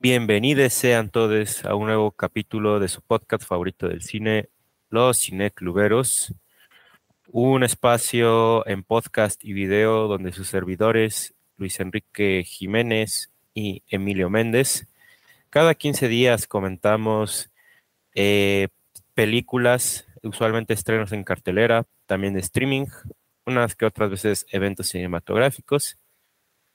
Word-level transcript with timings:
Bienvenidos 0.00 0.74
sean 0.74 1.10
todos 1.10 1.64
a 1.64 1.74
un 1.74 1.86
nuevo 1.86 2.12
capítulo 2.12 2.78
de 2.78 2.86
su 2.86 3.02
podcast 3.02 3.44
favorito 3.44 3.88
del 3.88 4.00
cine, 4.00 4.48
Los 4.90 5.20
Cinecluberos, 5.20 6.32
un 7.26 7.64
espacio 7.64 8.64
en 8.68 8.84
podcast 8.84 9.44
y 9.44 9.52
video 9.52 10.06
donde 10.06 10.30
sus 10.30 10.46
servidores, 10.46 11.34
Luis 11.56 11.80
Enrique 11.80 12.44
Jiménez 12.46 13.32
y 13.54 13.82
Emilio 13.88 14.30
Méndez, 14.30 14.86
cada 15.50 15.74
15 15.74 16.06
días 16.06 16.46
comentamos 16.46 17.50
eh, 18.14 18.68
películas, 19.14 20.06
usualmente 20.22 20.74
estrenos 20.74 21.10
en 21.10 21.24
cartelera, 21.24 21.86
también 22.06 22.34
de 22.34 22.40
streaming, 22.40 22.86
unas 23.46 23.74
que 23.74 23.84
otras 23.84 24.10
veces 24.10 24.46
eventos 24.52 24.90
cinematográficos 24.90 25.98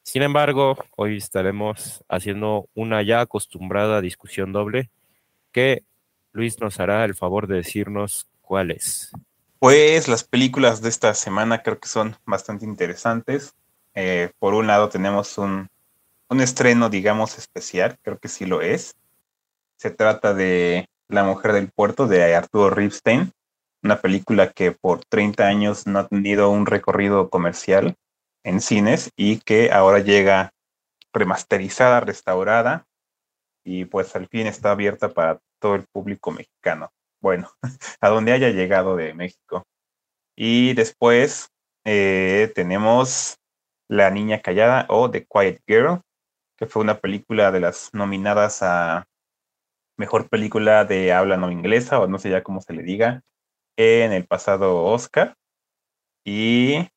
sin 0.04 0.22
embargo, 0.22 0.78
hoy 0.98 1.18
estaremos 1.18 2.04
haciendo 2.10 2.70
una 2.76 3.02
ya 3.02 3.22
acostumbrada 3.22 4.02
discusión 4.02 4.52
doble 4.52 4.92
que 5.52 5.84
Luis 6.34 6.60
nos 6.60 6.80
hará 6.80 7.06
el 7.06 7.16
favor 7.16 7.48
de 7.48 7.56
decirnos 7.56 8.28
cuál 8.42 8.72
es. 8.72 9.12
Pues 9.60 10.10
las 10.10 10.26
películas 10.26 10.82
de 10.82 10.90
esta 10.90 11.14
semana 11.14 11.64
creo 11.64 11.80
que 11.80 11.88
son 11.88 12.18
bastante 12.26 12.66
interesantes. 12.66 13.56
Eh, 13.96 14.32
por 14.40 14.56
un 14.56 14.68
lado 14.68 14.90
tenemos 14.90 15.38
un, 15.38 15.70
un 16.30 16.42
estreno, 16.42 16.90
digamos, 16.90 17.38
especial, 17.38 17.98
creo 18.02 18.20
que 18.20 18.28
sí 18.28 18.46
lo 18.46 18.62
es. 18.62 18.96
Se 19.78 19.90
trata 19.90 20.34
de 20.34 20.90
La 21.08 21.24
Mujer 21.24 21.54
del 21.54 21.70
Puerto 21.70 22.08
de 22.08 22.36
Arturo 22.36 22.70
Ripstein, 22.72 23.32
una 23.82 24.02
película 24.02 24.52
que 24.52 24.72
por 24.72 25.06
30 25.06 25.46
años 25.46 25.88
no 25.88 26.00
ha 26.00 26.08
tenido 26.08 26.50
un 26.50 26.66
recorrido 26.66 27.30
comercial 27.30 27.96
en 28.44 28.62
cines 28.62 29.12
y 29.16 29.40
que 29.40 29.72
ahora 29.72 30.00
llega 30.00 30.52
remasterizada, 31.14 32.00
restaurada 32.00 32.86
y 33.64 33.86
pues 33.86 34.16
al 34.16 34.28
fin 34.28 34.48
está 34.48 34.72
abierta 34.72 35.10
para 35.10 35.40
todo 35.60 35.76
el 35.76 35.86
público 35.92 36.32
mexicano. 36.32 36.92
Bueno, 37.22 37.50
a 38.02 38.10
donde 38.10 38.34
haya 38.34 38.50
llegado 38.50 38.96
de 38.96 39.14
México. 39.14 39.64
Y 40.36 40.74
después 40.74 41.50
eh, 41.86 42.52
tenemos 42.56 43.38
La 43.88 44.10
Niña 44.10 44.42
Callada 44.42 44.86
o 44.90 45.10
The 45.10 45.26
Quiet 45.26 45.62
Girl, 45.68 46.02
que 46.58 46.66
fue 46.66 46.82
una 46.82 47.00
película 47.00 47.52
de 47.52 47.60
las 47.60 47.94
nominadas 47.94 48.62
a 48.62 49.06
Mejor 49.98 50.28
Película 50.28 50.86
de 50.86 51.14
Habla 51.14 51.38
No 51.38 51.52
Inglesa, 51.52 52.00
o 52.00 52.08
no 52.08 52.18
sé 52.20 52.32
ya 52.32 52.44
cómo 52.44 52.62
se 52.62 52.74
le 52.74 52.84
diga, 52.84 53.22
en 53.78 54.12
el 54.12 54.26
pasado 54.26 54.84
Oscar. 54.84 55.36
Y 56.26 56.90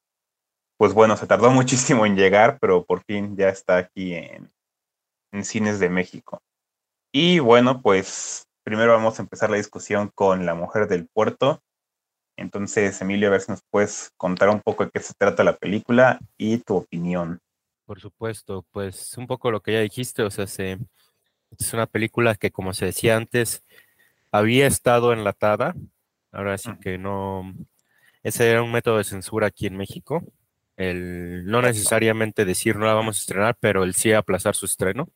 pues 0.77 0.93
bueno, 0.93 1.17
se 1.17 1.27
tardó 1.27 1.51
muchísimo 1.91 2.07
en 2.07 2.17
llegar, 2.17 2.59
pero 2.61 2.85
por 2.85 3.03
fin 3.05 3.37
ya 3.37 3.49
está 3.49 3.79
aquí 3.79 4.15
en, 4.15 4.51
Cines 5.43 5.79
de 5.79 5.91
México. 5.91 6.41
Y 7.13 7.41
bueno, 7.41 7.83
pues 7.83 8.47
primero 8.63 8.95
vamos 8.95 9.19
a 9.19 9.23
empezar 9.23 9.51
la 9.51 9.59
discusión 9.59 10.11
con 10.15 10.47
La 10.47 10.55
Mujer 10.55 10.89
del 10.89 11.07
Puerto. 11.09 11.61
Entonces, 12.39 12.99
Emilio, 13.03 13.29
a 13.29 13.33
ver 13.33 13.43
si 13.43 13.53
nos 13.53 13.61
puedes 13.69 14.13
contar 14.17 14.49
un 14.49 14.63
poco 14.63 14.87
de 14.87 14.91
qué 14.91 15.01
se 15.01 15.13
trata 15.13 15.45
la 15.45 15.55
película 15.55 16.21
y 16.39 16.57
tu 16.59 16.77
opinión. 16.77 17.39
Por 17.85 18.01
supuesto, 18.01 18.65
pues 18.71 19.15
un 19.19 19.27
poco 19.27 19.51
lo 19.51 19.61
que 19.61 19.75
ya 19.75 19.81
dijiste, 19.81 20.23
o 20.23 20.31
sea, 20.31 20.45
es 20.47 21.75
una 21.75 21.87
película 21.87 22.35
que, 22.35 22.51
como 22.51 22.73
se 22.73 22.87
decía 22.87 23.19
antes, 23.19 23.63
había 24.33 24.67
estado 24.67 25.13
enlatada. 25.13 25.75
Ahora 26.33 26.57
sí 26.57 26.71
que 26.81 26.97
no. 26.97 27.53
Ese 28.23 28.51
era 28.51 28.63
un 28.63 28.73
método 28.73 28.97
de 28.97 29.05
censura 29.05 29.49
aquí 29.49 29.67
en 29.67 29.77
México 29.77 30.23
el 30.77 31.47
no 31.47 31.63
necesariamente 31.63 32.45
decir 32.45 32.77
no 32.77 32.87
la 32.87 32.95
vamos 32.95 33.17
a 33.19 33.21
estrenar, 33.21 33.57
pero 33.61 33.85
el 33.85 33.95
sí 33.95 34.13
aplazar 34.13 34.55
su 34.55 34.67
estreno. 34.67 35.09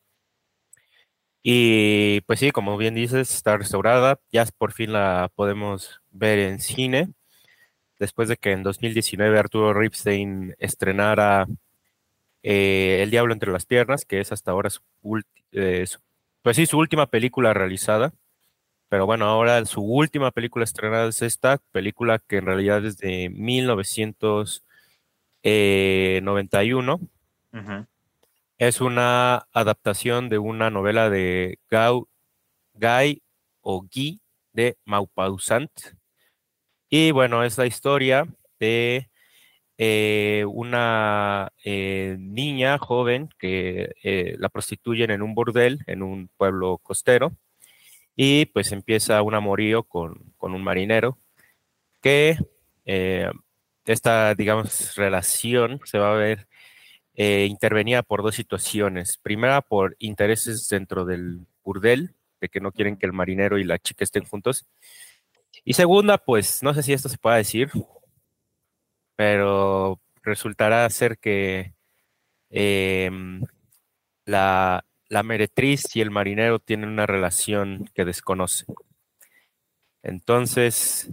Y 1.43 2.21
pues 2.21 2.39
sí, 2.39 2.51
como 2.51 2.77
bien 2.77 2.93
dices, 2.95 3.33
está 3.33 3.57
restaurada, 3.57 4.19
ya 4.31 4.45
por 4.57 4.73
fin 4.73 4.93
la 4.93 5.31
podemos 5.35 6.01
ver 6.11 6.39
en 6.39 6.59
cine, 6.59 7.09
después 7.99 8.29
de 8.29 8.37
que 8.37 8.51
en 8.51 8.63
2019 8.63 9.39
Arturo 9.39 9.73
Ripstein 9.73 10.55
estrenara 10.59 11.47
eh, 12.43 12.99
El 13.03 13.11
Diablo 13.11 13.33
entre 13.33 13.51
las 13.51 13.65
Piernas, 13.65 14.05
que 14.05 14.19
es 14.19 14.31
hasta 14.31 14.51
ahora 14.51 14.69
su, 14.69 14.81
eh, 15.51 15.85
pues 16.41 16.57
sí, 16.57 16.65
su 16.65 16.77
última 16.77 17.07
película 17.07 17.53
realizada. 17.53 18.13
Pero 18.89 19.05
bueno, 19.05 19.25
ahora 19.25 19.63
su 19.65 19.81
última 19.83 20.31
película 20.31 20.65
estrenada 20.65 21.09
es 21.09 21.21
esta 21.21 21.59
película 21.71 22.19
que 22.19 22.37
en 22.37 22.45
realidad 22.45 22.85
es 22.85 22.97
de 22.97 23.29
1900 23.29 24.63
91. 25.43 26.99
Eh, 27.53 27.85
es 28.57 28.81
una 28.81 29.47
adaptación 29.53 30.29
de 30.29 30.37
una 30.37 30.69
novela 30.69 31.09
de 31.09 31.59
Gau, 31.69 32.07
Guy 32.73 33.21
o 33.61 33.81
Guy 33.81 34.21
de 34.53 34.77
Maupassant. 34.85 35.71
Y 36.89 37.11
bueno, 37.11 37.43
es 37.43 37.57
la 37.57 37.65
historia 37.65 38.27
de 38.59 39.09
eh, 39.77 40.45
una 40.47 41.51
eh, 41.63 42.17
niña 42.19 42.77
joven 42.77 43.29
que 43.39 43.93
la 44.37 44.49
prostituyen 44.49 45.09
en 45.09 45.21
un 45.21 45.33
burdel 45.33 45.79
en 45.87 46.03
un 46.03 46.29
pueblo 46.37 46.77
costero. 46.77 47.31
Y 48.15 48.45
pues 48.47 48.71
empieza 48.71 49.21
un 49.21 49.33
amorío 49.33 49.83
con, 49.83 50.33
con 50.37 50.53
un 50.53 50.63
marinero 50.63 51.17
que 52.01 52.37
esta, 53.85 54.35
digamos, 54.35 54.95
relación 54.95 55.79
se 55.85 55.97
va 55.97 56.13
a 56.13 56.15
ver 56.15 56.47
eh, 57.15 57.47
intervenida 57.49 58.03
por 58.03 58.23
dos 58.23 58.35
situaciones. 58.35 59.17
Primera, 59.17 59.61
por 59.61 59.95
intereses 59.99 60.67
dentro 60.69 61.05
del 61.05 61.45
burdel, 61.63 62.15
de 62.39 62.49
que 62.49 62.59
no 62.59 62.71
quieren 62.71 62.97
que 62.97 63.05
el 63.05 63.13
marinero 63.13 63.57
y 63.57 63.63
la 63.63 63.79
chica 63.79 64.03
estén 64.03 64.25
juntos. 64.25 64.65
Y 65.63 65.73
segunda, 65.73 66.17
pues 66.17 66.63
no 66.63 66.73
sé 66.73 66.83
si 66.83 66.93
esto 66.93 67.09
se 67.09 67.17
pueda 67.17 67.35
decir, 67.35 67.69
pero 69.15 69.99
resultará 70.23 70.89
ser 70.89 71.19
que 71.19 71.73
em, 72.49 73.41
la, 74.25 74.85
la 75.09 75.23
meretriz 75.23 75.95
y 75.95 76.01
el 76.01 76.11
marinero 76.11 76.59
tienen 76.59 76.89
una 76.89 77.05
relación 77.05 77.89
que 77.93 78.05
desconocen. 78.05 78.73
Entonces, 80.03 81.11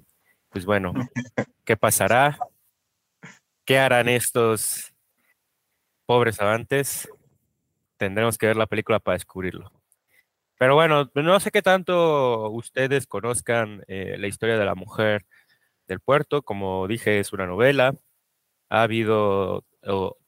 pues 0.49 0.65
bueno, 0.65 0.95
¿qué 1.65 1.77
pasará? 1.77 2.39
¿Qué 3.69 3.79
harán 3.79 4.09
estos 4.09 4.95
pobres 6.07 6.41
amantes? 6.41 7.07
Tendremos 7.99 8.39
que 8.39 8.47
ver 8.47 8.57
la 8.57 8.67
película 8.67 8.99
para 8.99 9.17
descubrirlo. 9.17 9.71
Pero 10.59 10.75
bueno, 10.75 11.11
no 11.15 11.39
sé 11.39 11.51
qué 11.51 11.61
tanto 11.61 12.49
ustedes 12.49 13.07
conozcan 13.07 13.85
eh, 13.87 14.17
la 14.19 14.27
historia 14.27 14.57
de 14.57 14.65
la 14.65 14.75
mujer 14.75 15.27
del 15.87 16.01
puerto. 16.01 16.41
Como 16.41 16.89
dije, 16.89 17.19
es 17.21 17.35
una 17.35 17.47
novela. 17.47 17.95
Ha 18.71 18.85
habido, 18.85 19.67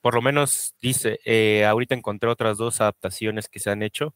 por 0.03 0.15
lo 0.15 0.21
menos 0.21 0.75
dice, 0.83 1.19
eh, 1.25 1.65
ahorita 1.65 1.95
encontré 1.95 2.29
otras 2.29 2.59
dos 2.59 2.83
adaptaciones 2.83 3.49
que 3.49 3.61
se 3.61 3.71
han 3.71 3.83
hecho 3.83 4.15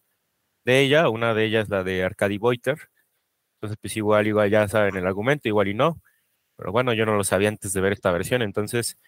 de 0.67 0.81
ella. 0.83 1.09
Una 1.09 1.33
de 1.33 1.47
ellas 1.47 1.71
la 1.71 1.83
de 1.83 2.05
Arcady 2.05 2.37
Boiter. 2.37 2.91
Entonces, 3.57 3.79
pues 3.81 3.97
igual, 3.97 4.27
igual 4.27 4.51
ya 4.51 4.69
saben 4.69 4.97
el 4.99 5.07
argumento, 5.07 5.49
igual 5.49 5.69
y 5.69 5.75
no. 5.75 6.03
Pero 6.57 6.73
bueno, 6.73 6.93
yo 6.93 7.07
no 7.07 7.17
lo 7.17 7.25
sabía 7.25 7.49
antes 7.49 7.73
de 7.73 7.81
ver 7.81 7.95
esta 7.95 8.13
versión. 8.13 8.43
Entonces, 8.43 8.99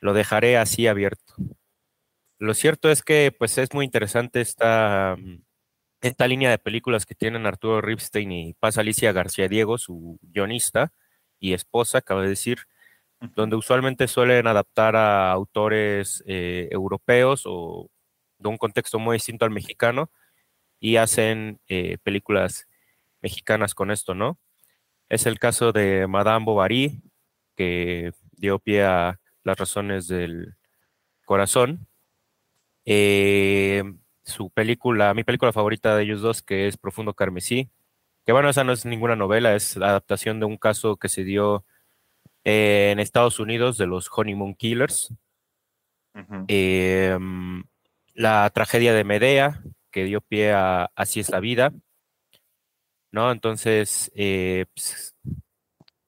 lo 0.00 0.12
dejaré 0.14 0.56
así 0.56 0.86
abierto. 0.86 1.34
Lo 2.38 2.54
cierto 2.54 2.90
es 2.90 3.02
que 3.02 3.32
pues 3.36 3.56
es 3.58 3.72
muy 3.72 3.84
interesante 3.84 4.40
esta, 4.40 5.16
mm, 5.18 5.42
esta 6.02 6.28
línea 6.28 6.50
de 6.50 6.58
películas 6.58 7.06
que 7.06 7.14
tienen 7.14 7.46
Arturo 7.46 7.80
Ripstein 7.80 8.32
y 8.32 8.54
Paz 8.54 8.78
Alicia 8.78 9.12
García 9.12 9.48
Diego, 9.48 9.78
su 9.78 10.18
guionista 10.22 10.92
y 11.40 11.54
esposa, 11.54 11.98
acaba 11.98 12.22
de 12.22 12.28
decir, 12.30 12.58
donde 13.34 13.56
usualmente 13.56 14.08
suelen 14.08 14.46
adaptar 14.46 14.96
a 14.96 15.32
autores 15.32 16.22
eh, 16.26 16.68
europeos 16.70 17.42
o 17.46 17.88
de 18.38 18.48
un 18.48 18.58
contexto 18.58 18.98
muy 18.98 19.16
distinto 19.16 19.44
al 19.44 19.50
mexicano 19.50 20.10
y 20.80 20.96
hacen 20.96 21.60
eh, 21.68 21.98
películas 22.02 22.68
mexicanas 23.22 23.74
con 23.74 23.90
esto, 23.90 24.14
¿no? 24.14 24.38
Es 25.08 25.26
el 25.26 25.38
caso 25.38 25.72
de 25.72 26.06
Madame 26.06 26.44
Bovary, 26.44 27.02
que 27.56 28.12
dio 28.32 28.58
pie 28.58 28.84
a 28.84 29.20
las 29.46 29.56
razones 29.56 30.08
del 30.08 30.56
corazón. 31.24 31.86
Eh, 32.84 33.84
su 34.24 34.50
película, 34.50 35.14
mi 35.14 35.22
película 35.22 35.52
favorita 35.52 35.96
de 35.96 36.02
ellos 36.02 36.20
dos, 36.20 36.42
que 36.42 36.66
es 36.66 36.76
Profundo 36.76 37.14
Carmesí, 37.14 37.70
que 38.26 38.32
bueno, 38.32 38.50
esa 38.50 38.64
no 38.64 38.72
es 38.72 38.84
ninguna 38.84 39.14
novela, 39.14 39.54
es 39.54 39.76
la 39.76 39.90
adaptación 39.90 40.40
de 40.40 40.46
un 40.46 40.56
caso 40.56 40.96
que 40.96 41.08
se 41.08 41.22
dio 41.22 41.64
en 42.42 42.98
Estados 42.98 43.38
Unidos 43.38 43.78
de 43.78 43.86
los 43.86 44.10
Honeymoon 44.14 44.56
Killers. 44.56 45.14
Em, 46.48 47.62
la 48.14 48.50
tragedia 48.50 48.94
de 48.94 49.04
Medea, 49.04 49.62
que 49.92 50.04
dio 50.04 50.20
pie 50.22 50.52
a 50.52 50.90
Así 50.96 51.20
es 51.20 51.30
la 51.30 51.40
vida. 51.40 51.72
¿No? 53.12 53.30
Entonces, 53.30 54.10
eh, 54.16 54.66
pues, 54.74 55.14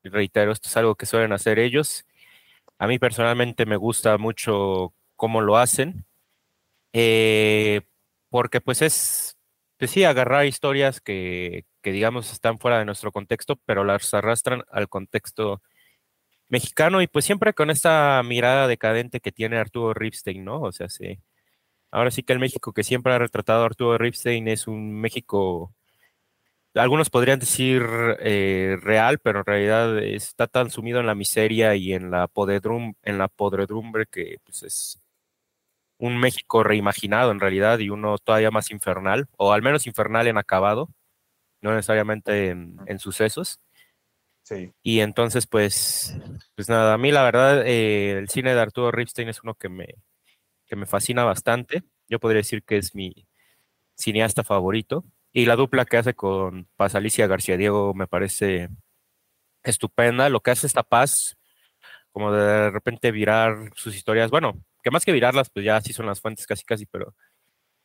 reitero, 0.03 0.53
esto 0.53 0.69
es 0.69 0.77
algo 0.77 0.97
que 0.97 1.07
suelen 1.07 1.33
hacer 1.33 1.59
ellos. 1.61 2.05
A 2.79 2.87
mí 2.87 2.99
personalmente 2.99 3.67
me 3.67 3.77
gusta 3.77 4.19
mucho 4.19 4.95
cómo 5.17 5.41
lo 5.41 5.57
hacen, 5.57 6.07
eh, 6.93 7.83
porque 8.31 8.61
pues 8.61 8.83
es 8.83 9.39
pues 9.79 9.93
sí, 9.93 10.05
agarrar 10.05 10.45
historias 10.47 11.01
que, 11.01 11.65
que, 11.83 11.93
digamos, 11.93 12.33
están 12.33 12.59
fuera 12.59 12.79
de 12.81 12.85
nuestro 12.85 13.13
contexto, 13.13 13.57
pero 13.65 13.85
las 13.85 14.13
arrastran 14.13 14.65
al 14.71 14.89
contexto 14.89 15.63
mexicano 16.49 17.03
y 17.03 17.07
pues 17.09 17.25
siempre 17.25 17.55
con 17.55 17.71
esta 17.71 18.23
mirada 18.25 18.69
decadente 18.69 19.21
que 19.21 19.33
tiene 19.33 19.59
Arturo 19.59 19.95
Ripstein, 19.95 20.45
¿no? 20.45 20.61
O 20.63 20.73
sea, 20.73 20.89
sí. 20.89 21.21
Ahora 21.91 22.11
sí 22.11 22.23
que 22.23 22.33
el 22.35 22.41
México 22.41 22.73
que 22.73 22.85
siempre 22.85 23.13
ha 23.15 23.19
retratado 23.19 23.65
Arturo 23.65 23.99
Ripstein 23.99 24.49
es 24.49 24.69
un 24.69 24.93
México, 25.01 25.75
algunos 26.75 27.11
podrían 27.11 27.39
decir 27.39 27.83
eh, 28.21 28.77
real, 28.81 29.19
pero 29.19 29.41
en 29.41 29.47
realidad 29.47 29.99
está 29.99 30.47
tan 30.47 30.71
sumido 30.71 31.01
en 31.01 31.07
la 31.07 31.15
miseria 31.15 31.75
y 31.75 31.93
en 31.93 32.11
la, 32.11 32.31
en 33.03 33.19
la 33.19 33.29
podredumbre 33.29 34.07
que 34.07 34.37
pues 34.45 34.63
es 34.63 35.01
un 35.99 36.19
México 36.19 36.63
reimaginado 36.63 37.33
en 37.33 37.41
realidad 37.41 37.79
y 37.81 37.91
uno 37.91 38.19
todavía 38.19 38.51
más 38.51 38.71
infernal, 38.71 39.29
o 39.37 39.53
al 39.53 39.63
menos 39.63 39.87
infernal 39.87 40.29
en 40.29 40.39
acabado, 40.39 40.89
no 41.61 41.75
necesariamente 41.75 42.51
en, 42.51 42.99
sucesos. 42.99 43.61
Sí. 44.43 44.73
Y 44.83 45.01
entonces, 45.01 45.47
pues, 45.47 46.17
pues 46.55 46.69
nada, 46.69 46.95
a 46.95 46.99
mí 46.99 47.11
la 47.11 47.25
verdad, 47.25 47.67
eh, 47.67 48.13
el 48.13 48.29
cine 48.29 48.55
de 48.55 48.61
Arturo 48.61 48.91
Ripstein 48.93 49.29
es 49.29 49.43
uno 49.43 49.55
que 49.55 49.69
me, 49.69 49.97
que 50.67 50.77
me 50.77 50.87
fascina 50.87 51.25
bastante. 51.25 51.83
Yo 52.09 52.21
podría 52.21 52.39
decir 52.39 52.63
que 52.63 52.79
es 52.79 52.95
mi 52.95 53.27
cineasta 53.97 54.45
favorito. 54.45 55.05
Y 55.33 55.47
la 55.47 55.57
dupla 55.57 55.85
que 55.85 55.99
hace 55.99 56.15
con 56.15 56.69
Paz 56.77 56.95
Alicia 56.95 57.27
García 57.27 57.57
Diego 57.57 57.95
me 57.95 58.07
parece 58.07 58.69
estupenda. 59.63 60.29
Lo 60.29 60.41
que 60.41 60.51
hace 60.51 60.67
esta 60.67 60.83
Paz, 60.83 61.37
como 62.13 62.33
de 62.33 62.71
repente 62.71 63.11
virar 63.13 63.71
sus 63.75 63.95
historias, 63.95 64.31
bueno, 64.31 64.61
que 64.83 64.91
más 64.91 65.05
que 65.05 65.13
virarlas, 65.13 65.51
pues 65.51 65.65
ya 65.65 65.77
así 65.77 65.93
son 65.93 66.07
las 66.07 66.21
fuentes 66.21 66.47
casi 66.47 66.65
casi, 66.65 66.87
pero 66.87 67.15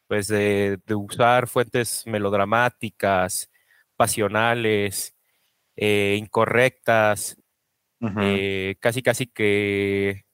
pues 0.08 0.28
de, 0.28 0.80
usar 0.96 1.48
fuentes 1.48 2.04
melodramáticas, 2.06 3.50
pasionales, 3.96 5.16
eh, 5.76 6.16
incorrectas, 6.20 7.38
eh, 8.22 8.76
casi 8.80 9.02
casi 9.02 9.28
que, 9.28 10.26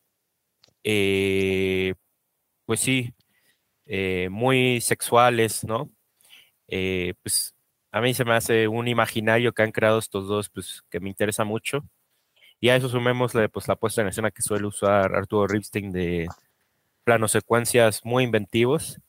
eh, 0.84 1.94
pues 2.66 2.80
sí, 2.80 3.14
muy 4.30 4.82
sexuales, 4.82 5.64
¿no? 5.64 5.92
Pues 7.24 7.56
a 7.92 8.02
mí 8.02 8.14
se 8.14 8.26
me 8.26 8.34
hace 8.34 8.68
un 8.68 8.88
imaginario 8.88 9.54
que 9.54 9.64
han 9.64 9.72
creado 9.72 10.00
estos 10.00 10.28
dos, 10.28 10.50
pues 10.50 10.84
que 10.90 11.00
me 11.00 11.10
interesa 11.10 11.44
mucho. 11.44 11.84
Y 12.60 12.70
a 12.70 12.76
eso 12.76 12.90
sumemos 12.90 13.34
pues, 13.52 13.68
la 13.68 13.76
puesta 13.76 14.02
en 14.02 14.10
escena 14.10 14.32
que 14.32 14.42
suele 14.42 14.68
usar 14.68 15.16
Arturo 15.16 15.48
Ripstein 15.48 15.92
de 15.92 16.28
planos 17.04 17.32
secuencias 17.32 18.02
muy 18.04 18.24
inventivos. 18.24 19.00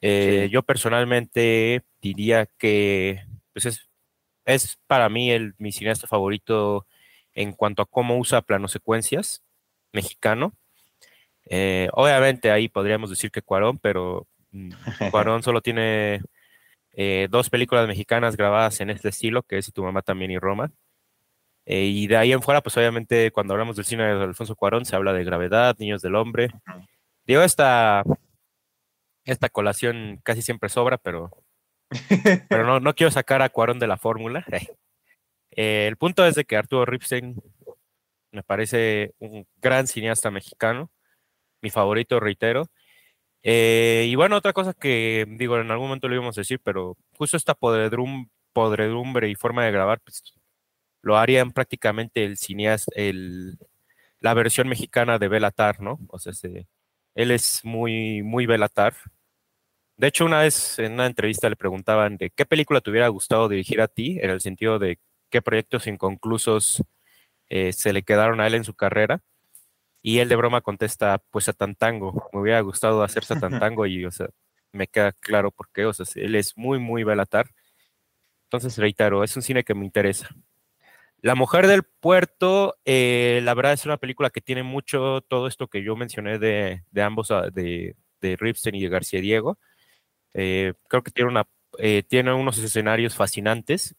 Eh, 0.00 0.48
yo 0.50 0.62
personalmente 0.62 1.84
diría 2.00 2.46
que 2.46 3.24
pues 3.52 3.66
es, 3.66 3.88
es 4.44 4.78
para 4.86 5.08
mí 5.08 5.30
el, 5.30 5.54
mi 5.58 5.72
cineasta 5.72 6.06
favorito 6.06 6.86
en 7.34 7.52
cuanto 7.52 7.82
a 7.82 7.86
cómo 7.86 8.16
usa 8.16 8.42
planos 8.42 8.72
secuencias 8.72 9.42
mexicano. 9.92 10.54
Eh, 11.44 11.88
obviamente 11.92 12.50
ahí 12.50 12.68
podríamos 12.68 13.10
decir 13.10 13.30
que 13.30 13.42
Cuarón, 13.42 13.78
pero 13.78 14.26
mm, 14.52 14.70
Cuarón 15.10 15.42
solo 15.42 15.60
tiene 15.60 16.22
eh, 17.00 17.28
dos 17.30 17.48
películas 17.48 17.86
mexicanas 17.86 18.36
grabadas 18.36 18.80
en 18.80 18.90
este 18.90 19.10
estilo, 19.10 19.42
que 19.44 19.58
es 19.58 19.72
Tu 19.72 19.82
mamá 19.82 20.02
también 20.02 20.32
y 20.32 20.38
Roma. 20.38 20.72
y 21.64 22.06
de 22.08 22.16
ahí 22.16 22.32
en 22.32 22.42
fuera, 22.42 22.62
pues 22.62 22.76
obviamente 22.76 23.30
cuando 23.30 23.54
hablamos 23.54 23.76
del 23.76 23.84
cine 23.84 24.02
de 24.04 24.24
Alfonso 24.24 24.56
Cuarón 24.56 24.84
se 24.84 24.96
habla 24.96 25.12
de 25.12 25.24
Gravedad, 25.24 25.76
Niños 25.78 26.02
del 26.02 26.16
Hombre, 26.16 26.50
Digo, 27.28 27.42
esta, 27.42 28.04
esta 29.26 29.50
colación 29.50 30.18
casi 30.24 30.40
siempre 30.40 30.70
sobra, 30.70 30.96
pero, 30.96 31.30
pero 32.48 32.64
no, 32.64 32.80
no 32.80 32.94
quiero 32.94 33.10
sacar 33.10 33.42
a 33.42 33.50
Cuarón 33.50 33.78
de 33.78 33.86
la 33.86 33.98
fórmula. 33.98 34.44
Eh, 35.60 35.88
el 35.88 35.96
punto 35.96 36.24
es 36.24 36.36
de 36.36 36.44
que 36.44 36.56
Arturo 36.56 36.84
Ripstein 36.84 37.34
me 38.30 38.44
parece 38.44 39.14
un 39.18 39.44
gran 39.56 39.88
cineasta 39.88 40.30
mexicano, 40.30 40.92
mi 41.62 41.70
favorito, 41.70 42.20
reitero. 42.20 42.68
Eh, 43.42 44.06
y 44.08 44.14
bueno, 44.16 44.36
otra 44.36 44.52
cosa 44.52 44.74
que 44.74 45.24
digo, 45.38 45.58
en 45.58 45.70
algún 45.70 45.88
momento 45.88 46.08
lo 46.08 46.14
íbamos 46.14 46.36
a 46.38 46.40
decir, 46.42 46.60
pero 46.62 46.96
justo 47.16 47.36
esta 47.36 47.54
podredum, 47.54 48.28
podredumbre 48.52 49.28
y 49.30 49.34
forma 49.34 49.64
de 49.64 49.72
grabar, 49.72 50.00
pues 50.00 50.22
lo 51.02 51.16
harían 51.18 51.52
prácticamente 51.52 52.24
el 52.24 52.38
cineasta, 52.38 52.92
el, 52.96 53.58
la 54.20 54.34
versión 54.34 54.68
mexicana 54.68 55.18
de 55.18 55.28
Belatar, 55.28 55.80
¿no? 55.80 55.98
O 56.10 56.18
sea, 56.18 56.32
se, 56.34 56.68
él 57.14 57.30
es 57.32 57.62
muy, 57.64 58.22
muy 58.22 58.46
velatar. 58.46 58.94
De 59.96 60.06
hecho, 60.06 60.24
una 60.24 60.40
vez 60.40 60.78
en 60.78 60.92
una 60.92 61.06
entrevista 61.06 61.48
le 61.50 61.56
preguntaban 61.56 62.16
de 62.16 62.30
qué 62.30 62.46
película 62.46 62.80
te 62.80 62.90
hubiera 62.90 63.08
gustado 63.08 63.48
dirigir 63.48 63.80
a 63.80 63.88
ti, 63.88 64.18
en 64.22 64.30
el 64.30 64.40
sentido 64.40 64.78
de 64.78 64.98
qué 65.30 65.42
proyectos 65.42 65.86
inconclusos 65.88 66.82
eh, 67.48 67.72
se 67.72 67.92
le 67.92 68.02
quedaron 68.04 68.40
a 68.40 68.46
él 68.46 68.54
en 68.54 68.64
su 68.64 68.74
carrera. 68.74 69.22
Y 70.08 70.20
él 70.20 70.30
de 70.30 70.36
broma 70.36 70.62
contesta, 70.62 71.22
pues 71.30 71.44
Satantango. 71.44 72.30
Me 72.32 72.40
hubiera 72.40 72.62
gustado 72.62 73.02
hacer 73.02 73.24
Satantango 73.26 73.84
y, 73.84 74.06
o 74.06 74.10
sea, 74.10 74.30
me 74.72 74.86
queda 74.86 75.12
claro 75.12 75.50
por 75.50 75.68
qué. 75.70 75.84
O 75.84 75.92
sea, 75.92 76.06
él 76.14 76.34
es 76.34 76.56
muy, 76.56 76.78
muy 76.78 77.04
velatar. 77.04 77.50
Entonces, 78.44 78.78
reitero, 78.78 79.22
es 79.22 79.36
un 79.36 79.42
cine 79.42 79.64
que 79.64 79.74
me 79.74 79.84
interesa. 79.84 80.30
La 81.20 81.34
Mujer 81.34 81.66
del 81.66 81.82
Puerto, 81.82 82.78
eh, 82.86 83.42
la 83.44 83.52
verdad 83.52 83.74
es 83.74 83.84
una 83.84 83.98
película 83.98 84.30
que 84.30 84.40
tiene 84.40 84.62
mucho 84.62 85.20
todo 85.28 85.46
esto 85.46 85.68
que 85.68 85.82
yo 85.82 85.94
mencioné 85.94 86.38
de, 86.38 86.82
ambos, 87.02 87.30
ah, 87.30 87.50
de, 87.52 87.94
de 88.22 88.54
y 88.72 88.80
de 88.80 88.88
García 88.88 89.20
Diego. 89.20 89.58
Eh, 90.32 90.72
creo 90.88 91.02
que 91.02 91.10
tiene, 91.10 91.30
una, 91.30 91.46
eh, 91.76 92.02
tiene 92.02 92.32
unos 92.32 92.56
escenarios 92.56 93.14
fascinantes 93.14 93.94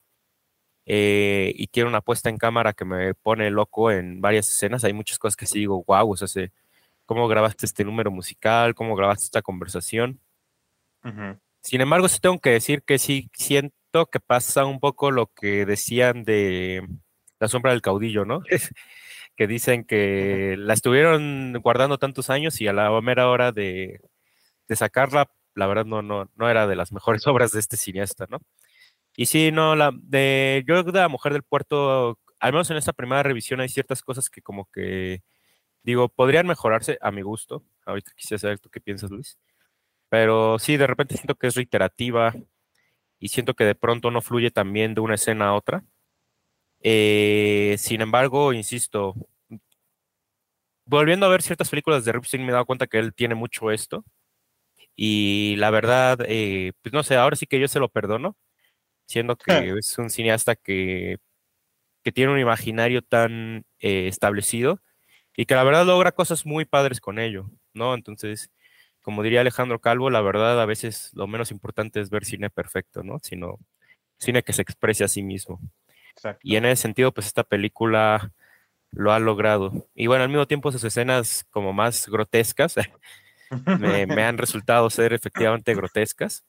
y 0.91 1.67
tiene 1.67 1.87
una 1.87 2.01
puesta 2.01 2.29
en 2.29 2.37
cámara 2.37 2.73
que 2.73 2.83
me 2.83 3.13
pone 3.13 3.51
loco 3.51 3.91
en 3.91 4.21
varias 4.21 4.49
escenas. 4.49 4.83
Hay 4.83 4.93
muchas 4.93 5.19
cosas 5.19 5.35
que 5.35 5.45
sí 5.45 5.59
digo, 5.59 5.83
wow, 5.85 6.11
o 6.11 6.17
sea, 6.17 6.49
cómo 7.05 7.27
grabaste 7.27 7.67
este 7.67 7.83
número 7.83 8.09
musical, 8.09 8.73
cómo 8.73 8.95
grabaste 8.95 9.25
esta 9.25 9.43
conversación. 9.43 10.19
Sin 11.61 11.81
embargo, 11.81 12.07
sí 12.07 12.19
tengo 12.19 12.39
que 12.39 12.51
decir 12.51 12.83
que 12.83 12.97
sí 12.97 13.29
siento 13.33 14.07
que 14.11 14.19
pasa 14.19 14.65
un 14.65 14.79
poco 14.79 15.11
lo 15.11 15.27
que 15.27 15.65
decían 15.65 16.23
de 16.23 16.87
la 17.39 17.47
sombra 17.47 17.71
del 17.71 17.81
caudillo, 17.81 18.25
¿no? 18.25 18.41
que 19.35 19.47
dicen 19.47 19.85
que 19.85 20.55
la 20.57 20.73
estuvieron 20.73 21.53
guardando 21.61 21.97
tantos 21.97 22.29
años 22.29 22.59
y 22.61 22.67
a 22.67 22.73
la 22.73 22.99
mera 23.01 23.29
hora 23.29 23.51
de, 23.51 24.01
sacarla, 24.69 25.31
la 25.55 25.67
verdad 25.67 25.85
no, 25.85 26.01
no, 26.01 26.29
no 26.35 26.49
era 26.49 26.67
de 26.67 26.75
las 26.75 26.91
mejores 26.91 27.25
obras 27.27 27.51
de 27.51 27.59
este 27.59 27.77
cineasta, 27.77 28.25
¿no? 28.29 28.39
Y 29.19 29.25
sí, 29.25 29.51
no, 29.51 29.75
la 29.75 29.91
de 29.93 30.63
yo 30.65 30.81
de 30.81 30.93
la 30.93 31.09
mujer 31.09 31.33
del 31.33 31.43
puerto, 31.43 32.17
al 32.39 32.53
menos 32.53 32.71
en 32.71 32.77
esta 32.77 32.93
primera 32.93 33.21
revisión 33.21 33.59
hay 33.59 33.67
ciertas 33.67 34.01
cosas 34.01 34.29
que 34.29 34.41
como 34.41 34.69
que 34.71 35.23
digo, 35.83 36.09
podrían 36.09 36.47
mejorarse 36.47 36.97
a 37.01 37.11
mi 37.11 37.21
gusto. 37.23 37.65
Ahorita 37.85 38.13
quisiera 38.15 38.39
saber 38.39 38.59
tú 38.59 38.69
qué 38.69 38.81
piensas, 38.81 39.11
Luis. 39.11 39.39
Pero 40.09 40.59
sí, 40.59 40.77
de 40.77 40.87
repente 40.87 41.15
siento 41.17 41.35
que 41.35 41.47
es 41.47 41.55
reiterativa 41.55 42.33
y 43.19 43.29
siento 43.29 43.55
que 43.55 43.65
de 43.65 43.75
pronto 43.75 44.11
no 44.11 44.21
fluye 44.21 44.51
también 44.51 44.95
de 44.95 45.01
una 45.01 45.15
escena 45.15 45.49
a 45.49 45.55
otra. 45.55 45.83
Eh, 46.81 47.75
sin 47.79 48.01
embargo, 48.01 48.53
insisto, 48.53 49.15
volviendo 50.85 51.25
a 51.25 51.29
ver 51.29 51.41
ciertas 51.41 51.69
películas 51.69 52.05
de 52.05 52.11
Ripstein 52.13 52.43
me 52.43 52.49
he 52.49 52.53
dado 52.53 52.65
cuenta 52.65 52.87
que 52.87 52.99
él 52.99 53.13
tiene 53.13 53.35
mucho 53.35 53.71
esto. 53.71 54.03
Y 54.95 55.55
la 55.57 55.71
verdad, 55.71 56.19
eh, 56.27 56.73
pues 56.81 56.93
no 56.93 57.03
sé, 57.03 57.15
ahora 57.15 57.35
sí 57.35 57.47
que 57.47 57.59
yo 57.59 57.67
se 57.67 57.79
lo 57.79 57.89
perdono, 57.89 58.37
siendo 59.09 59.35
que 59.35 59.73
es 59.75 59.97
un 59.97 60.11
cineasta 60.11 60.55
que, 60.55 61.17
que 62.03 62.11
tiene 62.11 62.31
un 62.31 62.39
imaginario 62.39 63.01
tan 63.01 63.65
eh, 63.79 64.07
establecido 64.07 64.81
y 65.35 65.45
que 65.47 65.55
la 65.55 65.63
verdad 65.63 65.83
logra 65.83 66.11
cosas 66.11 66.45
muy 66.45 66.65
padres 66.65 67.01
con 67.01 67.17
ello, 67.17 67.49
¿no? 67.73 67.95
Entonces, 67.95 68.51
como 69.01 69.23
diría 69.23 69.41
Alejandro 69.41 69.79
Calvo, 69.81 70.11
la 70.11 70.21
verdad 70.21 70.61
a 70.61 70.67
veces 70.67 71.09
lo 71.13 71.25
menos 71.25 71.49
importante 71.49 71.99
es 71.99 72.11
ver 72.11 72.23
cine 72.23 72.51
perfecto, 72.51 73.01
¿no? 73.01 73.17
Sino 73.23 73.57
cine 74.19 74.43
que 74.43 74.53
se 74.53 74.61
exprese 74.61 75.03
a 75.03 75.07
sí 75.07 75.23
mismo. 75.23 75.59
Y 76.43 76.57
en 76.57 76.65
ese 76.65 76.83
sentido, 76.83 77.11
pues 77.11 77.25
esta 77.25 77.43
película 77.43 78.31
lo 78.91 79.11
ha 79.11 79.17
logrado. 79.19 79.87
Y 79.95 80.05
bueno, 80.05 80.23
al 80.23 80.29
mismo 80.29 80.45
tiempo 80.45 80.71
sus 80.71 80.83
escenas 80.83 81.47
como 81.49 81.73
más 81.73 82.07
grotescas 82.07 82.75
me, 83.79 84.23
han 84.23 84.37
resultado 84.37 84.87
ser 84.91 85.13
efectivamente 85.13 85.73
grotescas. 85.73 86.43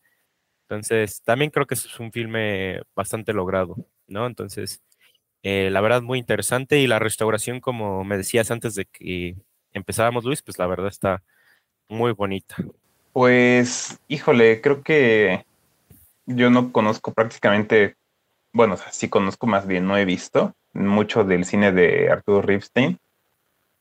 Entonces, 0.70 1.20
también 1.24 1.50
creo 1.50 1.66
que 1.66 1.74
es 1.74 1.98
un 1.98 2.12
filme 2.12 2.80
bastante 2.94 3.32
logrado, 3.32 3.74
¿no? 4.06 4.26
Entonces, 4.26 4.80
eh, 5.42 5.68
la 5.70 5.80
verdad 5.80 6.00
muy 6.00 6.18
interesante 6.20 6.78
y 6.78 6.86
la 6.86 7.00
restauración, 7.00 7.60
como 7.60 8.04
me 8.04 8.16
decías 8.16 8.52
antes 8.52 8.76
de 8.76 8.84
que 8.84 9.34
empezábamos, 9.72 10.24
Luis, 10.24 10.42
pues 10.42 10.58
la 10.58 10.68
verdad 10.68 10.86
está 10.86 11.24
muy 11.88 12.12
bonita. 12.12 12.54
Pues, 13.12 13.98
híjole, 14.06 14.60
creo 14.60 14.82
que 14.82 15.44
yo 16.26 16.50
no 16.50 16.70
conozco 16.70 17.12
prácticamente 17.12 17.96
bueno, 18.52 18.76
sí 18.90 19.08
conozco 19.08 19.46
más 19.46 19.66
bien, 19.66 19.86
no 19.86 19.96
he 19.96 20.04
visto 20.04 20.54
mucho 20.72 21.24
del 21.24 21.44
cine 21.44 21.72
de 21.72 22.10
Arturo 22.10 22.42
Ripstein, 22.42 22.98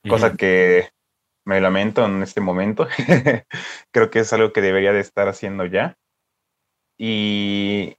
cosa 0.08 0.36
que 0.36 0.90
me 1.46 1.62
lamento 1.62 2.06
en 2.06 2.22
este 2.24 2.42
momento. 2.42 2.88
Creo 3.92 4.10
que 4.10 4.20
es 4.20 4.34
algo 4.34 4.54
que 4.54 4.62
debería 4.62 4.94
de 4.94 5.00
estar 5.00 5.28
haciendo 5.28 5.66
ya. 5.66 5.98
Y, 7.02 7.96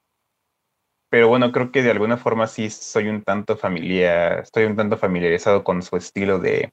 pero 1.08 1.28
bueno, 1.28 1.52
creo 1.52 1.72
que 1.72 1.82
de 1.82 1.90
alguna 1.90 2.18
forma 2.18 2.46
sí 2.46 2.68
soy 2.68 3.08
un 3.08 3.24
tanto 3.24 3.56
familiar, 3.56 4.40
estoy 4.40 4.64
un 4.64 4.76
tanto 4.76 4.98
familiarizado 4.98 5.64
con 5.64 5.82
su 5.82 5.96
estilo 5.96 6.38
de, 6.38 6.72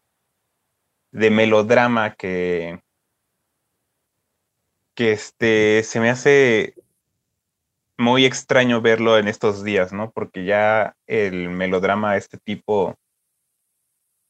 de 1.11 1.31
melodrama 1.31 2.15
que, 2.15 2.81
que 4.93 5.13
este, 5.13 5.83
se 5.83 6.01
me 6.01 6.09
hace 6.09 6.75
muy 7.97 8.25
extraño 8.25 8.81
verlo 8.81 9.17
en 9.17 9.29
estos 9.29 9.63
días, 9.63 9.93
¿no? 9.93 10.11
Porque 10.11 10.43
ya 10.43 10.97
el 11.07 11.49
melodrama 11.49 12.11
de 12.11 12.17
este 12.19 12.37
tipo 12.37 12.95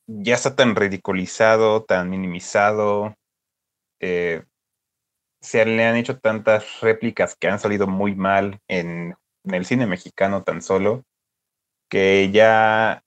ya 0.06 0.36
está 0.36 0.56
tan 0.56 0.76
ridiculizado, 0.76 1.84
tan 1.84 2.10
minimizado. 2.10 3.16
Eh, 4.00 4.44
se 5.48 5.66
le 5.66 5.86
han 5.86 5.96
hecho 5.96 6.20
tantas 6.20 6.82
réplicas 6.82 7.36
que 7.36 7.48
han 7.48 7.60
salido 7.60 7.88
muy 7.88 8.16
mal 8.16 8.60
en, 8.68 9.16
el 9.46 9.66
cine 9.66 9.88
mexicano 9.88 10.44
tan 10.44 10.62
solo, 10.62 11.06
que 11.90 12.30
ya 12.32 13.02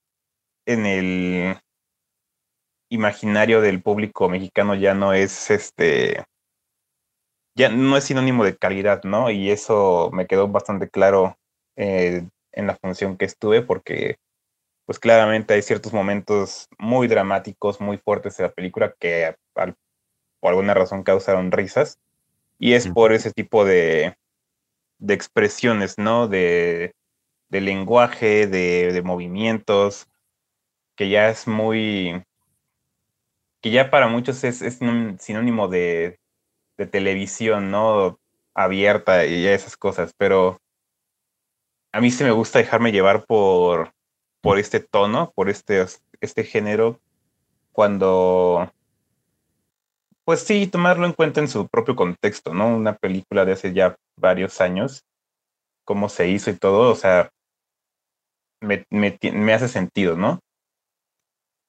en 0.67 0.87
el 0.87 1.59
imaginario 2.91 3.61
del 3.61 3.83
público 3.83 4.31
mexicano 4.31 4.75
ya 4.75 4.95
no 4.95 5.13
es 5.13 5.51
este 5.51 6.25
ya 7.55 7.69
no 7.69 7.97
es 7.99 8.05
sinónimo 8.05 8.45
de 8.45 8.57
calidad, 8.57 9.03
¿no? 9.05 9.31
Y 9.31 9.51
eso 9.51 10.11
me 10.13 10.27
quedó 10.27 10.49
bastante 10.49 10.89
claro 10.89 11.37
eh, 11.77 12.27
en 12.53 12.67
la 12.67 12.77
función 12.77 13.19
que 13.19 13.27
estuve, 13.27 13.61
porque 13.61 14.17
pues 14.87 14.99
claramente 14.99 15.53
hay 15.55 15.63
ciertos 15.63 15.93
momentos 15.93 16.69
muy 16.79 17.07
dramáticos, 17.07 17.83
muy 17.83 17.99
fuertes 17.99 18.39
de 18.39 18.45
la 18.45 18.53
película 18.53 18.95
que 18.99 19.37
por 19.53 19.77
alguna 20.51 20.73
razón 20.73 21.03
causaron 21.03 21.53
risas. 21.53 22.01
Y 22.61 22.75
es 22.75 22.87
por 22.89 23.13
ese 23.13 23.33
tipo 23.33 23.65
de, 23.65 24.15
de 24.99 25.15
expresiones, 25.15 25.99
¿no? 25.99 26.29
De, 26.29 26.95
de 27.49 27.61
lenguaje, 27.61 28.47
de, 28.47 28.93
de, 28.93 29.03
movimientos, 29.03 30.07
que 30.95 31.09
ya 31.09 31.31
es 31.31 31.49
muy, 31.49 32.23
que 33.63 33.71
ya 33.71 33.91
para 33.91 34.09
muchos 34.09 34.45
es, 34.45 34.61
es 34.61 34.83
un 34.83 35.19
sinónimo 35.19 35.69
de, 35.69 36.21
de 36.77 36.87
televisión, 36.87 37.71
¿no? 37.71 38.21
Abierta 38.55 39.25
y 39.25 39.47
esas 39.47 39.77
cosas, 39.79 40.13
pero 40.19 40.61
a 41.93 42.01
mí 42.01 42.11
sí 42.11 42.25
me 42.25 42.31
gusta 42.31 42.59
dejarme 42.59 42.93
llevar 42.93 43.25
por, 43.25 43.95
por 44.43 44.59
este 44.59 44.81
tono, 44.81 45.33
por 45.35 45.49
este, 45.49 45.85
este 46.21 46.45
género, 46.45 47.01
cuando, 47.73 48.71
pues 50.25 50.41
sí, 50.41 50.67
tomarlo 50.67 51.07
en 51.07 51.13
cuenta 51.13 51.41
en 51.41 51.49
su 51.49 51.69
propio 51.69 51.97
contexto, 51.97 52.55
¿no? 52.55 52.75
Una 52.77 52.97
película 52.97 53.45
de 53.45 53.53
hace 53.53 53.73
ya 53.73 53.97
varios 54.19 54.61
años, 54.61 55.03
cómo 55.85 56.09
se 56.09 56.29
hizo 56.29 56.51
y 56.51 56.57
todo, 56.57 56.93
o 56.93 56.95
sea, 56.95 57.31
me, 58.61 58.85
me, 58.91 59.53
hace 59.53 59.69
sentido, 59.69 60.17
¿no? 60.17 60.41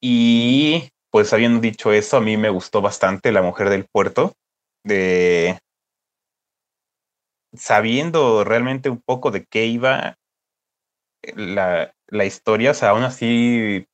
Y 0.01 0.89
pues 1.11 1.31
habiendo 1.33 1.59
dicho 1.59 1.91
eso, 1.93 2.17
a 2.17 2.21
mí 2.21 2.37
me 2.37 2.49
gustó 2.49 2.81
bastante 2.81 3.31
La 3.31 3.41
Mujer 3.41 3.69
del 3.69 3.85
Puerto 3.91 4.33
de 4.83 5.59
sabiendo 7.53 8.43
realmente 8.43 8.89
un 8.89 9.01
poco 9.01 9.31
de 9.31 9.45
qué 9.45 9.65
iba 9.65 10.17
la, 11.35 11.93
la 12.07 12.25
historia, 12.25 12.71
o 12.71 12.73
sea, 12.73 12.89
aún 12.89 13.03
así 13.03 13.85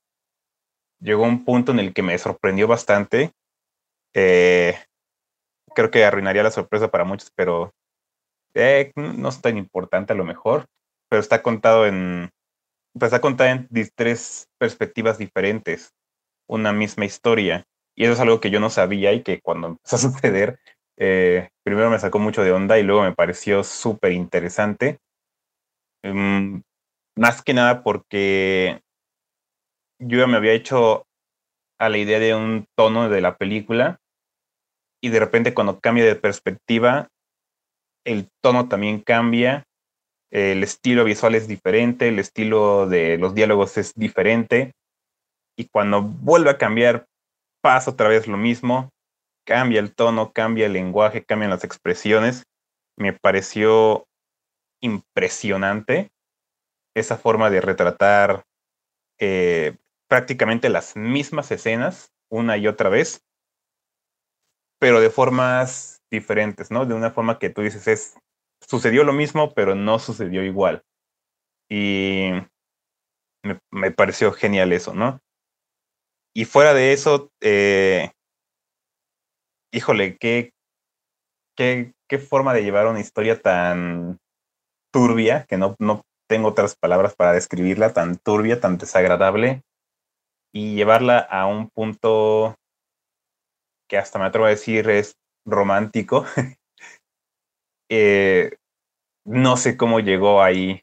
llegó 1.00 1.24
un 1.24 1.44
punto 1.44 1.72
en 1.72 1.78
el 1.78 1.92
que 1.92 2.02
me 2.02 2.18
sorprendió 2.18 2.66
bastante. 2.66 3.32
Eh, 4.14 4.76
creo 5.74 5.90
que 5.90 6.04
arruinaría 6.04 6.42
la 6.42 6.50
sorpresa 6.50 6.90
para 6.90 7.04
muchos, 7.04 7.30
pero 7.34 7.72
eh, 8.54 8.92
no 8.96 9.28
es 9.28 9.40
tan 9.40 9.56
importante 9.56 10.12
a 10.12 10.16
lo 10.16 10.24
mejor, 10.24 10.66
pero 11.08 11.20
está 11.20 11.42
contado 11.42 11.86
en, 11.86 12.30
pues 12.92 13.12
está 13.12 13.20
contada 13.20 13.50
en 13.50 13.68
tres 13.94 14.48
perspectivas 14.58 15.18
diferentes, 15.18 15.94
una 16.48 16.72
misma 16.72 17.04
historia. 17.04 17.64
Y 17.96 18.04
eso 18.04 18.12
es 18.12 18.20
algo 18.20 18.40
que 18.40 18.50
yo 18.50 18.60
no 18.60 18.70
sabía 18.70 19.12
y 19.12 19.22
que 19.22 19.40
cuando 19.40 19.68
empezó 19.68 19.96
a 19.96 19.98
suceder 19.98 20.58
eh, 21.00 21.50
primero 21.62 21.90
me 21.90 21.98
sacó 22.00 22.18
mucho 22.18 22.42
de 22.42 22.50
onda 22.50 22.78
y 22.78 22.82
luego 22.82 23.02
me 23.02 23.14
pareció 23.14 23.62
súper 23.62 24.12
interesante. 24.12 24.98
Um, 26.02 26.62
más 27.16 27.42
que 27.42 27.54
nada 27.54 27.82
porque 27.82 28.80
yo 30.00 30.18
ya 30.18 30.26
me 30.26 30.36
había 30.36 30.52
hecho 30.52 31.06
a 31.78 31.88
la 31.88 31.98
idea 31.98 32.18
de 32.18 32.34
un 32.34 32.66
tono 32.76 33.08
de 33.08 33.20
la 33.20 33.36
película 33.36 33.98
y 35.02 35.10
de 35.10 35.20
repente 35.20 35.54
cuando 35.54 35.80
cambia 35.80 36.04
de 36.04 36.16
perspectiva, 36.16 37.08
el 38.04 38.28
tono 38.42 38.68
también 38.68 39.00
cambia, 39.00 39.64
el 40.30 40.62
estilo 40.62 41.04
visual 41.04 41.34
es 41.34 41.46
diferente, 41.46 42.08
el 42.08 42.18
estilo 42.18 42.88
de 42.88 43.16
los 43.18 43.34
diálogos 43.34 43.78
es 43.78 43.94
diferente 43.94 44.72
y 45.56 45.68
cuando 45.68 46.02
vuelve 46.02 46.50
a 46.50 46.58
cambiar 46.58 47.06
pasa 47.62 47.90
otra 47.90 48.08
vez 48.08 48.26
lo 48.26 48.36
mismo 48.36 48.90
cambia 49.48 49.80
el 49.80 49.94
tono, 49.94 50.34
cambia 50.34 50.66
el 50.66 50.74
lenguaje, 50.74 51.24
cambian 51.24 51.50
las 51.50 51.64
expresiones. 51.64 52.44
Me 52.98 53.14
pareció 53.14 54.06
impresionante 54.82 56.10
esa 56.94 57.16
forma 57.16 57.48
de 57.48 57.62
retratar 57.62 58.44
eh, 59.18 59.74
prácticamente 60.08 60.68
las 60.68 60.96
mismas 60.96 61.50
escenas 61.50 62.12
una 62.30 62.56
y 62.56 62.66
otra 62.66 62.88
vez, 62.88 63.24
pero 64.80 65.00
de 65.00 65.10
formas 65.10 66.02
diferentes, 66.10 66.70
¿no? 66.70 66.86
De 66.86 66.94
una 66.94 67.10
forma 67.10 67.38
que 67.38 67.50
tú 67.50 67.62
dices 67.62 67.86
es, 67.88 68.14
sucedió 68.60 69.04
lo 69.04 69.12
mismo, 69.12 69.52
pero 69.54 69.74
no 69.74 69.98
sucedió 69.98 70.42
igual. 70.42 70.82
Y 71.70 72.30
me, 73.70 73.90
pareció 73.90 74.32
genial 74.32 74.72
eso, 74.72 74.94
¿no? 74.94 75.20
Y 76.34 76.44
fuera 76.44 76.74
de 76.74 76.92
eso, 76.92 77.30
eh, 77.40 78.10
híjole, 79.72 80.16
qué, 80.18 80.52
qué, 81.56 81.92
qué 82.08 82.18
forma 82.18 82.54
de 82.54 82.62
llevar 82.62 82.86
una 82.86 83.00
historia 83.00 83.40
tan 83.40 84.18
turbia, 84.92 85.44
que 85.46 85.58
no, 85.58 85.74
no 85.78 86.02
tengo 86.28 86.48
otras 86.48 86.76
palabras 86.76 87.14
para 87.16 87.32
describirla, 87.32 87.92
tan 87.92 88.16
turbia, 88.18 88.60
tan 88.60 88.78
desagradable, 88.78 89.62
y 90.52 90.74
llevarla 90.74 91.18
a 91.18 91.46
un 91.46 91.68
punto 91.70 92.54
que 93.88 93.98
hasta 93.98 94.18
me 94.18 94.26
atrevo 94.26 94.46
a 94.46 94.50
decir 94.50 94.88
es 94.90 95.16
romántico. 95.46 96.24
eh, 97.90 98.56
no 99.24 99.56
sé 99.56 99.76
cómo 99.76 100.00
llegó 100.00 100.42
ahí 100.42 100.82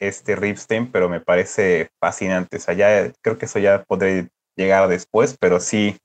este 0.00 0.36
Ripstein, 0.36 0.90
pero 0.90 1.08
me 1.08 1.20
parece 1.20 1.90
fascinante. 2.00 2.56
O 2.56 2.60
sea, 2.60 2.74
ya 2.74 3.12
creo 3.22 3.38
que 3.38 3.46
eso 3.46 3.58
ya 3.58 3.84
podré 3.84 4.30
llegar 4.56 4.88
después, 4.88 5.36
pero 5.38 5.60
sí, 5.60 5.98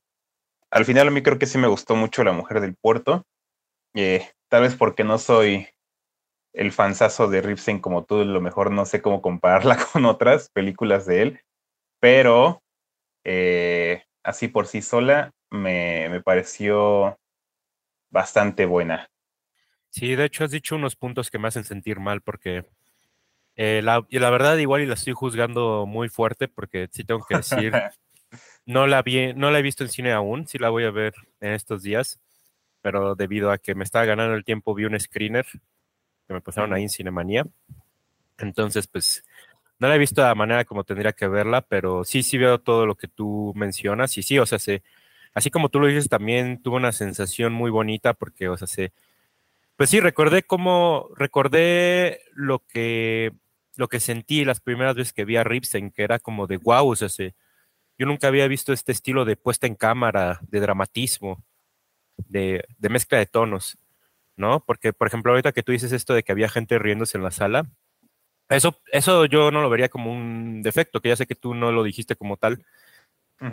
al 0.72 0.86
final 0.86 1.08
a 1.08 1.12
mí 1.12 1.24
creo 1.24 1.40
que 1.40 1.46
sí 1.46 1.58
me 1.58 1.68
gustó 1.68 1.96
mucho 1.96 2.24
La 2.24 2.34
Mujer 2.34 2.60
del 2.60 2.76
Puerto. 2.76 3.24
Eh, 3.94 4.30
tal 4.50 4.64
vez 4.64 4.76
porque 4.76 5.04
no 5.04 5.18
soy 5.18 5.68
el 6.54 6.72
fansazo 6.72 7.28
de 7.28 7.42
Ripstein 7.42 7.80
como 7.80 8.06
tú, 8.06 8.24
lo 8.24 8.42
mejor 8.42 8.72
no 8.72 8.86
sé 8.86 9.02
cómo 9.02 9.22
compararla 9.22 9.78
con 9.94 10.06
otras 10.06 10.50
películas 10.50 11.06
de 11.06 11.22
él, 11.22 11.42
pero 12.00 12.62
eh, 13.26 14.04
así 14.24 14.48
por 14.48 14.68
sí 14.68 14.82
sola 14.82 15.32
me, 15.50 16.08
me 16.10 16.22
pareció 16.22 17.20
bastante 18.10 18.66
buena. 18.66 19.10
Sí, 19.90 20.16
de 20.16 20.26
hecho 20.26 20.46
has 20.46 20.52
dicho 20.52 20.76
unos 20.76 20.96
puntos 20.96 21.30
que 21.30 21.40
me 21.40 21.50
hacen 21.50 21.66
sentir 21.66 22.00
mal 22.00 22.22
porque 22.22 22.66
eh, 23.58 23.82
la, 23.84 24.06
y 24.10 24.20
la 24.20 24.30
verdad 24.30 24.58
igual 24.58 24.82
y 24.82 24.86
la 24.86 24.94
estoy 24.94 25.14
juzgando 25.14 25.86
muy 25.86 26.08
fuerte 26.08 26.48
porque 26.48 26.88
sí 26.92 27.04
tengo 27.04 27.26
que 27.26 27.38
decir 27.38 27.74
No 28.66 28.88
la, 28.88 29.02
vi, 29.04 29.34
no 29.34 29.52
la 29.52 29.60
he 29.60 29.62
visto 29.62 29.84
en 29.84 29.90
cine 29.90 30.12
aún, 30.12 30.48
sí 30.48 30.58
la 30.58 30.70
voy 30.70 30.86
a 30.86 30.92
ver 30.92 31.14
en 31.40 31.54
estos 31.54 31.84
días, 31.84 32.20
pero 32.82 33.16
debido 33.16 33.52
a 33.52 33.60
que 33.60 33.76
me 33.76 33.84
estaba 33.84 34.06
ganando 34.06 34.36
el 34.36 34.44
tiempo, 34.44 34.74
vi 34.74 34.86
un 34.86 35.00
screener 35.00 35.46
que 36.28 36.34
me 36.34 36.42
pasaron 36.42 36.74
ahí 36.74 36.84
en 36.84 36.90
Cinemanía. 36.90 37.46
Entonces, 38.40 38.88
pues, 38.88 39.24
no 39.80 39.88
la 39.88 39.96
he 39.96 40.00
visto 40.00 40.22
de 40.22 40.28
la 40.28 40.36
manera 40.36 40.66
como 40.66 40.84
tendría 40.84 41.14
que 41.14 41.28
verla, 41.28 41.62
pero 41.62 42.04
sí, 42.04 42.24
sí 42.24 42.38
veo 42.38 42.60
todo 42.60 42.86
lo 42.86 42.96
que 42.96 43.08
tú 43.08 43.54
mencionas. 43.56 44.18
Y 44.18 44.24
sí, 44.24 44.40
o 44.40 44.46
sea, 44.46 44.60
se, 44.60 44.84
así 45.34 45.52
como 45.52 45.70
tú 45.70 45.80
lo 45.80 45.88
dices, 45.88 46.10
también 46.10 46.62
tuve 46.62 46.78
una 46.78 46.92
sensación 46.92 47.54
muy 47.54 47.72
bonita 47.72 48.14
porque, 48.14 48.50
o 48.50 48.58
sea, 48.58 48.68
se, 48.68 48.94
pues 49.78 49.90
sí, 49.90 50.00
recordé 50.00 50.44
cómo, 50.44 51.10
recordé 51.16 52.22
lo 52.34 52.60
que, 52.60 53.34
lo 53.76 53.88
que 53.90 54.00
sentí 54.00 54.46
las 54.46 54.62
primeras 54.62 54.96
veces 54.96 55.14
que 55.14 55.26
vi 55.26 55.38
a 55.38 55.44
Ripsen, 55.44 55.92
que 55.92 56.04
era 56.04 56.20
como 56.20 56.48
de 56.48 56.58
wow, 56.58 56.90
o 56.90 56.96
sea, 56.96 57.10
se, 57.10 57.36
yo 57.98 58.06
nunca 58.06 58.28
había 58.28 58.48
visto 58.48 58.74
este 58.74 58.92
estilo 58.92 59.26
de 59.26 59.38
puesta 59.38 59.68
en 59.68 59.76
cámara, 59.76 60.40
de 60.44 60.60
dramatismo, 60.60 61.44
de, 62.18 62.66
mezcla 62.80 63.18
de 63.18 63.26
tonos, 63.26 63.78
¿no? 64.36 64.64
Porque, 64.66 64.94
por 64.94 65.08
ejemplo, 65.08 65.32
ahorita 65.32 65.52
que 65.52 65.64
tú 65.64 65.72
dices 65.72 65.92
esto 65.92 66.14
de 66.14 66.24
que 66.24 66.32
había 66.32 66.50
gente 66.50 66.80
riéndose 66.80 67.18
en 67.18 67.24
la 67.24 67.32
sala, 67.32 67.68
eso, 68.50 68.80
eso 68.92 69.26
yo 69.26 69.52
no 69.52 69.62
lo 69.62 69.70
vería 69.70 69.90
como 69.90 70.12
un 70.12 70.62
defecto, 70.62 71.02
que 71.02 71.10
ya 71.10 71.16
sé 71.16 71.26
que 71.26 71.36
tú 71.36 71.54
no 71.54 71.72
lo 71.72 71.84
dijiste 71.84 72.16
como 72.16 72.38
tal, 72.38 72.66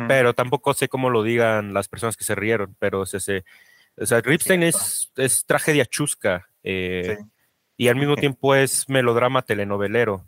pero 0.09 0.33
tampoco 0.33 0.75
sé 0.75 0.89
cómo 0.89 1.11
lo 1.11 1.23
digan 1.23 1.75
las 1.75 1.89
personas 1.89 2.17
que 2.17 2.25
se 2.25 2.35
rieron, 2.35 2.77
pero 2.79 3.01
o 3.01 3.07
sea, 3.07 3.21
o 3.97 4.07
sea 4.07 4.21
Ripstein 4.21 4.63
es, 4.63 5.13
es, 5.17 5.45
tragedia 5.45 5.85
chusca. 5.85 6.49
Eh, 6.63 7.19
y 7.77 7.89
al 7.89 7.97
mismo 7.97 8.17
tiempo 8.17 8.55
es 8.55 8.89
melodrama 8.89 9.43
telenovelero. 9.43 10.25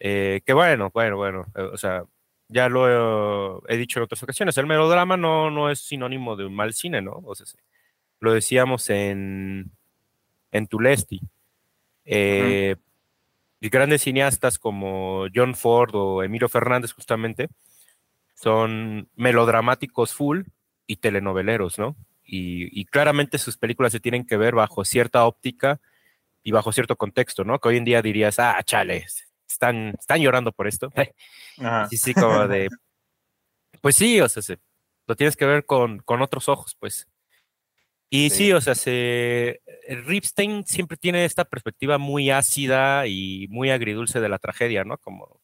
Eh, 0.00 0.40
que 0.44 0.52
bueno, 0.52 0.90
bueno, 0.92 1.16
bueno, 1.16 1.46
eh, 1.54 1.62
o 1.62 1.76
sea, 1.76 2.04
ya 2.48 2.68
lo 2.68 3.62
he, 3.68 3.76
dicho 3.76 3.98
en 4.00 4.04
otras 4.04 4.22
ocasiones, 4.22 4.56
el 4.58 4.66
melodrama 4.66 5.16
no, 5.16 5.50
no 5.50 5.70
es 5.70 5.80
sinónimo 5.80 6.36
de 6.36 6.46
un 6.46 6.54
mal 6.54 6.72
cine, 6.72 7.00
¿no? 7.00 7.20
O 7.24 7.34
sea, 7.34 7.46
lo 8.18 8.32
decíamos 8.32 8.90
en, 8.90 9.70
en 10.50 10.66
Tulesti. 10.66 11.20
Eh, 12.04 12.76
y 13.60 13.68
grandes 13.68 14.02
cineastas 14.02 14.58
como 14.58 15.26
John 15.34 15.54
Ford 15.54 15.94
o 15.94 16.22
Emilio 16.22 16.48
Fernández, 16.48 16.92
justamente, 16.92 17.48
son 18.34 19.10
melodramáticos 19.16 20.14
full 20.14 20.42
y 20.86 20.96
telenoveleros, 20.96 21.78
¿no? 21.78 21.96
Y, 22.24 22.84
claramente 22.86 23.38
sus 23.38 23.56
películas 23.56 23.90
se 23.92 23.98
tienen 23.98 24.24
que 24.24 24.36
ver 24.36 24.54
bajo 24.54 24.84
cierta 24.84 25.26
óptica 25.26 25.80
y 26.44 26.52
bajo 26.52 26.72
cierto 26.72 26.96
contexto, 26.96 27.44
¿no? 27.44 27.58
Que 27.58 27.68
hoy 27.68 27.76
en 27.76 27.84
día 27.84 28.02
dirías, 28.02 28.38
ah, 28.38 28.62
chale, 28.64 29.04
están, 29.48 29.94
están 29.98 30.20
llorando 30.20 30.52
por 30.52 30.66
esto. 30.66 30.90
Sí, 31.90 31.98
sí, 31.98 32.14
como 32.14 32.48
de, 32.48 32.68
pues 33.82 33.96
sí, 33.96 34.18
o 34.20 34.28
sea, 34.28 34.56
lo 35.06 35.14
tienes 35.14 35.36
que 35.36 35.44
ver 35.44 35.66
con, 35.66 35.98
con 35.98 36.22
otros 36.22 36.48
ojos, 36.48 36.74
pues. 36.78 37.06
Y 38.10 38.30
sí. 38.30 38.52
o 38.52 38.60
sea, 38.60 38.74
se, 38.74 39.62
Ripstein 39.88 40.66
siempre 40.66 40.96
tiene 40.96 41.24
esta 41.24 41.44
perspectiva 41.44 41.96
muy 41.96 42.30
ácida 42.30 43.06
y 43.06 43.46
muy 43.50 43.70
agridulce 43.70 44.20
de 44.20 44.28
la 44.28 44.38
tragedia, 44.38 44.84
¿no? 44.84 44.98
Como, 44.98 45.40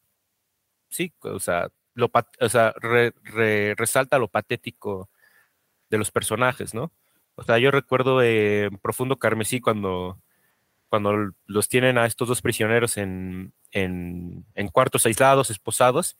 sí, 0.89 1.13
o 1.21 1.39
sea, 1.39 1.69
lo, 1.93 2.11
o 2.41 2.49
sea 2.49 2.73
resalta 3.77 4.19
lo 4.19 4.27
patético 4.27 5.09
de 5.89 5.97
los 5.97 6.11
personajes, 6.11 6.73
¿no? 6.73 6.91
O 7.35 7.43
sea, 7.43 7.57
yo 7.59 7.71
recuerdo 7.71 8.21
en 8.21 8.77
Profundo 8.79 9.17
Carmesí 9.17 9.61
cuando, 9.61 10.21
cuando 10.89 11.31
los 11.45 11.69
tienen 11.69 11.97
a 11.97 12.05
estos 12.05 12.27
dos 12.27 12.41
prisioneros 12.41 12.97
en, 12.97 13.53
en, 13.71 14.45
cuartos 14.73 15.05
aislados, 15.05 15.51
esposados, 15.51 16.17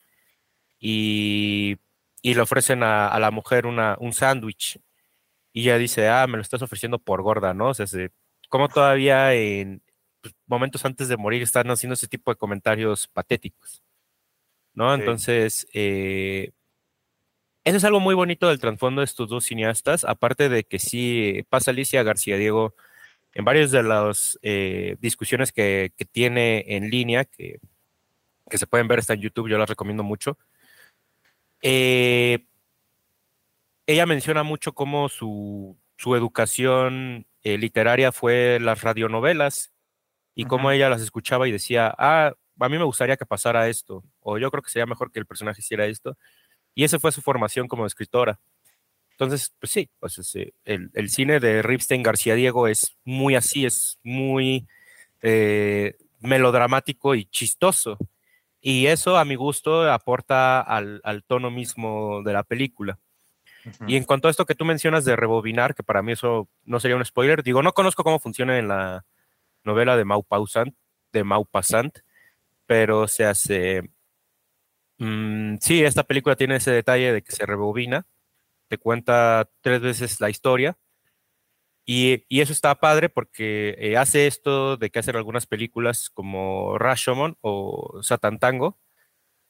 y, 0.80 1.77
y 2.22 2.36
le 2.36 2.42
ofrecen 2.42 2.84
a, 2.84 3.10
a 3.10 3.20
la 3.20 3.32
mujer 3.32 3.66
una, 3.66 3.98
un 4.00 4.13
sándwich 4.13 4.80
y 5.58 5.62
ella 5.62 5.80
dice, 5.80 6.08
ah, 6.08 6.28
me 6.28 6.38
lo 6.38 6.44
estás 6.44 6.62
ofreciendo 6.62 7.00
por 7.00 7.24
gorda, 7.24 7.52
¿no? 7.56 7.70
O 7.70 7.74
sea, 7.74 7.88
como 8.48 8.70
todavía 8.70 9.34
en 9.34 9.82
pues, 10.22 10.36
momentos 10.46 10.86
antes 10.86 11.08
de 11.08 11.18
morir 11.18 11.42
están 11.42 11.72
haciendo 11.72 11.96
ese 11.96 12.08
tipo 12.08 12.30
de 12.30 12.38
comentarios 12.38 13.08
patéticos, 13.08 13.82
¿no? 14.76 14.94
Entonces, 14.94 15.68
eh, 15.74 16.52
eso 17.64 17.78
es 17.78 17.84
algo 17.86 18.00
muy 18.00 18.14
bonito 18.14 18.48
del 18.48 18.60
trasfondo 18.60 19.02
de 19.02 19.06
estos 19.06 19.30
dos 19.30 19.46
cineastas, 19.46 20.06
aparte 20.06 20.48
de 20.48 20.64
que 20.64 20.78
sí 20.78 21.44
pasa 21.50 21.72
Alicia 21.72 22.04
García 22.04 22.38
Diego 22.38 22.76
en 23.34 23.44
varias 23.44 23.72
de 23.72 23.82
las 23.82 24.38
eh, 24.44 24.96
discusiones 25.00 25.52
que, 25.52 25.92
tiene 26.12 26.66
en 26.68 26.92
línea, 26.92 27.26
que, 27.26 27.58
que, 28.48 28.60
se 28.60 28.68
pueden 28.68 28.88
ver, 28.88 29.00
está 29.00 29.14
en 29.14 29.22
YouTube, 29.22 29.50
yo 29.50 29.58
las 29.58 29.70
recomiendo 29.70 30.04
mucho. 30.04 30.38
Eh, 31.64 32.17
ella 33.88 34.06
menciona 34.06 34.44
mucho 34.44 34.74
cómo 34.74 35.10
su, 35.10 35.77
educación 36.06 37.25
eh, 37.44 37.58
literaria 37.58 38.12
fue 38.12 38.60
las 38.62 38.84
radionovelas 38.84 39.72
y 40.36 40.46
cómo 40.46 40.72
ella 40.72 40.89
las 40.89 41.01
escuchaba 41.01 41.48
y 41.48 41.51
decía, 41.51 41.96
ah, 41.98 42.34
a 42.60 42.70
mí 42.70 42.77
me 42.77 42.84
gustaría 42.84 43.17
que 43.17 43.25
pasara 43.25 43.70
esto, 43.70 44.03
o 44.20 44.38
yo 44.38 44.51
creo 44.51 44.62
que 44.62 44.70
sería 44.70 44.86
mejor 44.86 45.12
que 45.12 45.20
el 45.20 45.25
personaje 45.25 45.62
hiciera 45.62 45.86
esto. 45.86 46.17
Y 46.75 46.84
esa 46.84 47.00
fue 47.00 47.12
su 47.12 47.22
formación 47.22 47.67
como 47.67 47.86
escritora. 47.86 48.39
Entonces, 49.12 49.56
pues 49.60 49.72
sí, 49.72 49.89
pues 50.00 50.20
el, 50.65 51.10
cine 51.10 51.39
de 51.39 51.63
Ripstein 51.63 52.03
García 52.03 52.36
Diego 52.36 52.67
es 52.67 52.98
muy 53.03 53.36
así, 53.36 53.65
es 53.65 54.00
muy 54.04 54.67
eh, 55.21 55.95
melodramático 56.19 57.15
y 57.15 57.26
chistoso. 57.26 57.97
Y 58.62 58.88
eso, 58.88 59.17
a 59.17 59.26
mi 59.26 59.36
gusto, 59.36 59.91
aporta 59.91 60.62
al, 60.62 61.02
al 61.04 61.23
tono 61.23 61.50
mismo 61.50 62.21
de 62.23 62.34
la 62.34 62.43
película. 62.43 63.00
Y 63.88 63.95
en 63.95 64.03
cuanto 64.03 64.27
a 64.27 64.32
esto 64.32 64.45
que 64.45 64.56
tú 64.56 64.65
mencionas 64.65 65.06
de 65.06 65.15
rebobinar, 65.15 65.75
que 65.75 65.84
para 65.84 66.01
mí 66.01 66.13
eso 66.13 66.49
no 66.63 66.80
sería 66.80 66.97
un 66.97 67.06
spoiler, 67.06 67.43
digo, 67.43 67.62
no 67.63 67.73
conozco 67.73 68.03
cómo 68.03 68.19
funciona 68.19 68.58
en 68.58 68.67
la 68.67 69.06
novela 69.63 69.97
de 69.97 70.06
Maupassant, 70.06 70.75
de 71.12 71.23
Maupassant, 71.23 71.99
pero 72.65 73.08
se 73.08 73.25
hace... 73.25 73.89
Mm, 74.99 75.58
sí, 75.62 75.84
esta 75.84 76.03
película 76.03 76.36
tiene 76.36 76.56
ese 76.56 76.71
detalle 76.71 77.13
de 77.13 77.21
que 77.21 77.32
se 77.32 77.45
rebobina, 77.45 78.06
te 78.67 78.77
cuenta 78.77 79.49
tres 79.62 79.82
veces 79.82 80.19
la 80.19 80.30
historia, 80.30 80.77
y, 81.89 82.25
eso 82.41 82.51
está 82.51 82.75
padre 82.75 83.08
porque 83.08 83.73
eh, 83.80 83.95
hace 83.95 84.27
esto 84.27 84.75
de 84.75 84.89
que 84.89 84.99
hacen 84.99 85.15
algunas 85.15 85.47
películas 85.47 86.10
como 86.10 86.77
Rashomon 86.77 87.38
o 87.39 88.01
Satan 88.03 88.39
Tango, 88.39 88.77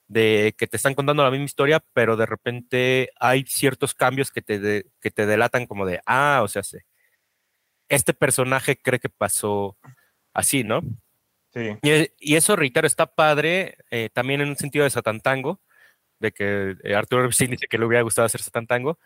de 0.08 0.56
que 0.58 0.68
te 0.68 0.78
están 0.78 0.96
contando 0.96 1.24
la 1.24 1.32
misma 1.32 1.46
historia, 1.46 1.84
pero 1.94 2.16
de 2.16 2.26
repente 2.26 3.12
hay 3.20 3.44
ciertos 3.46 3.94
cambios 3.94 4.32
que 4.32 4.42
te, 4.42 4.86
que 5.02 5.12
te 5.12 5.26
delatan 5.26 5.66
como 5.66 5.86
de, 5.86 6.02
ah, 6.06 6.42
o 6.44 6.48
sea, 6.48 6.62
este 7.90 8.14
personaje 8.14 8.78
cree 8.78 9.00
que 9.00 9.10
pasó 9.10 9.78
así, 10.34 10.64
¿no? 10.64 10.82
Sí. 11.54 11.78
Y, 12.20 12.36
eso, 12.36 12.56
reitero, 12.56 12.88
está 12.88 13.08
padre 13.08 13.78
eh, 13.92 14.10
también 14.14 14.42
en 14.42 14.50
un 14.50 14.56
sentido 14.58 14.84
de 14.84 14.92
Satantango, 14.92 15.60
de 16.20 16.32
que 16.32 16.76
eh, 16.84 16.96
Arturo 16.96 17.26
Epstein 17.26 17.52
dice 17.52 17.68
que 17.68 17.78
le 17.78 17.86
hubiera 17.86 18.04
gustado 18.04 18.26
hacer 18.26 18.42
Satantango, 18.42 19.00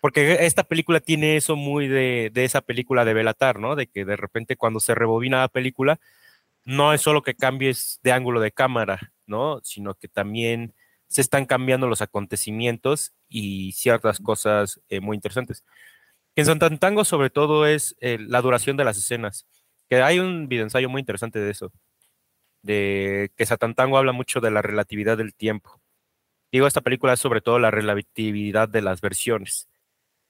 porque 0.00 0.44
esta 0.46 0.64
película 0.64 1.00
tiene 1.00 1.36
eso 1.36 1.56
muy 1.56 1.88
de, 1.88 2.30
de 2.32 2.44
esa 2.44 2.60
película 2.60 3.04
de 3.04 3.14
Belatar, 3.14 3.58
¿no? 3.58 3.76
De 3.76 3.88
que 3.88 4.04
de 4.04 4.16
repente 4.16 4.56
cuando 4.56 4.78
se 4.80 4.94
rebobina 4.94 5.40
la 5.40 5.48
película, 5.48 5.98
no 6.64 6.92
es 6.92 7.00
solo 7.00 7.22
que 7.22 7.34
cambies 7.34 7.98
de 8.02 8.12
ángulo 8.12 8.40
de 8.40 8.52
cámara, 8.52 9.12
¿no? 9.26 9.60
Sino 9.62 9.94
que 9.94 10.08
también 10.08 10.74
se 11.08 11.20
están 11.20 11.46
cambiando 11.46 11.86
los 11.86 12.02
acontecimientos 12.02 13.12
y 13.28 13.72
ciertas 13.72 14.20
cosas 14.20 14.80
eh, 14.88 15.00
muy 15.00 15.16
interesantes. 15.16 15.64
En 16.34 16.46
Santantango, 16.46 17.04
sobre 17.04 17.30
todo, 17.30 17.66
es 17.66 17.96
eh, 18.00 18.18
la 18.20 18.42
duración 18.42 18.76
de 18.76 18.84
las 18.84 18.98
escenas. 18.98 19.46
Que 19.88 20.02
hay 20.02 20.18
un 20.18 20.48
videoensayo 20.48 20.88
muy 20.88 21.00
interesante 21.00 21.38
de 21.38 21.50
eso. 21.50 21.72
De 22.62 23.32
que 23.36 23.46
Santantango 23.46 23.98
habla 23.98 24.12
mucho 24.12 24.40
de 24.40 24.50
la 24.50 24.62
relatividad 24.62 25.16
del 25.16 25.34
tiempo. 25.34 25.80
Digo, 26.52 26.66
esta 26.66 26.80
película 26.80 27.14
es 27.14 27.20
sobre 27.20 27.40
todo 27.40 27.58
la 27.58 27.70
relatividad 27.70 28.68
de 28.68 28.82
las 28.82 29.00
versiones. 29.00 29.68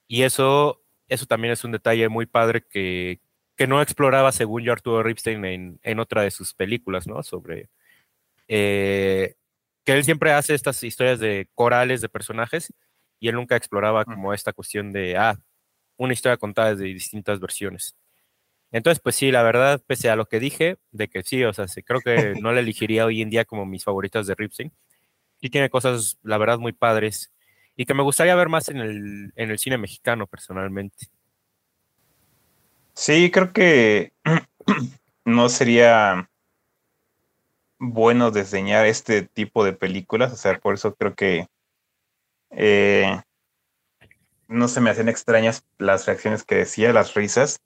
Y 0.09 0.23
eso, 0.23 0.85
eso 1.09 1.27
también 1.27 1.53
es 1.53 1.65
un 1.65 1.73
detalle 1.73 2.09
muy 2.09 2.27
padre 2.27 2.63
que, 2.63 3.21
que 3.57 3.67
no 3.67 3.83
exploraba, 3.83 4.33
según 4.33 4.63
yo, 4.63 4.73
Arturo 4.73 5.03
Ripstein 5.03 5.45
en, 5.45 5.81
en 5.83 5.99
otra 6.01 6.23
de 6.23 6.31
sus 6.31 6.55
películas, 6.55 7.07
¿no? 7.07 7.23
Sobre 7.23 7.71
eh, 8.49 9.35
que 9.85 9.93
él 9.93 10.05
siempre 10.05 10.33
hace 10.33 10.55
estas 10.55 10.83
historias 10.83 11.19
de 11.21 11.49
corales 11.55 12.01
de 12.01 12.09
personajes 12.09 12.73
y 13.21 13.29
él 13.29 13.35
nunca 13.35 13.57
exploraba 13.57 14.05
como 14.05 14.35
esta 14.35 14.53
cuestión 14.53 14.93
de, 14.93 15.17
ah, 15.17 15.39
una 15.97 16.13
historia 16.13 16.37
contada 16.37 16.75
de 16.75 16.85
distintas 16.85 17.41
versiones. 17.41 17.97
Entonces, 18.73 19.01
pues 19.03 19.17
sí, 19.17 19.31
la 19.31 19.43
verdad, 19.43 19.83
pese 19.87 20.11
a 20.11 20.17
lo 20.17 20.27
que 20.27 20.41
dije, 20.41 20.77
de 20.91 21.09
que 21.09 21.23
sí, 21.23 21.45
o 21.45 21.53
sea, 21.53 21.67
creo 21.85 22.01
que 22.01 22.35
no 22.41 22.53
la 22.53 22.61
elegiría 22.61 23.07
hoy 23.07 23.23
en 23.23 23.31
día 23.31 23.45
como 23.45 23.65
mis 23.65 23.85
favoritas 23.85 24.27
de 24.27 24.35
Ripstein. 24.35 24.73
Y 25.41 25.51
tiene 25.51 25.71
cosas, 25.71 26.19
la 26.23 26.39
verdad, 26.39 26.59
muy 26.59 26.73
padres 26.73 27.31
y 27.77 27.85
que 27.85 27.95
me 27.95 28.03
gustaría 28.03 28.35
ver 28.35 28.49
más 28.49 28.69
en 28.69 28.79
el, 28.79 29.33
en 29.37 29.51
el 29.51 29.59
cine 29.59 29.77
mexicano 29.77 30.27
personalmente. 30.27 31.07
Sí, 32.95 33.31
creo 33.31 33.53
que 33.53 34.13
no 35.27 35.49
sería 35.51 36.31
bueno 37.79 38.31
desdeñar 38.31 38.87
este 38.87 39.23
tipo 39.23 39.65
de 39.65 39.73
películas, 39.73 40.33
o 40.33 40.37
sea, 40.37 40.59
por 40.59 40.75
eso 40.75 40.95
creo 40.95 41.15
que 41.15 41.47
eh, 42.51 43.21
no 44.49 44.69
se 44.69 44.81
me 44.81 44.91
hacen 44.91 45.09
extrañas 45.09 45.65
las 45.79 46.07
reacciones 46.07 46.45
que 46.45 46.57
decía, 46.57 46.93
las 46.93 47.15
risas, 47.15 47.59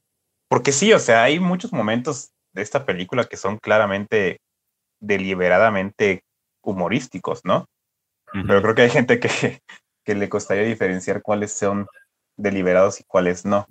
porque 0.49 0.73
sí, 0.73 0.93
o 0.93 0.99
sea, 0.99 1.23
hay 1.23 1.39
muchos 1.39 1.73
momentos 1.73 2.33
de 2.53 2.63
esta 2.63 2.85
película 2.85 3.27
que 3.27 3.37
son 3.37 3.59
claramente, 3.59 4.41
deliberadamente 5.01 6.25
humorísticos, 6.63 7.45
¿no? 7.45 7.67
Pero 8.33 8.63
creo 8.63 8.75
que 8.75 8.83
hay 8.83 8.91
gente 8.91 9.19
que, 9.19 9.61
que 10.05 10.15
le 10.15 10.29
costaría 10.29 10.65
diferenciar 10.65 11.23
cuáles 11.23 11.53
son 11.53 11.87
deliberados 12.37 13.01
y 13.01 13.05
cuáles 13.05 13.45
no. 13.45 13.67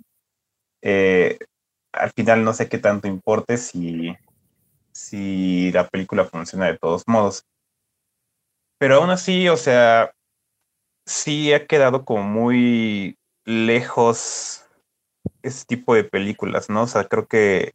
Eh, 0.82 1.38
al 1.92 2.10
final 2.12 2.44
no 2.44 2.52
sé 2.52 2.68
qué 2.68 2.78
tanto 2.78 3.08
importe 3.08 3.56
si, 3.56 4.14
si 4.92 5.72
la 5.72 5.88
película 5.88 6.24
funciona 6.24 6.66
de 6.66 6.78
todos 6.78 7.06
modos. 7.06 7.44
Pero 8.78 8.96
aún 8.96 9.10
así, 9.10 9.48
o 9.48 9.56
sea, 9.56 10.12
sí 11.06 11.52
ha 11.52 11.66
quedado 11.66 12.04
como 12.04 12.22
muy 12.22 13.18
lejos 13.44 14.64
ese 15.42 15.64
tipo 15.66 15.94
de 15.94 16.04
películas, 16.04 16.70
¿no? 16.70 16.82
O 16.82 16.86
sea, 16.86 17.04
creo 17.04 17.26
que 17.26 17.72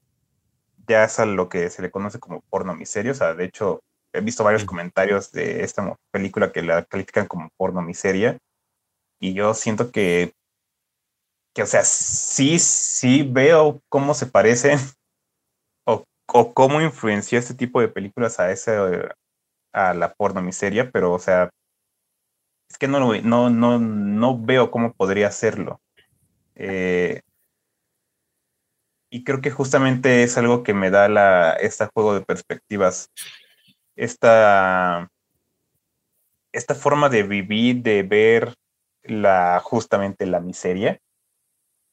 ya 0.88 1.04
es 1.04 1.20
a 1.20 1.26
lo 1.26 1.50
que 1.50 1.70
se 1.70 1.82
le 1.82 1.92
conoce 1.92 2.20
como 2.20 2.42
porno 2.50 2.76
miserio. 2.76 3.12
O 3.12 3.16
sea, 3.16 3.34
de 3.34 3.46
hecho, 3.46 3.82
he 4.14 4.22
visto 4.22 4.44
varios 4.44 4.66
comentarios 4.66 5.32
de 5.32 5.64
esta 5.64 5.96
película 6.12 6.52
que 6.52 6.62
la 6.62 6.84
califican 6.86 7.28
como 7.28 7.50
porno 7.58 7.82
miseria. 7.82 8.38
Y 9.20 9.34
yo 9.34 9.54
siento 9.54 9.92
que 9.92 10.34
que, 11.56 11.64
o 11.64 11.66
sea, 11.66 11.84
sí, 11.86 12.60
sí 12.60 13.24
veo 13.24 13.82
cómo 13.88 14.14
se 14.14 14.28
parecen, 14.28 14.78
o 16.28 16.54
cómo 16.54 16.82
influenció 16.82 17.40
este 17.40 17.54
tipo 17.54 17.82
de 17.82 17.88
películas 17.88 18.40
a 18.40 18.52
ese 18.52 18.72
a 19.74 19.94
la 19.94 20.14
pornomiseria, 20.14 20.90
pero 20.92 21.14
o 21.14 21.20
sea, 21.20 21.50
es 22.70 22.78
que 22.78 22.88
no, 22.88 23.00
no, 23.22 23.50
no, 23.50 23.80
no 23.80 24.40
veo 24.40 24.72
cómo 24.72 24.94
podría 24.94 25.28
hacerlo. 25.28 25.82
Eh, 26.56 27.22
y 29.10 29.24
creo 29.24 29.42
que 29.42 29.52
justamente 29.52 30.24
es 30.24 30.38
algo 30.38 30.64
que 30.64 30.74
me 30.74 30.90
da 30.90 31.08
la, 31.10 31.52
este 31.54 31.88
juego 31.94 32.14
de 32.14 32.22
perspectivas, 32.22 33.10
esta, 33.96 35.10
esta 36.52 36.76
forma 36.76 37.10
de 37.10 37.24
vivir, 37.24 37.82
de 37.82 38.04
ver 38.04 38.56
la, 39.04 39.60
justamente 39.64 40.26
la 40.26 40.40
miseria, 40.40 41.00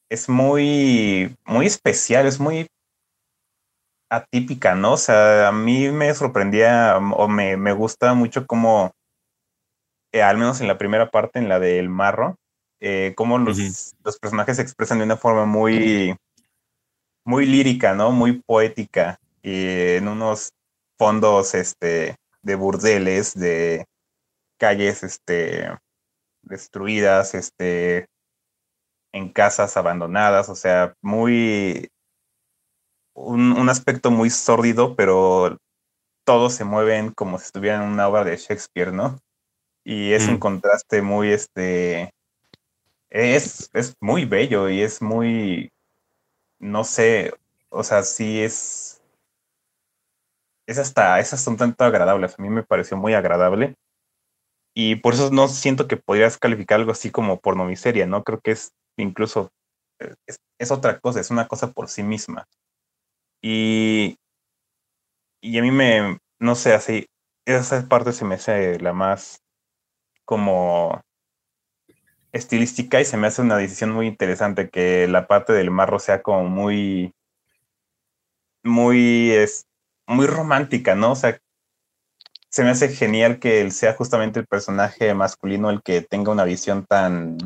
es 0.09 0.29
muy, 0.29 1.37
muy 1.45 1.66
especial, 1.66 2.27
es 2.27 2.40
muy 2.40 2.68
atípica, 4.12 4.75
¿no? 4.75 4.92
O 4.92 4.96
sea, 4.98 5.48
a 5.48 5.53
mí 5.53 5.88
me 5.90 6.12
sorprendía 6.14 6.98
o 6.98 7.29
me, 7.29 7.57
me 7.57 7.72
gusta 7.72 8.12
mucho 8.12 8.46
cómo, 8.46 8.92
eh, 10.12 10.22
al 10.22 10.37
menos 10.37 10.61
en 10.61 10.68
la 10.68 10.77
primera 10.77 11.11
parte, 11.11 11.38
en 11.38 11.48
la 11.48 11.59
del 11.59 11.88
marro, 11.88 12.37
eh, 12.81 13.14
cómo 13.16 13.38
los, 13.38 13.94
los, 14.05 14.18
personajes 14.18 14.57
se 14.57 14.62
expresan 14.62 14.98
de 14.98 15.05
una 15.05 15.16
forma 15.16 15.46
muy, 15.46 16.14
muy 17.25 17.46
lírica, 17.46 17.94
¿no? 17.94 18.11
Muy 18.11 18.42
poética, 18.42 19.18
y 19.42 19.96
en 19.96 20.09
unos 20.09 20.51
fondos 20.98 21.55
este, 21.55 22.16
de 22.42 22.55
burdeles, 22.55 23.35
de 23.35 23.87
calles 24.59 25.03
este, 25.05 25.70
destruidas, 26.42 27.35
este, 27.35 28.07
en 29.12 29.33
casas 29.33 29.77
abandonadas, 29.79 30.51
o 30.51 30.55
sea, 30.55 30.92
muy 31.01 31.88
un, 33.14 33.68
aspecto 33.68 34.11
muy 34.11 34.31
sórdido, 34.31 34.96
pero 34.96 35.59
todos 36.25 36.55
se 36.55 36.64
mueven 36.64 37.12
como 37.12 37.38
si 37.38 37.46
estuvieran 37.46 37.83
en 37.83 37.88
una 37.90 38.09
obra 38.09 38.25
de 38.25 38.37
Shakespeare, 38.37 38.92
¿no? 38.92 39.18
Y 39.85 40.12
es 40.12 40.29
un 40.29 40.35
mm. 40.35 40.38
contraste 40.38 41.03
muy, 41.03 41.29
este, 41.33 42.12
es, 43.11 43.70
es 43.72 43.94
muy 44.01 44.25
bello 44.25 44.68
y 44.68 44.83
es 44.83 45.03
muy, 45.03 45.70
no 46.59 46.85
sé, 46.85 47.35
o 47.68 47.83
sea, 47.83 48.03
sí 48.05 48.40
es, 48.40 49.03
es 50.66 50.79
hasta, 50.79 51.18
es 51.18 51.33
hasta 51.33 51.51
un 51.51 51.57
tanto 51.57 51.85
agradable, 51.85 52.27
a 52.27 52.42
mí 52.42 52.48
me 52.48 52.62
pareció 52.62 52.96
muy 52.96 53.14
agradable. 53.14 53.75
Y 54.75 54.96
por 54.96 55.12
eso 55.12 55.31
no 55.31 55.48
siento 55.48 55.87
que 55.87 55.98
podrías 55.98 56.38
calificar 56.38 56.81
algo 56.81 56.92
así 56.92 57.11
como 57.11 57.40
pornomiseria, 57.40 58.07
¿no? 58.07 58.25
Creo 58.25 58.40
que 58.40 58.53
es 58.53 58.72
incluso, 58.96 59.51
eh, 59.98 60.14
es 60.59 60.70
otra 60.70 60.98
cosa, 60.98 61.20
es 61.20 61.31
una 61.31 61.46
cosa 61.46 61.72
por 61.72 61.88
sí 61.88 62.03
misma. 62.03 62.46
Y, 63.42 64.16
y 65.42 65.59
a 65.59 65.62
mí 65.62 65.70
me, 65.72 66.18
no 66.38 66.55
sé, 66.55 66.74
así, 66.74 67.07
esa 67.44 67.88
parte 67.88 68.12
se 68.12 68.24
me 68.24 68.37
hace 68.37 68.78
la 68.78 68.92
más 68.92 69.42
como 70.24 71.00
estilística 72.33 73.00
y 73.00 73.05
se 73.05 73.16
me 73.16 73.26
hace 73.26 73.42
una 73.42 73.57
decisión 73.57 73.90
muy 73.90 74.07
interesante 74.07 74.70
que 74.70 75.07
la 75.09 75.26
parte 75.26 75.52
del 75.52 75.70
marro 75.70 75.98
sea 75.98 76.22
como 76.22 76.44
muy, 76.48 77.12
muy, 78.62 79.33
es, 79.33 79.66
muy 80.07 80.26
romántica, 80.26 80.94
¿no? 80.94 81.12
O 81.12 81.16
sea, 81.16 81.38
se 82.48 82.64
me 82.64 82.70
hace 82.70 82.88
genial 82.88 83.38
que 83.40 83.61
él 83.61 83.72
sea 83.72 83.94
justamente 83.94 84.40
el 84.40 84.46
personaje 84.46 85.14
masculino 85.14 85.70
el 85.70 85.83
que 85.83 86.02
tenga 86.02 86.33
una 86.33 86.44
visión 86.44 86.87
tan, 86.87 87.38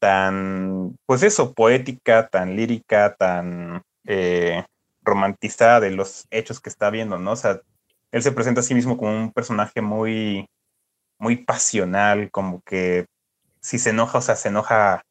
tan, 0.00 0.96
pues 1.06 1.22
eso, 1.22 1.52
poética, 1.54 2.28
tan 2.28 2.56
lírica, 2.56 3.14
tan 3.16 3.82
eh, 4.06 4.64
romantizada 5.02 5.80
de 5.80 5.90
los 5.90 6.26
hechos 6.30 6.60
que 6.60 6.68
está 6.68 6.90
viendo, 6.90 7.18
¿no? 7.18 7.32
O 7.32 7.36
sea, 7.36 7.60
él 8.10 8.22
se 8.22 8.32
presenta 8.32 8.60
a 8.60 8.64
sí 8.64 8.74
mismo 8.74 8.96
como 8.96 9.12
un 9.12 9.32
personaje 9.32 9.80
muy, 9.80 10.48
muy 11.18 11.36
pasional, 11.36 12.30
como 12.30 12.62
que 12.62 13.06
si 13.60 13.78
se 13.78 13.90
enoja, 13.90 14.18
o 14.18 14.22
sea, 14.22 14.36
se 14.36 14.48
enoja 14.48 15.02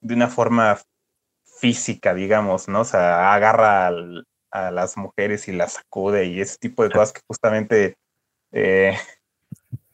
de 0.00 0.14
una 0.14 0.28
forma 0.28 0.78
física, 1.44 2.14
digamos, 2.14 2.68
¿no? 2.68 2.80
O 2.80 2.84
sea, 2.84 3.32
agarra 3.34 3.90
a 4.50 4.70
las 4.70 4.96
mujeres 4.96 5.48
y 5.48 5.52
las 5.52 5.74
sacude 5.74 6.26
y 6.26 6.40
ese 6.40 6.58
tipo 6.58 6.84
de 6.84 6.90
cosas 6.90 7.12
que 7.12 7.22
justamente 7.26 7.96
eh, 8.52 8.96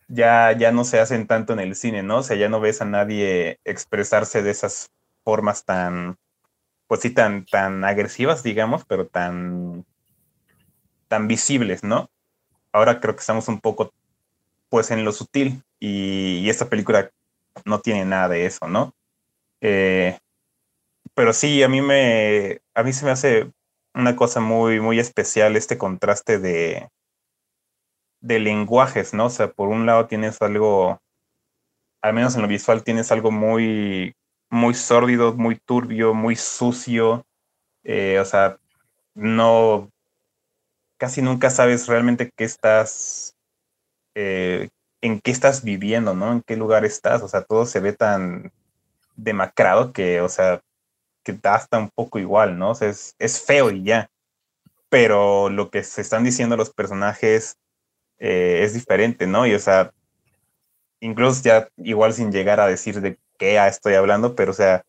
ya, 0.09 0.53
ya 0.53 0.73
no 0.73 0.85
se 0.85 1.01
hacen 1.01 1.27
tanto 1.27 1.53
en 1.53 1.61
el 1.61 1.75
cine, 1.77 2.03
¿no? 2.03 2.19
O 2.19 2.23
sea, 2.23 2.37
ya 2.37 2.49
no 2.49 2.61
ves 2.61 2.83
a 2.83 2.85
nadie 2.85 3.59
expresarse 3.65 4.43
de 4.43 4.51
esas 4.51 4.91
formas 5.25 5.65
tan, 5.65 6.17
pues 6.91 7.03
sí, 7.03 7.11
tan, 7.11 7.47
tan 7.47 7.85
agresivas, 7.85 8.43
digamos, 8.43 8.85
pero 8.85 9.07
tan, 9.07 9.87
tan 11.07 11.29
visibles, 11.29 11.85
¿no? 11.85 12.11
Ahora 12.73 12.99
creo 12.99 13.15
que 13.15 13.21
estamos 13.21 13.47
un 13.47 13.61
poco, 13.61 13.93
pues, 14.69 14.91
en 14.91 15.05
lo 15.05 15.13
sutil 15.13 15.63
y, 15.79 16.51
esta 16.51 16.69
película 16.69 17.13
no 17.65 17.81
tiene 17.81 18.05
nada 18.05 18.29
de 18.31 18.45
eso, 18.45 18.67
¿no? 18.67 18.93
Eh, 19.61 20.19
pero 21.15 21.33
sí, 21.33 21.63
a 21.63 21.69
mí 21.69 21.81
me, 21.81 22.61
a 22.75 22.83
mí 22.83 22.93
se 22.93 23.05
me 23.05 23.13
hace 23.13 23.53
una 23.95 24.17
cosa 24.17 24.41
muy, 24.41 24.81
muy 24.81 24.99
especial 24.99 25.55
este 25.55 25.79
contraste 25.79 26.41
de, 26.41 26.89
de 28.21 28.41
lenguajes, 28.41 29.15
¿no? 29.15 29.27
O 29.27 29.31
sea, 29.31 29.53
por 29.53 29.69
un 29.69 29.87
lado 29.87 30.09
tienes 30.09 30.43
algo, 30.43 31.01
al 32.03 32.15
menos 32.15 32.35
en 32.35 32.43
lo 32.43 32.49
visual 32.49 32.83
tienes 32.83 33.13
algo 33.13 33.31
muy, 33.31 34.17
muy 34.51 34.75
sórdido, 34.75 35.33
muy 35.35 35.57
turbio, 35.57 36.13
muy 36.13 36.37
sucio. 36.37 37.25
Eh, 37.85 38.19
o 38.21 38.25
sea, 38.25 38.59
no, 39.15 39.91
casi 40.99 41.23
nunca 41.23 41.51
sabes 41.51 41.87
realmente 41.89 42.31
qué 42.37 42.45
estás, 42.45 43.37
eh, 44.15 44.69
en 45.01 45.21
qué 45.21 45.31
estás 45.31 45.65
viviendo, 45.65 46.15
¿no? 46.15 46.33
En 46.33 46.43
qué 46.43 46.57
lugar 46.57 46.85
estás. 46.85 47.23
O 47.23 47.29
sea, 47.29 47.43
todo 47.43 47.65
se 47.67 47.81
ve 47.81 47.93
tan 47.93 48.53
demacrado 49.17 49.93
que, 49.93 50.21
o 50.21 50.29
sea, 50.29 50.61
que 51.25 51.33
da 51.33 51.55
hasta 51.55 51.79
un 51.79 51.91
poco 51.91 52.19
igual, 52.19 52.59
¿no? 52.59 52.71
O 52.71 52.75
sea, 52.75 52.89
es, 52.89 53.15
es 53.19 53.43
feo 53.43 53.71
y 53.71 53.85
ya. 53.85 54.11
Pero 54.89 55.49
lo 55.51 55.71
que 55.71 55.85
se 55.85 56.01
están 56.03 56.25
diciendo 56.25 56.57
los 56.57 56.71
personajes 56.71 57.57
eh, 58.19 58.61
es 58.65 58.75
diferente, 58.75 59.27
¿no? 59.27 59.47
Y, 59.47 59.55
o 59.55 59.59
sea, 59.59 59.93
incluso 61.01 61.43
ya 61.43 61.69
igual 61.79 62.13
sin 62.13 62.33
llegar 62.33 62.61
a 62.61 62.67
decir 62.67 63.01
de 63.01 63.19
qué 63.41 63.57
estoy 63.67 63.95
hablando, 63.95 64.37
pero 64.37 64.53
o 64.53 64.55
sea, 64.55 64.85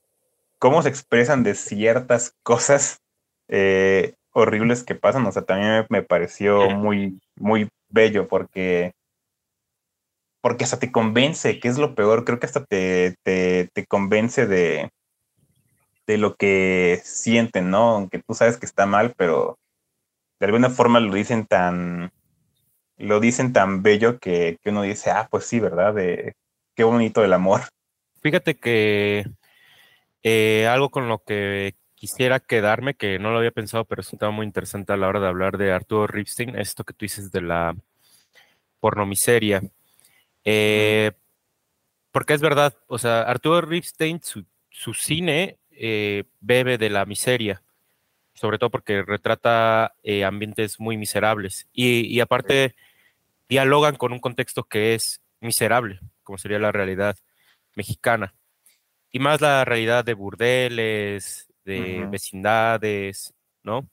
cómo 0.60 0.84
se 0.84 0.90
expresan 0.90 1.42
de 1.42 1.56
ciertas 1.56 2.36
cosas 2.44 3.02
eh, 3.48 4.14
horribles 4.34 4.84
que 4.84 4.94
pasan, 4.94 5.26
o 5.26 5.32
sea, 5.32 5.44
también 5.44 5.88
me, 5.90 6.04
pareció 6.04 6.70
muy, 6.70 7.20
muy 7.36 7.70
bello 7.90 8.28
porque 8.28 8.94
porque 10.42 10.64
hasta 10.64 10.80
te 10.80 10.92
convence, 10.92 11.60
que 11.60 11.68
es 11.68 11.78
lo 11.78 11.94
peor, 11.96 12.26
creo 12.26 12.40
que 12.40 12.48
hasta 12.48 12.66
te, 12.66 13.16
te, 13.24 13.70
te, 13.74 13.86
convence 13.86 14.48
de, 14.48 14.90
de 16.08 16.18
lo 16.18 16.36
que 16.36 17.00
sienten, 17.04 17.70
¿no? 17.70 17.92
Aunque 17.92 18.20
tú 18.20 18.34
sabes 18.34 18.58
que 18.58 18.66
está 18.66 18.88
mal, 18.88 19.14
pero 19.16 19.60
de 20.40 20.48
alguna 20.48 20.72
forma 20.72 21.00
lo 21.00 21.14
dicen 21.14 21.46
tan, 21.46 22.12
lo 22.98 23.20
dicen 23.20 23.54
tan 23.54 23.84
bello 23.84 24.18
que, 24.18 24.58
que 24.64 24.72
uno 24.72 24.82
dice, 24.82 25.12
ah, 25.12 25.28
pues 25.30 25.46
sí, 25.46 25.60
¿verdad? 25.60 25.94
De, 25.94 26.34
qué 26.76 26.84
bonito 26.84 27.24
el 27.24 27.34
amor. 27.34 27.62
Fíjate 28.22 28.56
que 28.56 29.26
eh, 30.22 30.68
algo 30.68 30.92
con 30.92 31.10
lo 31.10 31.24
que 31.24 31.76
quisiera 31.96 32.40
quedarme, 32.40 32.94
que 32.94 33.18
no 33.18 33.32
lo 33.32 33.40
había 33.40 33.52
pensado, 33.52 33.86
pero 33.86 34.02
es 34.02 34.14
un 34.14 34.20
tema 34.20 34.32
muy 34.32 34.46
interesante 34.46 34.94
a 34.94 34.98
la 34.98 35.08
hora 35.08 35.20
de 35.20 35.28
hablar 35.28 35.58
de 35.58 35.72
Arturo 35.72 36.06
Ripstein, 36.06 36.56
esto 36.58 36.84
que 36.84 36.94
tú 36.94 37.06
dices 37.06 37.32
de 37.32 37.42
la 37.42 37.76
pornomiseria. 38.80 39.64
Eh, 40.46 41.12
porque 42.12 42.34
es 42.34 42.42
verdad, 42.42 42.78
o 42.88 43.00
sea, 43.00 43.24
Arturo 43.24 43.62
Ripstein, 43.62 44.22
su, 44.22 44.46
cine 44.94 45.58
eh, 45.72 46.26
bebe 46.42 46.78
de 46.78 46.92
la 46.92 47.06
miseria, 47.06 47.64
sobre 48.36 48.60
todo 48.60 48.70
porque 48.70 49.02
retrata 49.02 49.96
ambientes 50.26 50.80
muy 50.80 50.98
miserables 50.98 51.68
y, 51.74 52.02
y 52.08 52.20
aparte 52.20 52.76
dialogan 53.50 53.96
con 53.96 54.14
un 54.14 54.20
contexto 54.20 54.64
que 54.64 54.94
es 54.94 55.22
miserable, 55.40 56.00
como 56.24 56.38
sería 56.38 56.60
la 56.60 56.72
realidad 56.72 57.18
mexicana. 57.76 58.36
Y 59.12 59.20
más 59.20 59.42
la 59.42 59.66
realidad 59.66 60.06
de 60.06 60.14
burdeles, 60.14 61.52
de 61.66 62.08
vecindades, 62.10 63.34
¿no? 63.64 63.90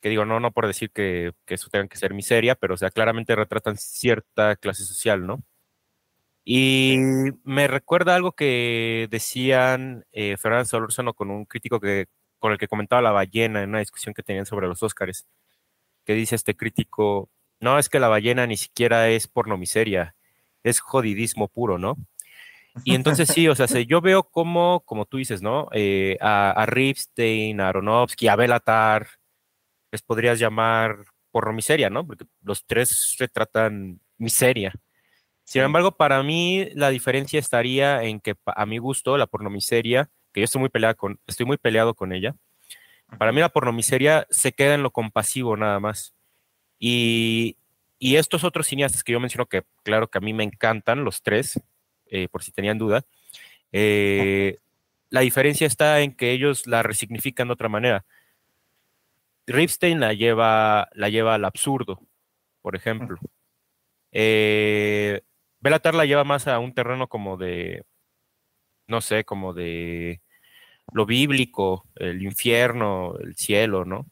Que 0.00 0.08
digo, 0.08 0.24
no, 0.24 0.40
no 0.40 0.52
por 0.52 0.66
decir 0.66 0.90
que, 0.90 1.32
eso 1.46 1.68
tenga 1.70 1.88
que 1.88 1.96
ser 1.98 2.14
miseria, 2.14 2.54
pero 2.54 2.74
o 2.74 2.76
sea, 2.76 2.90
claramente 2.90 3.36
retratan 3.36 3.76
cierta 3.76 4.56
clase 4.56 4.84
social, 4.84 5.26
¿no? 5.26 5.42
Y 6.44 6.96
me 7.44 7.68
recuerda 7.68 8.16
algo 8.16 8.32
que 8.32 9.08
decían 9.10 10.04
eh, 10.12 10.36
Fernando 10.38 10.64
Solorzano 10.64 11.14
con 11.14 11.30
un 11.30 11.44
crítico 11.44 11.80
que, 11.80 12.06
con 12.38 12.52
el 12.52 12.58
que 12.58 12.68
comentaba 12.68 13.02
La 13.02 13.12
Ballena 13.12 13.62
en 13.62 13.70
una 13.70 13.80
discusión 13.80 14.14
que 14.14 14.22
tenían 14.22 14.46
sobre 14.46 14.66
los 14.66 14.82
Óscares, 14.82 15.26
que 16.04 16.14
dice 16.14 16.34
este 16.36 16.56
crítico, 16.56 17.30
no, 17.60 17.78
es 17.78 17.88
que 17.88 18.00
La 18.00 18.08
Ballena 18.08 18.46
ni 18.46 18.56
siquiera 18.56 19.08
es 19.10 19.28
porno 19.28 19.58
miseria, 19.58 20.16
es 20.64 20.80
jodidismo 20.80 21.48
puro, 21.48 21.78
¿no? 21.78 21.96
Y 22.84 22.94
entonces 22.94 23.28
sí, 23.28 23.48
o 23.48 23.54
sea, 23.54 23.66
yo 23.80 24.00
veo 24.00 24.22
como, 24.22 24.80
como 24.80 25.04
tú 25.06 25.16
dices, 25.16 25.42
¿no? 25.42 25.68
Eh, 25.72 26.16
a, 26.20 26.50
a 26.52 26.66
Ripstein, 26.66 27.60
a 27.60 27.68
Aronofsky, 27.68 28.28
a 28.28 28.36
Belatar, 28.36 29.08
les 29.90 30.02
podrías 30.02 30.38
llamar 30.38 31.04
porno 31.30 31.52
miseria, 31.52 31.90
¿no? 31.90 32.06
Porque 32.06 32.24
los 32.42 32.64
tres 32.64 33.16
retratan 33.18 34.00
miseria. 34.18 34.72
Sin 35.44 35.62
embargo, 35.62 35.96
para 35.96 36.22
mí 36.22 36.68
la 36.74 36.90
diferencia 36.90 37.40
estaría 37.40 38.04
en 38.04 38.20
que 38.20 38.36
a 38.46 38.66
mi 38.66 38.78
gusto 38.78 39.18
la 39.18 39.26
pornomiseria, 39.26 40.08
que 40.32 40.40
yo 40.40 40.44
estoy 40.44 40.60
muy 40.60 40.68
peleado 40.68 40.96
con, 40.96 41.20
estoy 41.26 41.46
muy 41.46 41.56
peleado 41.56 41.94
con 41.94 42.12
ella, 42.12 42.36
para 43.18 43.32
mí 43.32 43.40
la 43.40 43.48
pornomiseria 43.48 44.26
se 44.30 44.52
queda 44.52 44.74
en 44.74 44.82
lo 44.82 44.92
compasivo 44.92 45.56
nada 45.56 45.80
más. 45.80 46.14
Y, 46.78 47.56
estos 47.98 48.44
otros 48.44 48.66
cineastas 48.66 49.04
que 49.04 49.12
yo 49.12 49.20
menciono 49.20 49.46
que 49.46 49.64
claro 49.82 50.08
que 50.08 50.18
a 50.18 50.20
mí 50.20 50.32
me 50.32 50.44
encantan, 50.44 51.04
los 51.04 51.22
tres, 51.22 51.60
eh, 52.10 52.28
por 52.28 52.42
si 52.42 52.52
tenían 52.52 52.78
duda, 52.78 53.04
eh, 53.72 54.58
la 55.08 55.20
diferencia 55.20 55.66
está 55.66 56.00
en 56.00 56.14
que 56.14 56.32
ellos 56.32 56.66
la 56.66 56.82
resignifican 56.82 57.48
de 57.48 57.54
otra 57.54 57.68
manera. 57.68 58.04
Ripstein 59.46 60.00
la 60.00 60.12
lleva, 60.12 60.88
la 60.94 61.08
lleva 61.08 61.34
al 61.34 61.44
absurdo, 61.44 62.00
por 62.62 62.76
ejemplo. 62.76 63.18
Eh, 64.12 65.22
Belatar 65.60 65.94
la 65.94 66.06
lleva 66.06 66.24
más 66.24 66.48
a 66.48 66.58
un 66.58 66.72
terreno 66.72 67.06
como 67.08 67.36
de, 67.36 67.84
no 68.86 69.00
sé, 69.02 69.24
como 69.24 69.52
de 69.52 70.22
lo 70.92 71.06
bíblico, 71.06 71.86
el 71.96 72.22
infierno, 72.22 73.14
el 73.18 73.36
cielo, 73.36 73.84
¿no? 73.84 74.06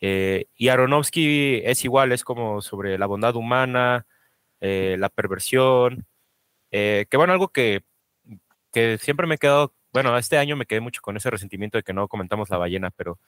Eh, 0.00 0.46
y 0.56 0.68
Aronofsky 0.68 1.62
es 1.64 1.84
igual, 1.84 2.12
es 2.12 2.24
como 2.24 2.60
sobre 2.60 2.98
la 2.98 3.06
bondad 3.06 3.36
humana, 3.36 4.06
eh, 4.60 4.96
la 4.98 5.08
perversión, 5.10 6.06
eh, 6.70 7.06
que 7.10 7.16
bueno, 7.16 7.32
algo 7.32 7.48
que, 7.48 7.82
que, 8.72 8.98
siempre 8.98 9.26
me 9.26 9.36
he 9.36 9.38
quedado, 9.38 9.74
bueno, 9.92 10.16
este 10.16 10.38
año 10.38 10.56
me 10.56 10.66
quedé 10.66 10.80
mucho 10.80 11.02
con 11.02 11.16
ese 11.16 11.30
resentimiento 11.30 11.78
de 11.78 11.82
que 11.82 11.92
no 11.92 12.08
comentamos 12.08 12.50
la 12.50 12.58
ballena, 12.58 12.90
pero 12.90 13.18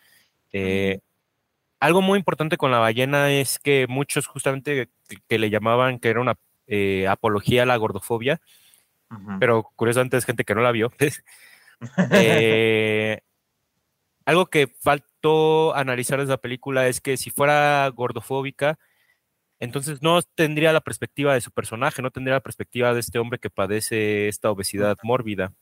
algo 1.83 2.01
muy 2.01 2.17
importante 2.17 2.57
con 2.57 2.71
la 2.71 2.79
ballena 2.79 3.33
es 3.33 3.59
que 3.59 3.87
muchos 3.89 4.29
justamente 4.29 4.89
que 5.29 5.39
le 5.39 5.51
llamaban 5.51 5.99
que 5.99 6.11
era 6.11 6.21
una 6.21 6.37
eh, 6.69 7.09
apología 7.09 7.65
a 7.65 7.67
la 7.67 7.77
gordofobia, 7.77 8.41
pero 9.41 9.71
curiosamente 9.75 10.17
es 10.17 10.25
gente 10.25 10.45
que 10.45 10.55
no 10.55 10.63
la 10.63 10.73
vio. 10.73 10.93
Eh, 12.13 13.23
algo 14.25 14.47
que 14.47 14.69
faltó 14.69 15.75
analizar 15.75 16.19
de 16.19 16.27
esa 16.27 16.37
película 16.37 16.87
es 16.87 17.01
que 17.01 17.17
si 17.17 17.31
fuera 17.31 17.89
gordofóbica, 17.89 18.79
entonces 19.63 20.03
no 20.03 20.21
tendría 20.23 20.73
la 20.73 20.81
perspectiva 20.81 21.35
de 21.35 21.41
su 21.41 21.53
personaje, 21.53 22.03
no 22.03 22.11
tendría 22.11 22.35
la 22.35 22.41
perspectiva 22.41 22.93
de 22.95 22.99
este 22.99 23.21
hombre 23.21 23.39
que 23.39 23.49
padece 23.49 24.27
esta 24.27 24.51
obesidad 24.51 24.97
mórbida. 25.05 25.55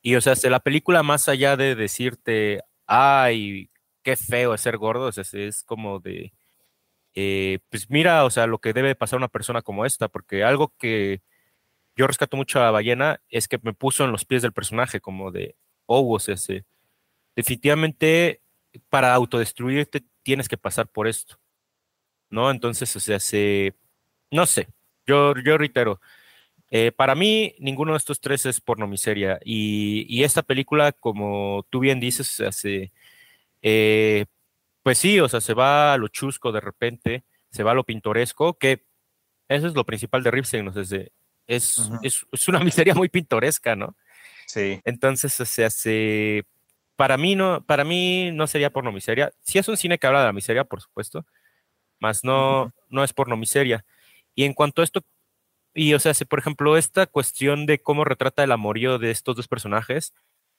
Y 0.00 0.16
o 0.16 0.20
sea, 0.22 0.34
la 0.50 0.60
película 0.60 1.02
más 1.02 1.28
allá 1.28 1.56
de 1.58 1.74
decirte, 1.74 2.62
ay, 2.86 3.70
qué 4.02 4.16
feo 4.16 4.54
es 4.54 4.62
ser 4.62 4.78
gordo, 4.78 5.10
es 5.10 5.64
como 5.64 6.00
de, 6.00 6.32
eh, 7.14 7.58
pues 7.70 7.90
mira, 7.90 8.24
o 8.24 8.30
sea, 8.30 8.46
lo 8.46 8.58
que 8.58 8.72
debe 8.72 8.94
pasar 8.94 9.18
una 9.18 9.28
persona 9.28 9.60
como 9.60 9.84
esta, 9.84 10.08
porque 10.08 10.42
algo 10.42 10.72
que 10.78 11.20
yo 11.94 12.06
rescato 12.06 12.38
mucho 12.38 12.62
a 12.62 12.70
Ballena 12.70 13.20
es 13.28 13.48
que 13.48 13.58
me 13.62 13.74
puso 13.74 14.04
en 14.06 14.12
los 14.12 14.24
pies 14.24 14.40
del 14.42 14.54
personaje, 14.54 15.00
como 15.00 15.30
de, 15.30 15.56
oh, 15.86 16.14
o 16.14 16.18
sea, 16.20 16.36
definitivamente 17.36 18.40
para 18.88 19.14
autodestruirte 19.14 20.04
tienes 20.22 20.48
que 20.48 20.56
pasar 20.56 20.88
por 20.88 21.06
esto, 21.06 21.38
¿no? 22.32 22.50
Entonces, 22.50 22.94
o 22.96 23.00
sea, 23.00 23.20
se, 23.20 23.74
no 24.30 24.46
sé, 24.46 24.68
yo, 25.06 25.34
yo 25.44 25.58
reitero, 25.58 26.00
eh, 26.70 26.90
para 26.90 27.14
mí 27.14 27.54
ninguno 27.58 27.92
de 27.92 27.98
estos 27.98 28.20
tres 28.20 28.46
es 28.46 28.60
porno 28.60 28.86
miseria 28.86 29.38
y, 29.44 30.06
y 30.08 30.24
esta 30.24 30.42
película, 30.42 30.92
como 30.92 31.66
tú 31.70 31.80
bien 31.80 32.00
dices, 32.00 32.26
se 32.26 32.46
hace... 32.46 32.92
Eh, 33.60 34.26
pues 34.82 34.98
sí, 34.98 35.20
o 35.20 35.28
sea, 35.28 35.40
se 35.40 35.54
va 35.54 35.92
a 35.92 35.98
lo 35.98 36.08
chusco 36.08 36.50
de 36.50 36.60
repente, 36.60 37.24
se 37.50 37.62
va 37.62 37.72
a 37.72 37.74
lo 37.74 37.84
pintoresco, 37.84 38.58
que 38.58 38.84
eso 39.48 39.68
es 39.68 39.74
lo 39.74 39.84
principal 39.84 40.22
de 40.22 40.30
Ripstein, 40.30 40.64
¿no? 40.64 40.72
es, 40.80 40.92
es, 41.46 41.90
es, 42.02 42.48
una 42.48 42.58
miseria 42.64 42.94
muy 42.94 43.08
pintoresca, 43.08 43.76
¿no? 43.76 43.96
Sí. 44.46 44.80
Entonces, 44.84 45.38
o 45.40 45.44
sea, 45.44 45.70
se, 45.70 46.46
para 46.96 47.16
mí 47.16 47.36
no, 47.36 47.64
para 47.64 47.84
mí 47.84 48.30
no 48.32 48.46
sería 48.46 48.72
porno 48.72 48.90
miseria. 48.90 49.32
Sí 49.42 49.58
es 49.58 49.68
un 49.68 49.76
cine 49.76 49.98
que 49.98 50.06
habla 50.06 50.20
de 50.20 50.26
la 50.26 50.32
miseria, 50.32 50.64
por 50.64 50.80
supuesto, 50.80 51.26
más 52.02 52.24
no, 52.24 52.74
no 52.90 53.04
es 53.04 53.12
porno 53.12 53.36
miseria. 53.36 53.84
Y 54.34 54.44
en 54.44 54.54
cuanto 54.54 54.82
a 54.82 54.84
esto, 54.84 55.02
y 55.72 55.94
o 55.94 56.00
sea, 56.00 56.12
por 56.28 56.40
ejemplo, 56.40 56.76
esta 56.76 57.06
cuestión 57.06 57.64
de 57.64 57.78
cómo 57.78 58.04
retrata 58.04 58.44
el 58.44 58.52
amorío 58.52 58.98
de 58.98 59.10
estos 59.10 59.36
dos 59.36 59.48
personajes, 59.48 60.12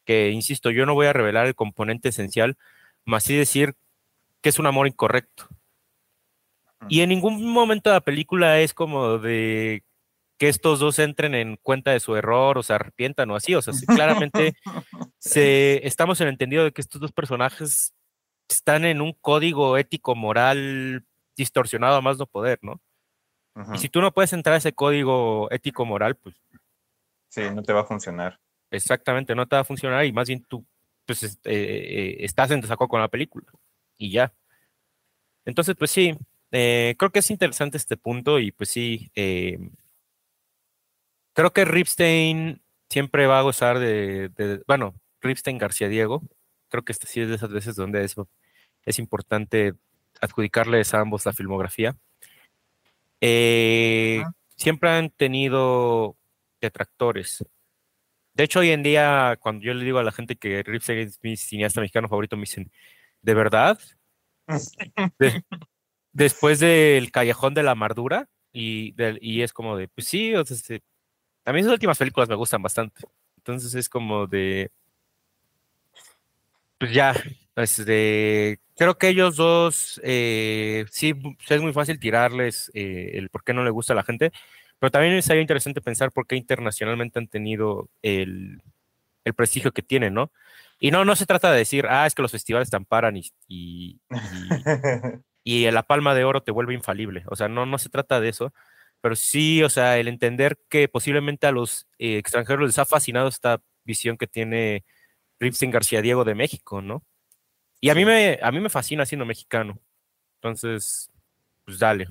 que 0.06 0.32
insisto, 0.32 0.72
yo 0.72 0.86
no 0.86 0.96
voy 0.96 1.08
a 1.08 1.14
revelar 1.14 1.46
el 1.46 1.56
componente 1.56 2.10
esencial, 2.10 2.58
más 3.06 3.26
sí 3.26 3.36
decir 3.36 3.76
que 4.42 4.50
es 4.50 4.58
un 4.58 4.68
amor 4.68 4.88
incorrecto. 4.88 5.48
Y 6.90 7.02
en 7.02 7.10
ningún 7.10 7.46
momento 7.46 7.90
de 7.90 7.96
la 7.96 8.02
película 8.02 8.60
es 8.60 8.74
como 8.74 9.18
de 9.18 9.84
que 10.38 10.50
estos 10.50 10.80
dos 10.80 11.00
entren 11.00 11.36
en 11.36 11.58
cuenta 11.62 11.92
de 11.92 12.00
su 12.00 12.16
error 12.16 12.58
o 12.58 12.64
se 12.64 12.74
arrepientan 12.74 13.30
o 13.32 13.36
así. 13.36 13.56
O 13.56 13.62
sea, 13.62 13.74
claramente 13.88 14.54
se, 15.20 15.86
estamos 15.88 16.20
en 16.20 16.28
el 16.28 16.34
entendido 16.34 16.64
de 16.64 16.72
que 16.72 16.82
estos 16.82 17.00
dos 17.00 17.12
personajes 17.12 17.94
están 18.50 18.86
en 18.86 19.02
un 19.02 19.14
código 19.14 19.78
ético 19.78 20.16
moral 20.16 21.06
distorsionado 21.36 21.96
a 21.96 22.02
más 22.02 22.18
no 22.18 22.26
poder, 22.26 22.60
¿no? 22.62 22.82
Y 23.74 23.78
si 23.78 23.88
tú 23.88 24.02
no 24.02 24.12
puedes 24.12 24.34
entrar 24.34 24.56
a 24.56 24.58
ese 24.58 24.74
código 24.74 25.48
ético 25.52 25.86
moral, 25.86 26.16
pues... 26.16 26.36
Sí, 27.30 27.42
no 27.54 27.62
te 27.62 27.72
va 27.72 27.82
a 27.82 27.86
funcionar. 27.86 28.40
Exactamente, 28.72 29.36
no 29.36 29.48
te 29.48 29.56
va 29.56 29.62
a 29.62 29.66
funcionar 29.66 30.06
y 30.06 30.12
más 30.12 30.28
bien 30.28 30.44
tú 30.44 30.66
pues, 31.06 31.22
este, 31.22 31.52
eh, 31.52 32.26
estás 32.26 32.50
en 32.52 32.62
desacuerdo 32.62 32.90
con 32.90 33.02
la 33.02 33.08
película 33.10 33.46
y 33.98 34.12
ya. 34.12 34.34
Entonces, 35.46 35.76
pues 35.78 35.92
sí, 35.92 36.18
eh, 36.52 36.96
creo 36.98 37.12
que 37.12 37.20
es 37.20 37.30
interesante 37.30 37.78
este 37.78 37.98
punto 37.98 38.40
y 38.40 38.52
pues 38.52 38.70
sí, 38.70 39.12
eh, 39.16 39.60
creo 41.34 41.52
que 41.52 41.66
Ripstein 41.66 42.62
siempre 42.90 43.28
va 43.28 43.40
a 43.40 43.44
gozar 43.44 43.80
de, 43.80 44.64
bueno, 44.68 44.96
Ripstein 45.22 45.58
García 45.58 45.90
Diego, 45.90 46.24
creo 46.70 46.84
que 46.84 46.92
este 46.92 47.08
sí 47.08 47.22
es 47.22 47.28
de 47.28 47.36
esas 47.36 47.52
veces 47.52 47.76
donde 47.76 48.04
es, 48.04 48.16
es 48.86 49.00
importante 49.00 49.74
adjudicarles 50.24 50.94
a 50.94 51.02
ambos 51.02 51.26
la 51.26 51.34
filmografía. 51.34 51.96
Eh, 53.22 54.24
siempre 54.56 54.90
han 54.90 55.10
tenido 55.10 56.16
detractores. 56.62 57.44
De 58.34 58.44
hecho, 58.44 58.60
hoy 58.60 58.72
en 58.72 58.84
día, 58.84 59.38
cuando 59.40 59.64
yo 59.64 59.74
le 59.74 59.86
digo 59.86 60.00
a 60.00 60.04
la 60.04 60.12
gente 60.12 60.36
que 60.36 60.64
Ripstein 60.64 61.00
es 61.00 61.20
mi 61.22 61.38
cineasta 61.38 61.82
mexicano 61.82 62.10
favorito, 62.10 62.36
me 62.36 62.42
dicen, 62.42 62.72
¿de 63.22 63.34
verdad? 63.34 63.80
después 66.14 66.60
del 66.60 67.12
Callejón 67.12 67.54
de 67.54 67.64
la 67.64 67.72
Amargura, 67.72 68.28
y, 68.52 68.96
y 69.22 69.42
es 69.42 69.54
como 69.54 69.78
de, 69.78 69.88
pues 69.88 70.08
sí, 70.08 70.36
o 70.36 70.46
sea, 70.46 70.56
este, 70.56 70.82
a 71.46 71.54
mí 71.54 71.60
esas 71.60 71.74
últimas 71.74 71.98
películas 71.98 72.30
me 72.30 72.36
gustan 72.36 72.62
bastante. 72.62 73.04
Entonces 73.38 73.76
es 73.76 73.90
como 73.90 74.28
de, 74.28 74.72
pues 76.78 76.94
ya, 76.94 77.14
este, 77.56 78.60
creo 78.76 78.98
que 78.98 79.10
ellos 79.10 79.36
dos, 79.36 80.02
eh, 80.04 80.86
sí, 80.92 81.14
es 81.50 81.62
muy 81.62 81.74
fácil 81.74 82.00
tirarles 82.00 82.72
eh, 82.74 83.12
el 83.14 83.30
por 83.30 83.44
qué 83.44 83.54
no 83.54 83.64
le 83.64 83.70
gusta 83.70 83.94
a 83.94 83.96
la 83.96 84.04
gente, 84.04 84.32
pero 84.80 84.92
también 84.92 85.22
sería 85.22 85.42
interesante 85.42 85.82
pensar 85.82 86.12
por 86.12 86.28
qué 86.28 86.36
internacionalmente 86.36 87.20
han 87.20 87.28
tenido 87.28 87.90
el, 88.02 88.62
el 89.24 89.34
prestigio 89.34 89.72
que 89.72 89.82
tienen, 89.82 90.14
¿no? 90.14 90.32
Y 90.80 90.92
no, 90.92 91.06
no 91.06 91.16
se 91.16 91.26
trata 91.26 91.52
de 91.52 91.60
decir, 91.60 91.86
ah, 91.90 92.06
es 92.06 92.16
que 92.16 92.22
los 92.22 92.32
festivales 92.32 92.70
te 92.70 92.76
amparan 92.76 93.16
y, 93.16 93.32
y, 93.48 94.02
y, 95.44 95.72
la 95.72 95.84
palma 95.84 96.14
de 96.16 96.26
oro 96.26 96.44
te 96.44 96.52
vuelve 96.52 96.74
infalible. 96.74 97.24
O 97.28 97.36
sea, 97.36 97.48
no, 97.48 97.66
no 97.66 97.78
se 97.78 97.90
trata 97.90 98.20
de 98.20 98.30
eso. 98.30 98.54
Pero 99.02 99.16
sí, 99.16 99.64
o 99.64 99.70
sea, 99.70 99.98
el 99.98 100.08
entender 100.08 100.58
que 100.70 100.88
posiblemente 100.88 101.48
a 101.48 101.52
los 101.52 101.88
eh, 102.00 102.18
extranjeros 102.18 102.68
les 102.68 102.80
ha 102.80 102.86
fascinado 102.86 103.28
esta 103.28 103.62
visión 103.84 104.18
que 104.18 104.28
tiene 104.28 104.86
Ripstein 105.40 105.72
García 105.72 106.02
Diego 106.02 106.24
de 106.26 106.36
México, 106.36 106.82
¿no? 106.82 107.04
Y 107.84 107.90
a 107.90 107.96
mí 107.96 108.06
me, 108.06 108.40
a 108.42 108.50
mí 108.50 108.62
me 108.62 108.70
fascina 108.70 109.06
siendo 109.06 109.26
mexicano. 109.26 109.78
Entonces, 110.36 111.12
pues 111.66 111.80
dale. 111.80 112.08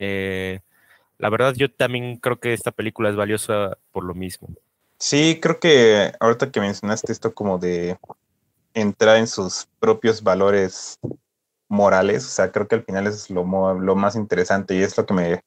Eh, 0.00 0.58
la 1.16 1.30
verdad, 1.30 1.54
yo 1.54 1.72
también 1.72 2.16
creo 2.16 2.40
que 2.40 2.52
esta 2.52 2.72
película 2.72 3.08
es 3.08 3.14
valiosa 3.14 3.78
por 3.92 4.02
lo 4.02 4.14
mismo. 4.14 4.48
Sí, 4.98 5.38
creo 5.40 5.60
que 5.60 6.12
ahorita 6.18 6.50
que 6.50 6.58
mencionaste 6.58 7.12
esto 7.12 7.32
como 7.32 7.56
de 7.56 7.98
entrar 8.74 9.18
en 9.18 9.28
sus 9.28 9.68
propios 9.78 10.24
valores 10.24 10.98
morales, 11.68 12.26
o 12.26 12.30
sea, 12.30 12.50
creo 12.50 12.66
que 12.66 12.74
al 12.74 12.84
final 12.84 13.06
es 13.06 13.30
lo, 13.30 13.44
lo 13.78 13.94
más 13.94 14.16
interesante 14.16 14.74
y 14.74 14.82
es 14.82 14.98
lo 14.98 15.06
que 15.06 15.14
me, 15.14 15.40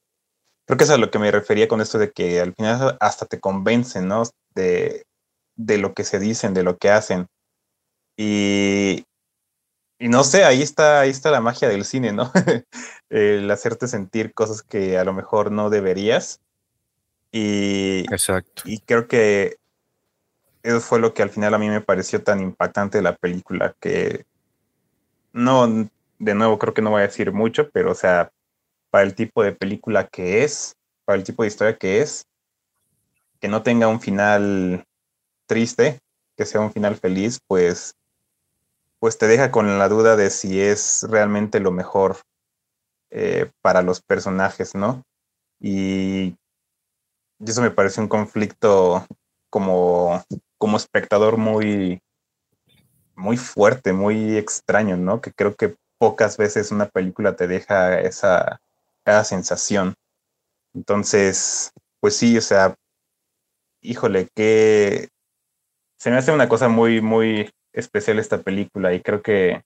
creo 0.64 0.78
que 0.78 0.84
es 0.84 0.90
a 0.90 0.96
lo 0.96 1.10
que 1.10 1.18
me 1.18 1.30
refería 1.30 1.68
con 1.68 1.82
esto 1.82 1.98
de 1.98 2.12
que 2.12 2.40
al 2.40 2.54
final 2.54 2.96
hasta 2.98 3.26
te 3.26 3.40
convencen, 3.40 4.08
¿no? 4.08 4.22
De, 4.54 5.04
de 5.54 5.76
lo 5.76 5.92
que 5.92 6.04
se 6.04 6.18
dicen, 6.18 6.54
de 6.54 6.62
lo 6.62 6.78
que 6.78 6.88
hacen. 6.88 7.26
Y, 8.16 9.04
y 9.98 10.08
no 10.08 10.24
sé, 10.24 10.44
ahí 10.44 10.62
está, 10.62 11.00
ahí 11.00 11.10
está 11.10 11.30
la 11.30 11.40
magia 11.40 11.68
del 11.68 11.84
cine, 11.84 12.12
¿no? 12.12 12.32
el 13.10 13.50
hacerte 13.50 13.88
sentir 13.88 14.34
cosas 14.34 14.62
que 14.62 14.98
a 14.98 15.04
lo 15.04 15.12
mejor 15.12 15.52
no 15.52 15.70
deberías 15.70 16.40
y, 17.32 18.00
Exacto. 18.12 18.62
y 18.64 18.78
creo 18.80 19.08
que 19.08 19.56
eso 20.62 20.80
fue 20.80 20.98
lo 20.98 21.14
que 21.14 21.22
al 21.22 21.30
final 21.30 21.54
a 21.54 21.58
mí 21.58 21.68
me 21.68 21.80
pareció 21.80 22.22
tan 22.22 22.40
impactante 22.40 22.98
de 22.98 23.02
la 23.02 23.16
película, 23.16 23.74
que 23.80 24.24
no, 25.32 25.66
de 26.18 26.34
nuevo 26.34 26.58
creo 26.58 26.74
que 26.74 26.82
no 26.82 26.90
voy 26.90 27.00
a 27.00 27.06
decir 27.06 27.32
mucho, 27.32 27.70
pero 27.70 27.92
o 27.92 27.94
sea, 27.94 28.30
para 28.90 29.04
el 29.04 29.14
tipo 29.14 29.42
de 29.42 29.52
película 29.52 30.06
que 30.06 30.44
es, 30.44 30.76
para 31.04 31.18
el 31.18 31.24
tipo 31.24 31.42
de 31.42 31.48
historia 31.48 31.76
que 31.76 32.00
es, 32.00 32.26
que 33.40 33.48
no 33.48 33.62
tenga 33.62 33.88
un 33.88 34.00
final 34.00 34.84
triste, 35.46 35.98
que 36.36 36.46
sea 36.46 36.60
un 36.60 36.72
final 36.72 36.96
feliz, 36.96 37.40
pues, 37.46 37.94
pues 39.04 39.18
te 39.18 39.26
deja 39.26 39.50
con 39.50 39.78
la 39.78 39.90
duda 39.90 40.16
de 40.16 40.30
si 40.30 40.62
es 40.62 41.04
realmente 41.10 41.60
lo 41.60 41.70
mejor 41.70 42.22
eh, 43.10 43.50
para 43.60 43.82
los 43.82 44.00
personajes, 44.00 44.74
¿no? 44.74 45.02
Y 45.60 46.36
eso 47.38 47.60
me 47.60 47.70
parece 47.70 48.00
un 48.00 48.08
conflicto 48.08 49.06
como, 49.50 50.24
como 50.56 50.78
espectador 50.78 51.36
muy, 51.36 52.00
muy 53.14 53.36
fuerte, 53.36 53.92
muy 53.92 54.38
extraño, 54.38 54.96
¿no? 54.96 55.20
Que 55.20 55.32
creo 55.32 55.54
que 55.54 55.76
pocas 55.98 56.38
veces 56.38 56.72
una 56.72 56.88
película 56.88 57.36
te 57.36 57.46
deja 57.46 58.00
esa, 58.00 58.62
esa 59.04 59.24
sensación. 59.24 59.92
Entonces, 60.72 61.72
pues 62.00 62.16
sí, 62.16 62.38
o 62.38 62.40
sea, 62.40 62.74
híjole, 63.82 64.28
que 64.34 65.10
se 65.98 66.10
me 66.10 66.16
hace 66.16 66.32
una 66.32 66.48
cosa 66.48 66.68
muy, 66.68 67.02
muy 67.02 67.50
especial 67.74 68.18
esta 68.18 68.42
película 68.42 68.94
y 68.94 69.00
creo 69.00 69.20
que 69.22 69.62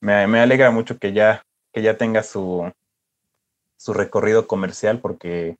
me, 0.00 0.26
me 0.26 0.40
alegra 0.40 0.70
mucho 0.70 0.98
que 0.98 1.12
ya, 1.12 1.42
que 1.72 1.82
ya 1.82 1.96
tenga 1.96 2.22
su, 2.22 2.72
su 3.76 3.92
recorrido 3.92 4.46
comercial 4.46 5.00
porque 5.00 5.56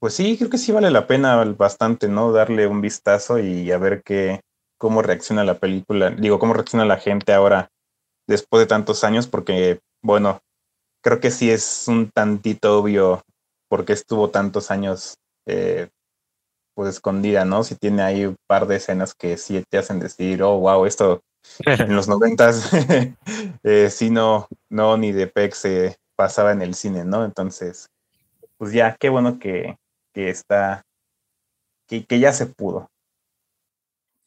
pues 0.00 0.14
sí, 0.14 0.36
creo 0.38 0.50
que 0.50 0.58
sí 0.58 0.72
vale 0.72 0.90
la 0.90 1.06
pena 1.06 1.44
bastante, 1.44 2.08
¿no? 2.08 2.32
Darle 2.32 2.66
un 2.66 2.80
vistazo 2.80 3.38
y 3.38 3.70
a 3.70 3.76
ver 3.76 4.02
qué, 4.02 4.40
cómo 4.78 5.02
reacciona 5.02 5.44
la 5.44 5.58
película, 5.58 6.10
digo, 6.10 6.38
cómo 6.38 6.54
reacciona 6.54 6.86
la 6.86 6.96
gente 6.96 7.34
ahora 7.34 7.68
después 8.26 8.60
de 8.60 8.66
tantos 8.66 9.04
años, 9.04 9.26
porque, 9.26 9.80
bueno, 10.02 10.40
creo 11.02 11.20
que 11.20 11.30
sí 11.30 11.50
es 11.50 11.84
un 11.86 12.10
tantito 12.10 12.78
obvio 12.78 13.22
porque 13.68 13.92
estuvo 13.92 14.30
tantos 14.30 14.70
años 14.70 15.18
eh, 15.46 15.90
pues 16.74 16.90
escondida, 16.90 17.44
¿no? 17.44 17.64
Si 17.64 17.74
tiene 17.76 18.02
ahí 18.02 18.26
un 18.26 18.36
par 18.46 18.66
de 18.66 18.76
escenas 18.76 19.14
que 19.14 19.36
sí 19.36 19.62
te 19.68 19.78
hacen 19.78 20.00
decir, 20.00 20.42
oh, 20.42 20.58
wow, 20.58 20.86
esto 20.86 21.22
en 21.66 21.94
los 21.94 22.08
noventas, 22.08 22.70
eh, 23.64 23.90
sí, 23.90 24.10
no, 24.10 24.48
no, 24.68 24.96
ni 24.96 25.12
de 25.12 25.26
PEC 25.26 25.54
se 25.54 25.96
pasaba 26.16 26.52
en 26.52 26.62
el 26.62 26.74
cine, 26.74 27.04
¿no? 27.04 27.24
Entonces, 27.24 27.88
pues 28.56 28.72
ya, 28.72 28.96
qué 28.98 29.08
bueno 29.08 29.38
que, 29.38 29.78
que 30.12 30.30
está, 30.30 30.82
que, 31.86 32.04
que 32.04 32.18
ya 32.18 32.32
se 32.32 32.46
pudo. 32.46 32.90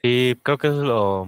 Sí, 0.02 0.38
creo 0.44 0.58
que 0.58 0.68
es 0.68 0.74
lo, 0.74 1.28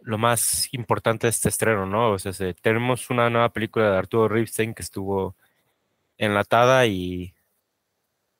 lo 0.00 0.18
más 0.18 0.68
importante 0.72 1.26
de 1.26 1.30
este 1.30 1.48
estreno, 1.48 1.86
¿no? 1.86 2.12
O 2.12 2.18
sea, 2.18 2.32
tenemos 2.60 3.08
una 3.10 3.30
nueva 3.30 3.50
película 3.50 3.90
de 3.90 3.98
Arturo 3.98 4.28
Ripstein 4.28 4.74
que 4.74 4.82
estuvo 4.82 5.36
enlatada 6.18 6.86
y 6.86 7.34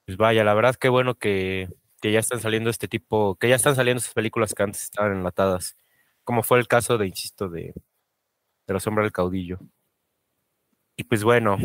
pues 0.06 0.16
vaya, 0.16 0.44
la 0.44 0.54
verdad 0.54 0.76
que 0.76 0.88
bueno 0.88 1.14
que, 1.14 1.68
ya 2.02 2.18
están 2.18 2.40
saliendo 2.40 2.70
este 2.70 2.88
tipo, 2.88 3.36
que 3.36 3.48
ya 3.48 3.56
están 3.56 3.76
saliendo 3.76 4.00
esas 4.00 4.14
películas 4.14 4.54
que 4.54 4.62
antes 4.62 4.82
estaban 4.84 5.12
enlatadas, 5.12 5.76
como 6.24 6.42
fue 6.42 6.58
el 6.58 6.68
caso 6.68 6.98
de, 6.98 7.06
insisto, 7.06 7.48
de, 7.48 7.74
de 8.66 8.74
Los 8.74 8.86
Hombres 8.86 9.04
del 9.04 9.12
Caudillo. 9.12 9.58
Y 10.96 11.04
pues 11.04 11.24
bueno, 11.24 11.58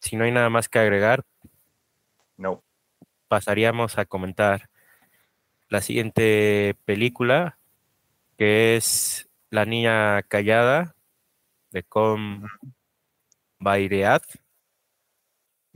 si 0.00 0.16
no 0.16 0.24
hay 0.24 0.32
nada 0.32 0.50
más 0.50 0.68
que 0.68 0.78
agregar, 0.78 1.24
no. 2.36 2.62
Pasaríamos 3.28 3.98
a 3.98 4.04
comentar 4.06 4.70
la 5.68 5.80
siguiente 5.80 6.76
película, 6.84 7.58
que 8.38 8.76
es 8.76 9.28
La 9.50 9.64
Niña 9.64 10.22
Callada, 10.22 10.94
de 11.70 11.82
Com 11.82 12.46
Baireat. 13.58 14.22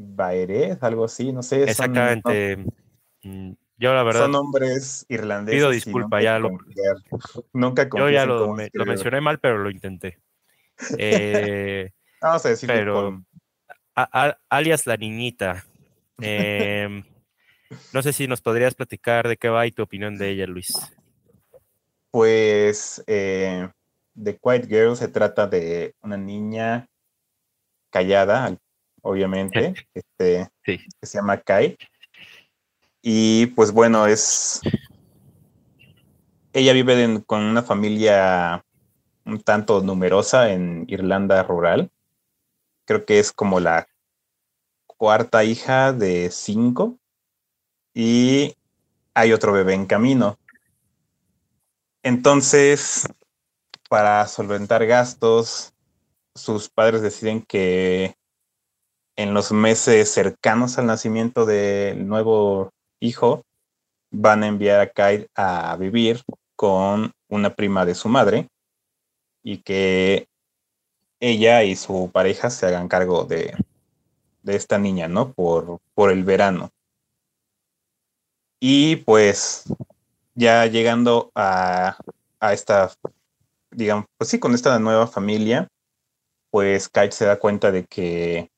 Baireat, 0.00 0.82
algo 0.82 1.04
así, 1.04 1.32
no 1.32 1.42
sé. 1.42 1.64
Exactamente. 1.64 2.64
Mm, 3.22 3.52
yo 3.76 3.94
la 3.94 4.02
verdad. 4.02 4.22
Son 4.22 4.32
nombres 4.32 5.04
irlandeses. 5.08 5.58
Pido 5.58 5.70
disculpa, 5.70 6.22
ya 6.22 6.38
lo. 6.38 6.50
Nunca 7.52 7.88
Yo 7.94 8.08
ya 8.08 8.24
lo, 8.24 8.54
mencioné 8.54 9.20
mal, 9.20 9.38
pero 9.38 9.58
lo 9.58 9.70
intenté. 9.70 10.18
Eh, 10.96 11.90
Vamos 12.22 12.46
a 12.46 12.48
decir 12.48 12.66
pero, 12.66 13.22
alias 14.48 14.86
la 14.86 14.96
niñita. 14.96 15.66
Eh, 16.22 17.02
no 17.92 18.02
sé 18.02 18.14
si 18.14 18.26
nos 18.26 18.40
podrías 18.40 18.74
platicar 18.74 19.28
de 19.28 19.36
qué 19.36 19.50
va 19.50 19.66
y 19.66 19.72
tu 19.72 19.82
opinión 19.82 20.16
de 20.16 20.30
ella, 20.30 20.46
Luis. 20.46 20.72
Pues 22.10 23.04
eh, 23.06 23.68
The 24.22 24.38
Quiet 24.38 24.68
Girl 24.68 24.96
se 24.96 25.08
trata 25.08 25.46
de 25.46 25.94
una 26.00 26.16
niña 26.16 26.88
callada, 27.90 28.56
obviamente, 29.02 29.74
este, 29.94 30.48
que 30.64 30.80
se 31.02 31.18
llama 31.18 31.38
Kai. 31.38 31.76
Y 33.02 33.46
pues 33.46 33.72
bueno, 33.72 34.06
es... 34.06 34.60
Ella 36.52 36.72
vive 36.72 37.22
con 37.26 37.42
una 37.42 37.62
familia 37.62 38.64
un 39.24 39.40
tanto 39.40 39.80
numerosa 39.82 40.50
en 40.50 40.84
Irlanda 40.88 41.42
rural. 41.42 41.90
Creo 42.84 43.04
que 43.04 43.20
es 43.20 43.32
como 43.32 43.60
la 43.60 43.86
cuarta 44.86 45.44
hija 45.44 45.92
de 45.92 46.30
cinco 46.30 46.98
y 47.94 48.56
hay 49.14 49.32
otro 49.32 49.52
bebé 49.52 49.74
en 49.74 49.86
camino. 49.86 50.38
Entonces, 52.02 53.06
para 53.88 54.26
solventar 54.26 54.86
gastos, 54.86 55.74
sus 56.34 56.68
padres 56.68 57.02
deciden 57.02 57.42
que 57.42 58.14
en 59.22 59.34
los 59.34 59.52
meses 59.52 60.10
cercanos 60.10 60.78
al 60.78 60.86
nacimiento 60.86 61.44
del 61.44 62.08
nuevo 62.08 62.70
hijo, 63.00 63.42
van 64.10 64.42
a 64.42 64.46
enviar 64.46 64.80
a 64.80 64.90
Kyle 64.90 65.28
a 65.34 65.76
vivir 65.76 66.22
con 66.56 67.12
una 67.28 67.54
prima 67.54 67.84
de 67.84 67.94
su 67.94 68.08
madre 68.08 68.48
y 69.42 69.58
que 69.58 70.26
ella 71.20 71.64
y 71.64 71.76
su 71.76 72.10
pareja 72.10 72.48
se 72.48 72.64
hagan 72.64 72.88
cargo 72.88 73.24
de, 73.24 73.54
de 74.42 74.56
esta 74.56 74.78
niña, 74.78 75.06
¿no? 75.06 75.34
Por, 75.34 75.80
por 75.94 76.10
el 76.10 76.24
verano. 76.24 76.70
Y 78.58 78.96
pues 78.96 79.64
ya 80.34 80.64
llegando 80.64 81.30
a, 81.34 81.98
esta, 82.52 82.90
digamos, 83.70 84.06
pues 84.16 84.30
sí, 84.30 84.38
con 84.38 84.54
esta 84.54 84.78
nueva 84.78 85.06
familia, 85.06 85.68
pues 86.50 86.88
Kyle 86.88 87.12
se 87.12 87.26
da 87.26 87.38
cuenta 87.38 87.70
de 87.70 87.84
que 87.84 88.50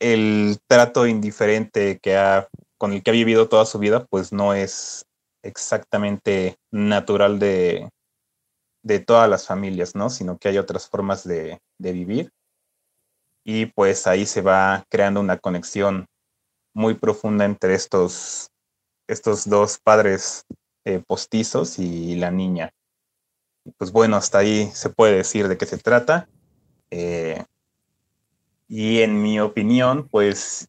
el 0.00 0.58
trato 0.68 1.06
indiferente 1.06 1.98
que 2.00 2.16
ha, 2.16 2.48
con 2.78 2.92
el 2.92 3.02
que 3.02 3.10
ha 3.10 3.14
vivido 3.14 3.48
toda 3.48 3.66
su 3.66 3.78
vida, 3.78 4.04
pues 4.06 4.32
no 4.32 4.54
es 4.54 5.06
exactamente 5.42 6.56
natural 6.70 7.38
de, 7.38 7.88
de 8.82 8.98
todas 9.00 9.28
las 9.28 9.46
familias, 9.46 9.94
¿no? 9.94 10.10
Sino 10.10 10.38
que 10.38 10.48
hay 10.48 10.58
otras 10.58 10.88
formas 10.88 11.26
de, 11.26 11.60
de 11.78 11.92
vivir. 11.92 12.30
Y 13.44 13.66
pues 13.66 14.06
ahí 14.06 14.26
se 14.26 14.42
va 14.42 14.84
creando 14.90 15.20
una 15.20 15.38
conexión 15.38 16.06
muy 16.74 16.94
profunda 16.94 17.44
entre 17.44 17.74
estos, 17.74 18.48
estos 19.08 19.48
dos 19.48 19.78
padres 19.78 20.44
eh, 20.84 21.02
postizos 21.06 21.78
y 21.78 22.16
la 22.16 22.30
niña. 22.30 22.70
Pues 23.78 23.90
bueno, 23.92 24.16
hasta 24.16 24.38
ahí 24.38 24.70
se 24.74 24.90
puede 24.90 25.16
decir 25.16 25.48
de 25.48 25.56
qué 25.56 25.66
se 25.66 25.78
trata. 25.78 26.28
Eh, 26.90 27.44
y 28.68 29.00
en 29.02 29.22
mi 29.22 29.40
opinión, 29.40 30.08
pues, 30.08 30.68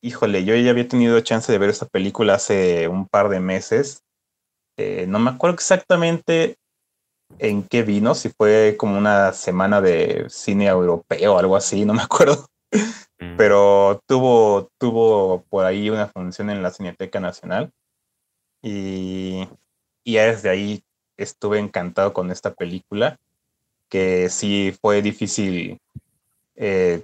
híjole, 0.00 0.44
yo 0.44 0.54
ya 0.56 0.70
había 0.70 0.88
tenido 0.88 1.20
chance 1.20 1.50
de 1.50 1.58
ver 1.58 1.70
esta 1.70 1.86
película 1.86 2.34
hace 2.34 2.88
un 2.88 3.06
par 3.06 3.28
de 3.28 3.40
meses. 3.40 4.02
Eh, 4.76 5.06
no 5.08 5.18
me 5.18 5.30
acuerdo 5.30 5.54
exactamente 5.54 6.56
en 7.38 7.62
qué 7.62 7.82
vino, 7.82 8.14
si 8.14 8.30
fue 8.30 8.76
como 8.78 8.98
una 8.98 9.32
semana 9.32 9.80
de 9.80 10.26
cine 10.28 10.66
europeo 10.66 11.34
o 11.34 11.38
algo 11.38 11.56
así, 11.56 11.84
no 11.84 11.94
me 11.94 12.02
acuerdo. 12.02 12.46
Mm. 13.18 13.36
Pero 13.36 14.00
tuvo, 14.06 14.70
tuvo 14.78 15.44
por 15.50 15.64
ahí 15.64 15.90
una 15.90 16.08
función 16.08 16.50
en 16.50 16.62
la 16.62 16.70
Cineteca 16.70 17.20
Nacional 17.20 17.70
y, 18.62 19.48
y 20.04 20.14
desde 20.14 20.48
ahí 20.48 20.84
estuve 21.16 21.58
encantado 21.58 22.12
con 22.12 22.30
esta 22.30 22.54
película, 22.54 23.18
que 23.88 24.30
sí 24.30 24.74
fue 24.80 25.02
difícil, 25.02 25.78
eh, 26.56 27.02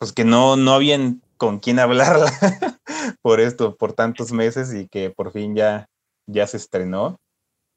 pues 0.00 0.12
que 0.12 0.24
no, 0.24 0.56
no 0.56 0.72
habían 0.72 1.22
con 1.36 1.60
quién 1.60 1.78
hablarla 1.78 2.26
por 3.22 3.38
esto, 3.38 3.76
por 3.76 3.92
tantos 3.92 4.32
meses 4.32 4.74
y 4.74 4.88
que 4.88 5.10
por 5.10 5.30
fin 5.30 5.54
ya, 5.54 5.86
ya 6.26 6.48
se 6.48 6.56
estrenó. 6.56 7.18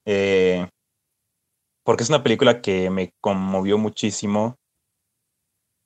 Eh, 0.05 0.67
porque 1.85 2.03
es 2.03 2.09
una 2.09 2.23
película 2.23 2.61
que 2.61 2.89
me 2.89 3.11
conmovió 3.21 3.77
muchísimo 3.77 4.55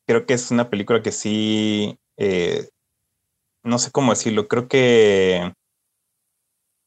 creo 0.07 0.25
que 0.25 0.33
es 0.33 0.51
una 0.51 0.69
película 0.69 1.01
que 1.03 1.11
sí, 1.11 1.99
eh, 2.17 2.69
no 3.63 3.77
sé 3.77 3.91
cómo 3.91 4.13
decirlo, 4.13 4.47
creo 4.47 4.67
que 4.67 5.53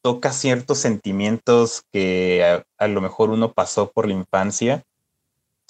toca 0.03 0.33
ciertos 0.33 0.79
sentimientos 0.79 1.83
que 1.93 2.63
a, 2.79 2.89
lo 2.89 3.01
mejor 3.03 3.31
uno 3.31 3.53
pasó 3.53 3.93
por 3.93 4.09
la 4.09 4.15
infancia 4.15 4.83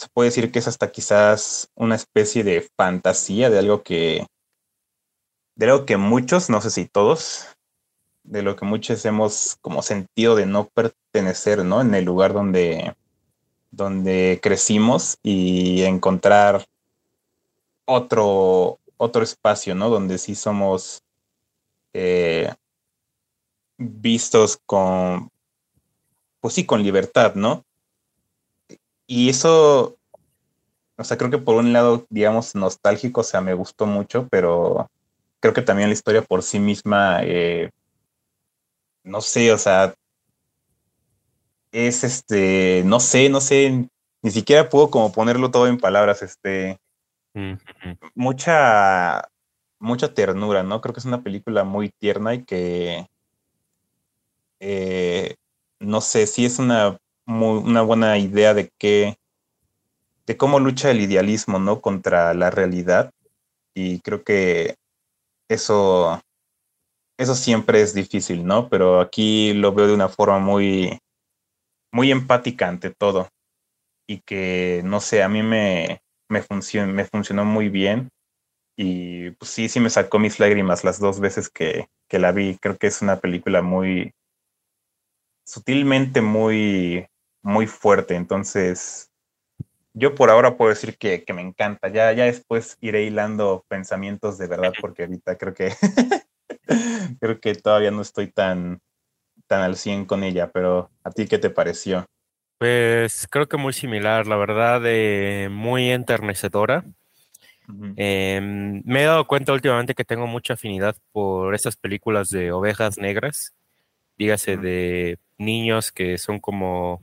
se 0.01 0.09
puede 0.09 0.31
decir 0.31 0.51
que 0.51 0.61
es 0.61 0.67
hasta 0.67 0.91
quizás 0.91 1.71
una 1.75 1.95
especie 1.95 2.43
de 2.43 2.67
fantasía 2.75 3.51
de 3.51 3.59
algo 3.59 3.83
que, 3.83 4.27
de 5.57 5.67
algo 5.67 5.85
que 5.85 5.99
muchos, 5.99 6.49
no 6.49 6.63
sé 6.63 6.71
si 6.71 6.87
todos, 6.87 7.45
de 8.23 8.41
lo 8.41 8.57
que 8.57 8.65
muchos 8.65 9.05
hemos 9.05 9.59
como 9.61 9.83
sentido 9.83 10.37
de 10.37 10.47
no 10.47 10.69
pertenecer, 10.69 11.67
¿no? 11.67 11.83
En 11.83 11.95
el 11.95 12.07
lugar 12.07 12.33
donde, 12.33 12.95
donde 13.71 14.41
crecimos 14.43 15.19
y 15.23 15.83
encontrar 15.83 16.65
otro, 17.85 18.79
otro 18.97 19.23
espacio, 19.23 19.75
¿no? 19.75 19.91
Donde 19.91 20.17
sí 20.17 20.35
somos 20.35 21.03
eh, 21.93 22.55
vistos 23.77 24.59
con, 24.65 25.29
pues 26.41 26.55
sí, 26.55 26.65
con 26.65 26.83
libertad, 26.83 27.35
¿no? 27.35 27.67
Y 29.13 29.29
eso, 29.29 29.99
o 30.97 31.03
sea, 31.03 31.19
creo 31.19 31.33
que 31.33 31.39
por 31.39 31.57
un 31.57 31.73
lado, 31.73 32.07
digamos, 32.11 32.55
nostálgico, 32.55 33.23
o 33.23 33.25
sea, 33.25 33.41
me 33.41 33.55
gustó 33.55 33.85
mucho, 33.85 34.29
pero 34.31 34.89
creo 35.41 35.53
que 35.53 35.63
también 35.63 35.89
la 35.89 35.95
historia 35.95 36.23
por 36.23 36.45
sí 36.45 36.61
misma, 36.61 37.19
eh, 37.25 37.71
no 39.03 39.21
sé, 39.21 39.53
o 39.53 39.59
sea, 39.59 39.95
es 41.73 42.05
este, 42.05 42.85
no 42.87 43.01
sé, 43.01 43.29
no 43.31 43.41
sé, 43.41 43.89
ni 44.23 44.31
siquiera 44.31 44.69
puedo 44.69 44.93
como 44.93 45.11
ponerlo 45.11 45.51
todo 45.51 45.67
en 45.67 45.79
palabras, 45.79 46.23
este, 46.23 46.79
mucha, 48.15 49.29
mucha 49.81 50.15
ternura, 50.15 50.63
¿no? 50.63 50.81
Creo 50.81 50.95
que 50.95 51.01
es 51.01 51.07
una 51.07 51.25
película 51.25 51.65
muy 51.65 51.89
tierna 51.89 52.35
y 52.35 52.45
que, 52.45 53.09
eh, 54.61 55.35
no 55.81 56.01
sé, 56.01 56.29
sí 56.29 56.45
es 56.45 56.61
una, 56.61 56.97
una 57.31 57.83
buena 57.83 58.19
idea 58.19 58.55
de 58.55 58.71
que, 58.79 59.17
de 60.27 60.37
cómo 60.37 60.59
lucha 60.59 60.91
el 60.91 61.01
idealismo, 61.01 61.59
¿no? 61.59 61.81
Contra 61.81 62.35
la 62.35 62.51
realidad. 62.51 63.13
Y 63.75 64.01
creo 64.01 64.23
que 64.25 64.77
eso, 65.49 66.21
eso 67.19 67.35
siempre 67.35 67.83
es 67.83 67.95
difícil, 67.95 68.45
¿no? 68.45 68.69
Pero 68.69 69.01
aquí 69.01 69.53
lo 69.55 69.73
veo 69.73 69.87
de 69.87 69.95
una 69.95 70.09
forma 70.09 70.39
muy, 70.39 70.99
muy 71.93 72.11
empática 72.11 72.69
ante 72.69 72.91
todo. 72.91 73.29
Y 74.09 74.21
que, 74.21 74.83
no 74.85 75.01
sé, 75.01 75.23
a 75.23 75.29
mí 75.29 75.43
me, 75.43 76.03
me, 76.29 76.45
me 76.87 77.05
funcionó 77.05 77.45
muy 77.45 77.69
bien. 77.69 78.11
Y 78.77 79.31
pues 79.33 79.51
sí, 79.51 79.69
sí 79.69 79.79
me 79.79 79.91
sacó 79.91 80.19
mis 80.19 80.41
lágrimas 80.41 80.85
las 80.85 80.99
dos 80.99 81.21
veces 81.21 81.49
que, 81.51 81.89
que 82.09 82.19
la 82.19 82.33
vi. 82.33 82.57
Creo 82.61 82.77
que 82.77 82.89
es 82.89 83.03
una 83.03 83.21
película 83.21 83.63
muy, 83.63 84.13
sutilmente 85.51 86.21
muy, 86.21 87.07
muy 87.43 87.67
fuerte. 87.67 88.15
Entonces, 88.15 89.11
yo 89.95 90.15
por 90.15 90.31
ahora 90.31 90.57
puedo 90.57 90.71
decir 90.71 90.97
que, 90.97 91.25
que, 91.25 91.33
me 91.33 91.43
encanta. 91.43 91.89
Ya, 91.89 92.13
ya 92.13 92.25
después 92.25 92.77
iré 92.81 93.05
hilando 93.05 93.65
pensamientos 93.69 94.39
de 94.39 94.47
verdad, 94.47 94.73
porque 94.81 95.05
ahorita 95.05 95.37
creo 95.37 95.55
que 95.55 95.73
creo 97.21 97.41
que 97.41 97.55
todavía 97.55 97.91
no 97.91 98.03
estoy 98.03 98.29
tan, 98.29 98.81
tan 99.47 99.63
al 99.63 99.77
100 99.77 100.05
con 100.07 100.25
ella, 100.25 100.51
pero 100.53 100.91
¿a 101.05 101.11
ti 101.11 101.27
qué 101.27 101.39
te 101.39 101.51
pareció? 101.51 102.07
Pues 102.59 103.27
creo 103.31 103.49
que 103.49 103.57
muy 103.57 103.73
similar, 103.73 104.27
la 104.27 104.37
verdad, 104.37 104.83
eh, 104.85 105.49
muy 105.51 105.91
enternecedora. 105.91 106.85
Em, 107.97 108.83
me 108.85 109.03
he 109.03 109.05
dado 109.05 109.27
cuenta 109.27 109.53
últimamente 109.53 109.95
que 109.95 110.05
tengo 110.05 110.27
mucha 110.27 110.55
afinidad 110.55 110.97
por 111.13 111.55
estas 111.55 111.77
películas 111.77 112.29
de 112.29 112.53
ovejas 112.53 112.99
negras, 112.99 113.55
dígase 114.19 114.57
de 114.57 115.19
niños 115.39 115.93
que 115.93 116.19
son 116.19 116.41
como 116.41 117.03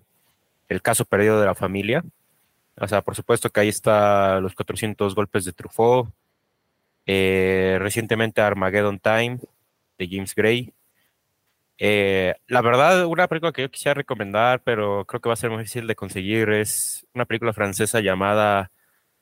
el 0.70 0.82
caso 0.82 1.06
perdido 1.06 1.40
de 1.40 1.46
la 1.46 1.56
familia. 1.56 2.04
O 2.80 2.88
sea, 2.88 3.02
por 3.02 3.16
supuesto 3.16 3.50
que 3.50 3.62
ahí 3.62 3.70
está 3.70 4.40
los 4.40 4.54
400 4.54 5.16
golpes 5.16 5.46
de 5.46 5.54
Truffaut, 5.54 6.10
eh, 7.06 7.78
recientemente 7.80 8.42
Armageddon 8.42 9.00
Time 9.00 9.40
de 9.98 10.08
James 10.10 10.36
Gray, 10.36 10.74
eh, 11.80 12.34
la 12.48 12.62
verdad, 12.62 13.06
una 13.06 13.28
película 13.28 13.52
que 13.52 13.62
yo 13.62 13.72
quisiera 13.72 13.94
recomendar, 13.94 14.64
pero 14.64 15.06
creo 15.06 15.22
que 15.22 15.30
va 15.30 15.34
a 15.34 15.38
ser 15.38 15.52
muy 15.52 15.60
difícil 15.60 15.86
de 15.86 15.96
conseguir, 15.96 16.50
es 16.50 17.06
una 17.14 17.26
película 17.26 17.54
francesa 17.54 18.00
llamada 18.00 18.72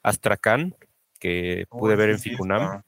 Astrakhan, 0.03 0.75
que 1.19 1.65
oh, 1.69 1.79
pude 1.79 1.95
ver 1.95 2.11
en 2.11 2.19
Ficunam. 2.19 2.81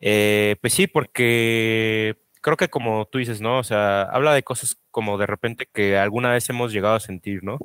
Eh, 0.00 0.56
pues 0.60 0.72
sí, 0.72 0.86
porque 0.86 2.16
creo 2.44 2.58
que 2.58 2.68
como 2.68 3.06
tú 3.06 3.18
dices, 3.18 3.40
¿no? 3.40 3.58
O 3.58 3.64
sea, 3.64 4.02
habla 4.02 4.34
de 4.34 4.42
cosas 4.42 4.76
como 4.90 5.16
de 5.16 5.26
repente 5.26 5.66
que 5.72 5.96
alguna 5.96 6.30
vez 6.30 6.46
hemos 6.50 6.74
llegado 6.74 6.94
a 6.94 7.00
sentir, 7.00 7.42
¿no? 7.42 7.58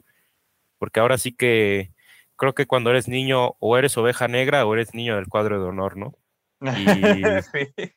Porque 0.78 1.02
ahora 1.02 1.18
sí 1.18 1.34
que 1.34 1.92
creo 2.38 2.56
que 2.56 2.66
cuando 2.66 2.90
eres 2.90 3.10
niño 3.10 3.58
o 3.60 3.78
eres 3.78 3.98
oveja 3.98 4.30
negra 4.30 4.66
o 4.66 4.74
eres 4.74 4.94
niño 4.94 5.18
del 5.18 5.28
cuadro 5.28 5.62
de 5.62 5.68
honor, 5.68 5.98
¿no? 5.98 6.16
Y, 6.62 6.62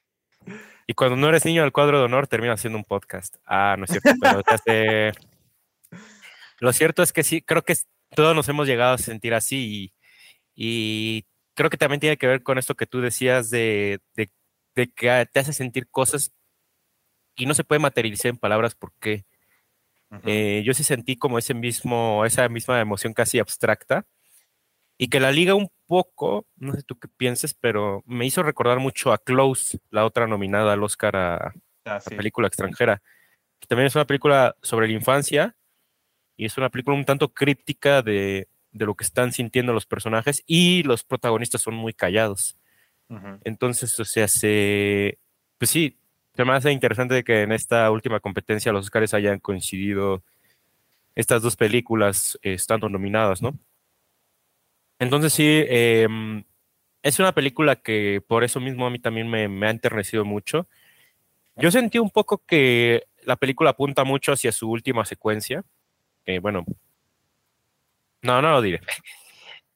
Y 0.88 0.94
cuando 0.94 1.16
no 1.16 1.28
eres 1.28 1.44
niño 1.44 1.62
del 1.62 1.70
cuadro 1.70 2.00
de 2.00 2.06
honor, 2.06 2.26
termina 2.26 2.56
siendo 2.56 2.76
un 2.76 2.84
podcast. 2.84 3.36
Ah, 3.46 3.76
no 3.78 3.84
es 3.84 3.92
cierto, 3.92 4.10
pero 4.20 4.42
Lo 6.58 6.72
cierto 6.72 7.04
es 7.04 7.12
que 7.12 7.22
sí, 7.22 7.42
creo 7.42 7.62
que 7.62 7.76
todos 8.10 8.34
nos 8.34 8.48
hemos 8.48 8.66
llegado 8.66 8.94
a 8.94 8.98
sentir 8.98 9.34
así 9.34 9.92
y, 10.56 11.26
creo 11.54 11.70
que 11.70 11.76
también 11.76 12.00
tiene 12.00 12.16
que 12.16 12.26
ver 12.26 12.42
con 12.42 12.58
esto 12.58 12.74
que 12.74 12.86
tú 12.86 13.00
decías 13.00 13.50
de, 13.50 14.00
que 14.16 15.26
te 15.32 15.38
hace 15.38 15.52
sentir 15.52 15.88
cosas 15.88 16.32
y 17.36 17.46
no 17.46 17.54
se 17.54 17.64
puede 17.64 17.78
materializar 17.78 18.30
en 18.30 18.38
palabras 18.38 18.74
porque 18.74 19.24
eh, 20.24 20.62
yo 20.64 20.74
sí 20.74 20.84
sentí 20.84 21.16
como 21.16 21.38
ese 21.38 21.54
mismo, 21.54 22.24
esa 22.26 22.48
misma 22.48 22.80
emoción 22.80 23.14
casi 23.14 23.38
abstracta 23.38 24.04
y 24.98 25.08
que 25.08 25.20
la 25.20 25.32
liga 25.32 25.54
un 25.54 25.70
poco, 25.86 26.46
no 26.56 26.74
sé 26.74 26.82
tú 26.82 26.98
qué 26.98 27.08
pienses, 27.08 27.54
pero 27.54 28.02
me 28.06 28.26
hizo 28.26 28.42
recordar 28.42 28.78
mucho 28.78 29.12
a 29.12 29.18
Close, 29.18 29.78
la 29.90 30.04
otra 30.04 30.26
nominada 30.26 30.74
al 30.74 30.82
Oscar 30.82 31.16
a, 31.16 31.54
ah, 31.86 32.00
película 32.16 32.46
extranjera, 32.46 33.02
que 33.58 33.66
también 33.66 33.86
es 33.86 33.94
una 33.94 34.06
película 34.06 34.54
sobre 34.62 34.86
la 34.86 34.92
infancia 34.92 35.56
y 36.36 36.44
es 36.44 36.56
una 36.58 36.68
película 36.68 36.96
un 36.96 37.04
tanto 37.04 37.32
críptica 37.32 38.02
de, 38.02 38.48
lo 38.72 38.94
que 38.94 39.04
están 39.04 39.32
sintiendo 39.32 39.72
los 39.72 39.86
personajes 39.86 40.42
y 40.46 40.82
los 40.82 41.04
protagonistas 41.04 41.62
son 41.62 41.74
muy 41.74 41.94
callados. 41.94 42.56
Entonces, 43.44 44.00
o 44.00 44.06
sea, 44.06 44.26
se, 44.26 45.18
pues 45.58 45.70
sí, 45.70 45.98
se 46.34 46.44
me 46.44 46.52
hace 46.52 46.72
interesante 46.72 47.24
que 47.24 47.42
en 47.42 47.52
esta 47.52 47.90
última 47.90 48.20
competencia 48.20 48.72
los 48.72 48.86
Oscars 48.86 49.14
hayan 49.14 49.38
coincidido 49.38 50.22
estas 51.14 51.42
dos 51.42 51.56
películas 51.56 52.38
eh, 52.42 52.54
estando 52.54 52.88
nominadas, 52.88 53.42
¿no? 53.42 53.58
Entonces 54.98 55.32
sí, 55.32 55.64
em, 55.68 56.44
es 57.02 57.18
una 57.18 57.32
película 57.32 57.76
que 57.76 58.22
por 58.26 58.44
eso 58.44 58.60
mismo 58.60 58.86
a 58.86 58.90
mí 58.90 58.98
también 58.98 59.28
me, 59.28 59.66
ha 59.66 59.70
enternecido 59.70 60.24
mucho. 60.24 60.68
Yo 61.56 61.70
sentí 61.70 61.98
un 61.98 62.10
poco 62.10 62.38
que 62.46 63.04
la 63.24 63.36
película 63.36 63.70
apunta 63.70 64.04
mucho 64.04 64.32
hacia 64.32 64.52
su 64.52 64.70
última 64.70 65.04
secuencia. 65.04 65.64
bueno, 66.40 66.64
no, 68.22 68.40
no 68.40 68.52
lo 68.52 68.62
diré. 68.62 68.80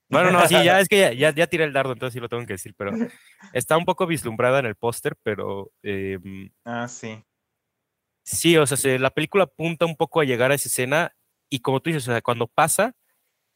Bueno, 0.09 0.31
no, 0.31 0.47
sí, 0.47 0.55
ya 0.63 0.81
es 0.81 0.89
que 0.89 1.17
ya, 1.17 1.31
ya, 1.31 1.47
tiré 1.47 1.65
el 1.65 1.73
dardo, 1.73 1.93
entonces 1.93 2.15
sí 2.15 2.21
lo 2.21 2.29
tengo 2.29 2.45
que 2.47 2.55
decir, 2.55 2.75
pero 2.77 2.93
está 3.53 3.77
un 3.77 3.85
poco 3.85 4.07
vislumbrada 4.07 4.61
en 4.61 4.67
el 4.67 4.77
póster, 4.77 5.17
pero... 5.23 5.71
Em, 5.83 6.51
ah, 6.65 6.89
sí. 6.89 7.23
Sí, 8.23 8.57
o 8.57 8.67
sea, 8.67 8.99
la 8.99 9.11
película 9.11 9.45
apunta 9.45 9.87
un 9.87 9.97
poco 9.97 10.21
a 10.21 10.25
llegar 10.25 10.51
a 10.51 10.55
esa 10.55 10.69
escena 10.69 11.13
y 11.49 11.61
como 11.61 11.81
tú 11.81 11.91
dices, 11.91 12.09
o 12.09 12.13
sea, 12.13 12.23
cuando 12.23 12.49
pasa, 12.49 12.95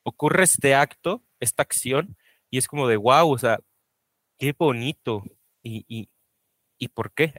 ocurre 0.05 0.45
este 0.45 0.75
acto 0.75 1.25
esta 1.41 1.63
acción 1.63 2.17
y 2.51 2.59
es 2.59 2.69
como 2.69 2.87
de 2.87 2.97
wow, 2.97 3.33
o 3.33 3.39
sea, 3.39 3.59
qué 4.39 4.55
bonito. 4.57 5.25
¿Y, 5.63 5.85
y, 5.89 6.09
y 6.79 6.89
por 6.89 7.13
qué? 7.13 7.35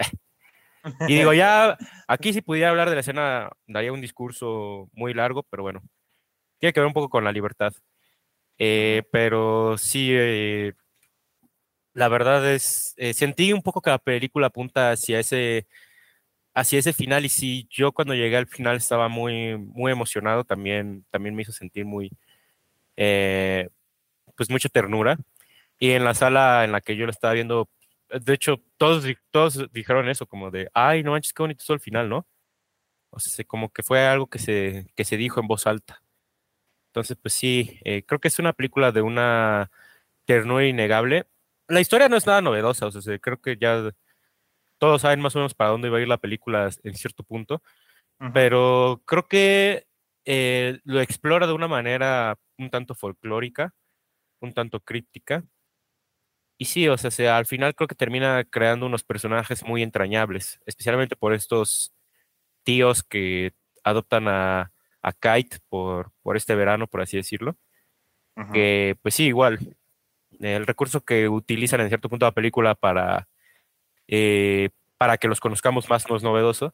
y 1.08 1.16
digo, 1.16 1.34
ya, 1.34 1.78
aquí 2.08 2.34
si 2.34 2.42
pudiera 2.42 2.70
hablar 2.70 2.90
de 2.90 2.96
la 2.96 3.02
escena, 3.02 3.50
daría 3.68 3.94
un 3.94 4.02
discurso 4.02 4.90
muy 4.94 5.14
largo, 5.14 5.44
pero 5.44 5.64
bueno, 5.64 5.82
tiene 6.60 6.74
que 6.74 6.80
ver 6.80 6.88
un 6.88 6.94
poco 6.94 7.10
con 7.10 7.24
la 7.24 7.32
libertad. 7.32 7.74
Eh, 8.64 9.02
pero 9.12 9.76
sí, 9.80 10.10
eh, 10.14 10.74
la 11.94 12.08
verdad 12.08 12.50
es, 12.54 12.94
eh, 12.98 13.14
sentí 13.14 13.54
un 13.54 13.62
poco 13.62 13.82
que 13.82 13.90
la 13.90 13.98
película 14.00 14.48
apunta 14.48 14.92
hacia 14.92 15.20
ese, 15.20 15.68
hacia 16.56 16.80
ese 16.80 16.94
final 16.94 17.26
y 17.26 17.30
sí, 17.30 17.68
yo 17.72 17.94
cuando 17.94 18.16
llegué 18.16 18.38
al 18.38 18.48
final 18.48 18.78
estaba 18.78 19.10
muy, 19.10 19.58
muy 19.58 19.92
emocionado, 19.92 20.46
también, 20.46 21.06
también 21.12 21.36
me 21.36 21.44
hizo 21.44 21.54
sentir 21.54 21.86
muy, 21.86 22.12
pues 24.36 24.50
mucha 24.50 24.70
ternura. 24.70 25.18
Y 25.80 25.92
en 25.92 26.06
la 26.06 26.14
sala 26.16 26.64
en 26.66 26.72
la 26.74 26.82
que 26.82 26.96
yo 26.98 27.06
lo 27.06 27.12
estaba 27.12 27.34
viendo, 27.36 27.70
de 28.10 28.34
hecho, 28.34 28.62
todos, 28.78 29.06
todos 29.32 29.72
dijeron 29.74 30.10
eso, 30.10 30.28
como 30.28 30.52
de, 30.52 30.70
ay, 30.74 31.04
no 31.04 31.12
manches, 31.12 31.34
qué 31.34 31.44
bonito 31.44 31.66
todo 31.66 31.76
el 31.76 31.82
final, 31.82 32.10
¿no? 32.10 32.28
O 33.12 33.20
sea, 33.20 33.46
como 33.46 33.72
que 33.72 33.84
fue 33.84 34.06
algo 34.08 34.28
que 34.28 34.40
se, 34.40 34.88
que 34.96 35.06
se 35.06 35.18
dijo 35.18 35.42
en 35.42 35.48
voz 35.48 35.68
alta. 35.68 36.04
Entonces, 36.92 37.18
pues 37.22 37.34
sí, 37.34 37.80
eh, 37.86 38.04
creo 38.06 38.20
que 38.20 38.28
es 38.28 38.38
una 38.40 38.52
película 38.52 38.92
de 38.92 39.02
una 39.02 39.72
ternura 40.26 40.66
innegable. 40.68 41.28
La 41.70 41.80
historia 41.80 42.10
no 42.10 42.18
es 42.18 42.28
nada 42.28 42.42
novedosa, 42.42 42.88
o 42.88 42.92
sea, 42.92 43.18
creo 43.20 43.42
que 43.42 43.58
ya 43.58 43.92
todos 44.78 45.04
saben 45.04 45.22
más 45.22 45.36
o 45.36 45.40
menos 45.40 45.54
para 45.54 45.72
dónde 45.72 45.88
iba 45.88 46.00
a 46.00 46.02
ir 46.02 46.08
la 46.10 46.18
película 46.18 46.70
en 46.84 46.94
cierto 46.96 47.24
punto, 47.24 47.64
pero 48.34 49.02
creo 49.06 49.28
que 49.28 49.88
eh, 50.26 50.80
lo 50.84 51.02
explora 51.02 51.48
de 51.48 51.54
una 51.54 51.68
manera 51.70 52.38
un 52.58 52.70
tanto 52.70 52.96
folclórica, 52.96 53.74
un 54.42 54.54
tanto 54.54 54.82
críptica. 54.82 55.46
Y 56.58 56.66
sí, 56.66 56.88
o 56.90 56.98
sea, 56.98 57.38
al 57.38 57.46
final 57.46 57.74
creo 57.76 57.88
que 57.88 57.96
termina 57.96 58.44
creando 58.44 58.86
unos 58.86 59.04
personajes 59.04 59.64
muy 59.64 59.82
entrañables, 59.82 60.60
especialmente 60.66 61.16
por 61.16 61.34
estos 61.34 61.94
tíos 62.64 63.04
que 63.04 63.54
adoptan 63.84 64.28
a, 64.28 64.72
a 65.02 65.14
Kite 65.14 65.58
por, 65.70 66.12
por 66.22 66.38
este 66.38 66.56
verano, 66.56 66.88
por 66.88 67.02
así 67.02 67.18
decirlo. 67.18 67.56
Que, 68.54 68.98
pues 69.04 69.14
sí, 69.14 69.26
igual, 69.26 69.60
el 70.40 70.66
recurso 70.66 71.02
que 71.02 71.30
utilizan 71.30 71.82
en 71.82 71.90
cierto 71.90 72.10
punto 72.10 72.26
la 72.26 72.32
película 72.32 72.74
para, 72.74 73.28
eh, 74.08 74.70
para 74.98 75.18
que 75.18 75.28
los 75.28 75.40
conozcamos 75.40 75.90
más 75.90 76.10
no 76.10 76.16
es 76.16 76.24
novedoso, 76.24 76.74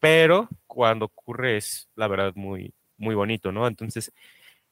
pero 0.00 0.48
cuando 0.66 1.06
ocurre 1.06 1.56
es, 1.56 1.88
la 1.94 2.08
verdad, 2.08 2.32
muy, 2.34 2.74
muy 2.98 3.14
bonito, 3.14 3.52
¿no? 3.52 3.66
Entonces, 3.66 4.12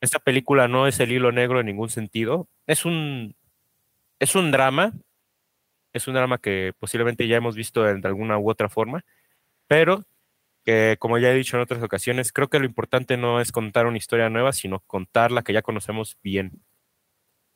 esta 0.00 0.18
película 0.18 0.68
no 0.68 0.86
es 0.86 1.00
el 1.00 1.12
hilo 1.12 1.32
negro 1.32 1.60
en 1.60 1.66
ningún 1.66 1.88
sentido, 1.88 2.48
es 2.66 2.84
un, 2.84 3.34
es 4.18 4.34
un 4.34 4.50
drama, 4.50 4.92
es 5.92 6.06
un 6.08 6.14
drama 6.14 6.38
que 6.38 6.72
posiblemente 6.78 7.26
ya 7.26 7.36
hemos 7.36 7.56
visto 7.56 7.82
de 7.82 8.06
alguna 8.06 8.36
u 8.38 8.50
otra 8.50 8.68
forma, 8.68 9.04
pero 9.66 10.04
que 10.64 10.96
como 10.98 11.18
ya 11.18 11.30
he 11.30 11.34
dicho 11.34 11.56
en 11.56 11.62
otras 11.62 11.82
ocasiones, 11.82 12.32
creo 12.32 12.48
que 12.48 12.58
lo 12.58 12.64
importante 12.64 13.16
no 13.16 13.40
es 13.40 13.52
contar 13.52 13.86
una 13.86 13.98
historia 13.98 14.30
nueva, 14.30 14.52
sino 14.52 14.80
contar 14.80 15.30
la 15.30 15.42
que 15.42 15.52
ya 15.52 15.62
conocemos 15.62 16.18
bien. 16.22 16.62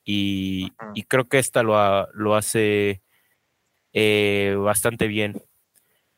Y, 0.05 0.73
creo 1.09 1.29
que 1.29 1.39
esta 1.39 1.63
lo, 1.63 2.11
lo 2.13 2.35
hace 2.35 3.03
eh, 3.93 4.57
bastante 4.59 5.07
bien. 5.07 5.43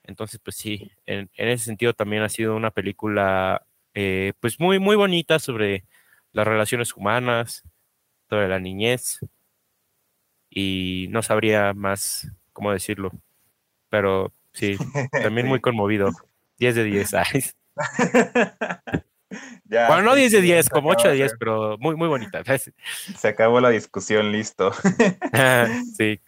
Entonces, 0.04 0.40
pues 0.42 0.56
sí, 0.56 0.92
en, 1.06 1.28
ese 1.34 1.64
sentido 1.64 1.92
también 1.92 2.22
ha 2.22 2.28
sido 2.28 2.56
una 2.56 2.70
película 2.70 3.66
eh, 3.94 4.32
pues 4.40 4.60
muy, 4.60 4.78
muy 4.78 4.96
bonita 4.96 5.38
sobre 5.38 5.84
las 6.32 6.46
relaciones 6.46 6.94
humanas, 6.96 7.64
sobre 8.28 8.48
la 8.48 8.60
niñez. 8.60 9.20
Y 10.50 11.06
no 11.10 11.22
sabría 11.22 11.74
más 11.74 12.30
cómo 12.52 12.72
decirlo. 12.72 13.12
Pero 13.88 14.32
sí, 14.52 14.76
también 15.10 15.46
muy 15.46 15.60
conmovido. 15.60 16.12
10 16.60 16.74
de 16.74 16.84
10. 16.84 17.10
bueno, 19.70 20.02
no 20.02 20.14
10 20.14 20.32
de 20.32 20.40
10, 20.42 20.68
como 20.68 20.90
8 20.90 21.08
de 21.08 21.14
10, 21.14 21.32
pero 21.38 21.78
muy, 21.78 21.96
muy 21.96 22.06
bonita. 22.06 22.42
Se 23.18 23.28
acabó 23.28 23.60
la 23.60 23.70
discusión, 23.70 24.30
listo. 24.30 24.70
sí. 25.96 26.20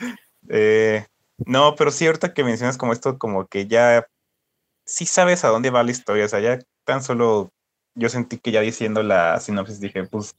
Eh, 0.49 1.07
no, 1.47 1.76
pero 1.76 1.91
sí, 1.91 2.07
ahorita 2.07 2.33
que 2.33 2.45
mencionas 2.45 2.78
como 2.78 2.95
esto, 2.95 3.18
como 3.18 3.47
que 3.47 3.66
ya 3.66 4.09
sí 4.87 5.05
sabes 5.05 5.45
a 5.45 5.49
dónde 5.49 5.68
va 5.68 5.83
la 5.83 5.91
historia. 5.91 6.24
O 6.24 6.28
sea, 6.28 6.41
ya 6.41 6.59
tan 6.85 7.03
solo 7.03 7.53
yo 7.95 8.09
sentí 8.09 8.39
que 8.39 8.53
ya 8.53 8.62
diciendo 8.62 9.03
la 9.03 9.39
sinopsis 9.39 9.80
dije, 9.80 10.05
pues 10.05 10.35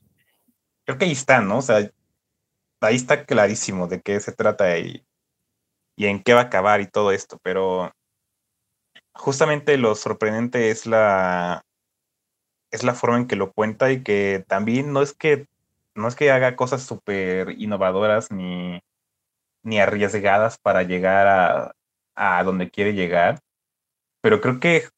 creo 0.85 0.97
que 0.97 1.05
ahí 1.05 1.11
está, 1.11 1.39
¿no? 1.39 1.59
O 1.59 1.61
sea, 1.61 1.87
ahí 2.81 2.95
está 2.95 3.25
clarísimo 3.25 3.87
de 3.87 4.01
qué 4.01 4.19
se 4.19 4.31
trata 4.31 4.75
y, 4.79 5.05
y 5.95 6.07
en 6.07 6.23
qué 6.23 6.33
va 6.33 6.41
a 6.41 6.43
acabar 6.45 6.81
y 6.81 6.87
todo 6.87 7.11
esto, 7.11 7.39
pero 7.43 7.93
justamente 9.13 9.77
lo 9.77 9.95
sorprendente 9.95 10.69
es 10.71 10.85
la 10.85 11.63
es 12.71 12.83
la 12.83 12.95
forma 12.95 13.17
en 13.17 13.27
que 13.27 13.35
lo 13.35 13.53
cuenta 13.53 13.91
y 13.91 14.03
que 14.03 14.43
también 14.47 14.93
no 14.93 15.01
es 15.01 15.13
que 15.13 15.47
no 15.95 16.07
es 16.07 16.15
que 16.15 16.31
haga 16.31 16.55
cosas 16.55 16.83
súper 16.83 17.51
innovadoras 17.59 18.31
ni, 18.31 18.81
ni 19.63 19.79
arriesgadas 19.79 20.57
para 20.57 20.83
llegar 20.83 21.27
a, 21.27 21.75
a 22.15 22.43
donde 22.43 22.71
quiere 22.71 22.93
llegar, 22.93 23.39
pero 24.21 24.41
creo 24.41 24.59
que 24.59 24.89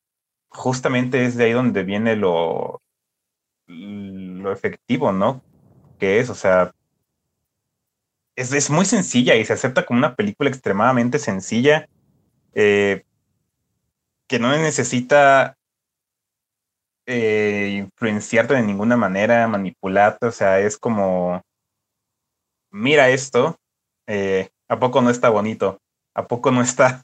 justamente 0.50 1.26
es 1.26 1.36
de 1.36 1.46
ahí 1.46 1.52
donde 1.52 1.84
viene 1.84 2.16
lo, 2.16 2.82
lo 3.68 4.52
efectivo, 4.52 5.12
¿no? 5.12 5.44
Que 6.00 6.20
es, 6.20 6.30
o 6.30 6.36
sea, 6.36 6.74
es, 8.36 8.54
es 8.54 8.70
muy 8.70 8.86
sencilla 8.86 9.36
y 9.36 9.46
se 9.46 9.54
acepta 9.54 9.86
como 9.86 10.00
una 10.00 10.16
película 10.16 10.50
extremadamente 10.50 11.20
sencilla. 11.20 11.88
Eh, 12.54 13.04
que 14.28 14.40
no 14.40 14.50
necesita 14.50 15.56
eh, 17.06 17.84
influenciarte 17.86 18.56
de 18.56 18.64
ninguna 18.64 18.98
manera, 18.98 19.48
manipularte, 19.48 20.28
o 20.28 20.32
sea, 20.32 20.60
es 20.60 20.78
como, 20.78 21.42
mira 22.72 23.10
esto, 23.10 23.58
eh, 24.08 24.50
¿a 24.68 24.80
poco 24.80 25.02
no 25.02 25.10
está 25.10 25.30
bonito? 25.30 25.80
¿A 26.16 26.28
poco 26.28 26.52
no 26.52 26.62
está, 26.62 27.04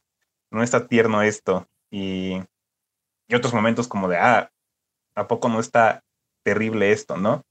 no 0.51 0.63
está 0.63 0.87
tierno 0.87 1.21
esto? 1.21 1.67
Y, 1.91 2.37
y 3.27 3.35
otros 3.35 3.53
momentos 3.53 3.87
como 3.87 4.07
de, 4.07 4.17
ah, 4.17 4.49
¿a 5.15 5.27
poco 5.27 5.49
no 5.49 5.59
está 5.59 6.01
terrible 6.43 6.91
esto, 6.91 7.17
no? 7.17 7.43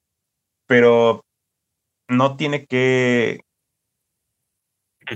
Pero 0.66 1.22
no 2.08 2.36
tiene 2.36 2.66
que... 2.66 3.40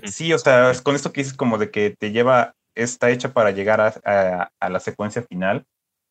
Sí, 0.06 0.32
o 0.32 0.38
sea, 0.38 0.72
con 0.82 0.94
esto 0.94 1.12
que 1.12 1.20
dices 1.20 1.36
como 1.36 1.58
de 1.58 1.70
que 1.70 1.90
te 1.90 2.10
lleva 2.10 2.53
está 2.74 3.10
hecha 3.10 3.32
para 3.32 3.50
llegar 3.50 3.80
a, 3.80 4.50
la 4.68 4.80
secuencia 4.80 5.22
final, 5.22 5.64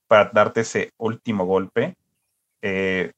para 0.08 0.30
darte 0.34 0.62
ese 0.62 0.92
último 0.98 1.46
golpe. 1.46 1.96
Eh, 2.62 3.12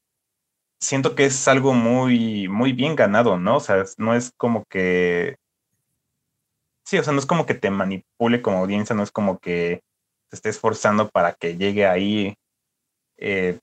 siento 0.79 1.15
que 1.15 1.25
es 1.25 1.47
algo 1.47 1.73
muy, 1.73 2.47
muy 2.47 2.73
bien 2.73 2.95
ganado, 2.95 3.37
¿no? 3.37 3.57
O 3.57 3.59
sea, 3.59 3.83
no 3.97 4.15
es 4.15 4.31
como 4.37 4.65
que... 4.65 5.37
Sí, 6.85 6.97
o 6.99 7.03
sea, 7.03 7.13
no 7.13 7.19
es 7.19 7.25
como 7.25 7.45
que 7.45 7.55
te 7.55 7.71
manipule 7.71 8.41
como 8.41 8.59
audiencia, 8.59 8.95
no 8.95 9.03
es 9.03 9.11
como 9.11 9.39
que 9.39 9.81
te 10.29 10.35
esté 10.35 10.49
esforzando 10.49 11.09
para 11.09 11.33
que 11.33 11.57
llegue 11.57 11.87
ahí. 11.87 12.35
Eh, 13.17 13.59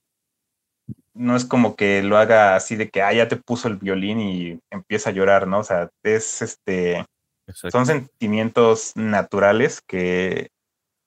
no 1.13 1.35
es 1.35 1.45
como 1.45 1.75
que 1.75 2.03
lo 2.03 2.17
haga 2.17 2.55
así 2.55 2.75
de 2.75 2.89
que, 2.89 3.01
ah, 3.01 3.13
ya 3.13 3.27
te 3.27 3.37
puso 3.37 3.67
el 3.67 3.77
violín 3.77 4.19
y 4.19 4.59
empieza 4.71 5.09
a 5.09 5.13
llorar, 5.13 5.47
¿no? 5.47 5.59
O 5.59 5.63
sea, 5.63 5.89
es 6.03 6.41
este 6.41 7.05
son 7.47 7.85
sentimientos 7.85 8.93
naturales 8.95 9.81
que, 9.81 10.49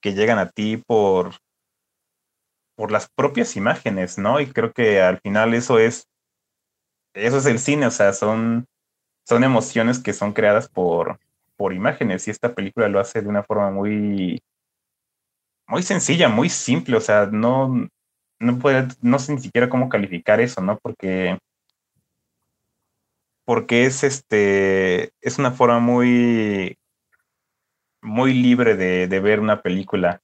que 0.03 0.15
llegan 0.15 0.39
a 0.39 0.51
ti 0.51 0.77
por, 0.77 1.35
por 2.77 2.93
las 2.93 3.09
propias 3.09 3.57
imágenes, 3.57 4.19
¿no? 4.19 4.41
Y 4.41 4.47
creo 4.47 4.73
que 4.73 5.01
al 5.01 5.19
final 5.21 5.55
eso 5.55 5.79
es, 5.79 6.09
eso 7.15 7.39
es 7.39 7.47
el 7.47 7.59
cine, 7.59 7.87
o 7.87 7.91
sea, 7.91 8.13
son, 8.13 8.67
son 9.27 9.45
emociones 9.45 9.99
que 9.99 10.13
son 10.13 10.33
creadas 10.33 10.69
por, 10.69 11.19
por 11.57 11.73
imágenes 11.73 12.29
y 12.29 12.31
esta 12.31 12.55
película 12.55 12.89
lo 12.89 13.01
hace 13.01 13.23
de 13.23 13.29
una 13.29 13.43
forma 13.43 13.71
muy, 13.71 14.41
muy 15.67 15.83
sencilla, 15.83 16.29
muy 16.29 16.49
simple, 16.51 16.97
o 16.97 17.01
sea, 17.01 17.27
no, 17.27 17.89
no 18.39 18.59
puede, 18.59 18.89
no 19.01 19.19
sé 19.19 19.35
ni 19.35 19.41
siquiera 19.41 19.69
cómo 19.69 19.89
calificar 19.89 20.41
eso, 20.41 20.61
¿no? 20.61 20.79
Porque 20.79 21.39
porque 23.47 23.87
es 23.87 24.05
este 24.05 25.13
es 25.23 25.39
una 25.39 25.53
forma 25.53 25.79
muy 25.79 26.77
muy 28.03 28.35
libre 28.35 28.77
de, 28.77 29.21
ver 29.21 29.41
una 29.41 29.63
película. 29.63 30.21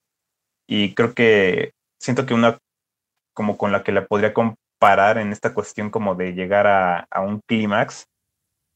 Y 0.68 0.94
creo 0.94 1.14
que 1.14 1.72
siento 2.00 2.26
que 2.26 2.34
una 2.34 2.58
como 3.34 3.56
con 3.58 3.72
la 3.72 3.82
que 3.82 3.92
la 3.92 4.06
podría 4.06 4.34
comparar 4.34 5.18
en 5.18 5.32
esta 5.32 5.54
cuestión 5.54 5.90
como 5.90 6.14
de 6.14 6.32
llegar 6.34 6.66
a, 6.66 7.20
un 7.20 7.40
clímax 7.46 8.06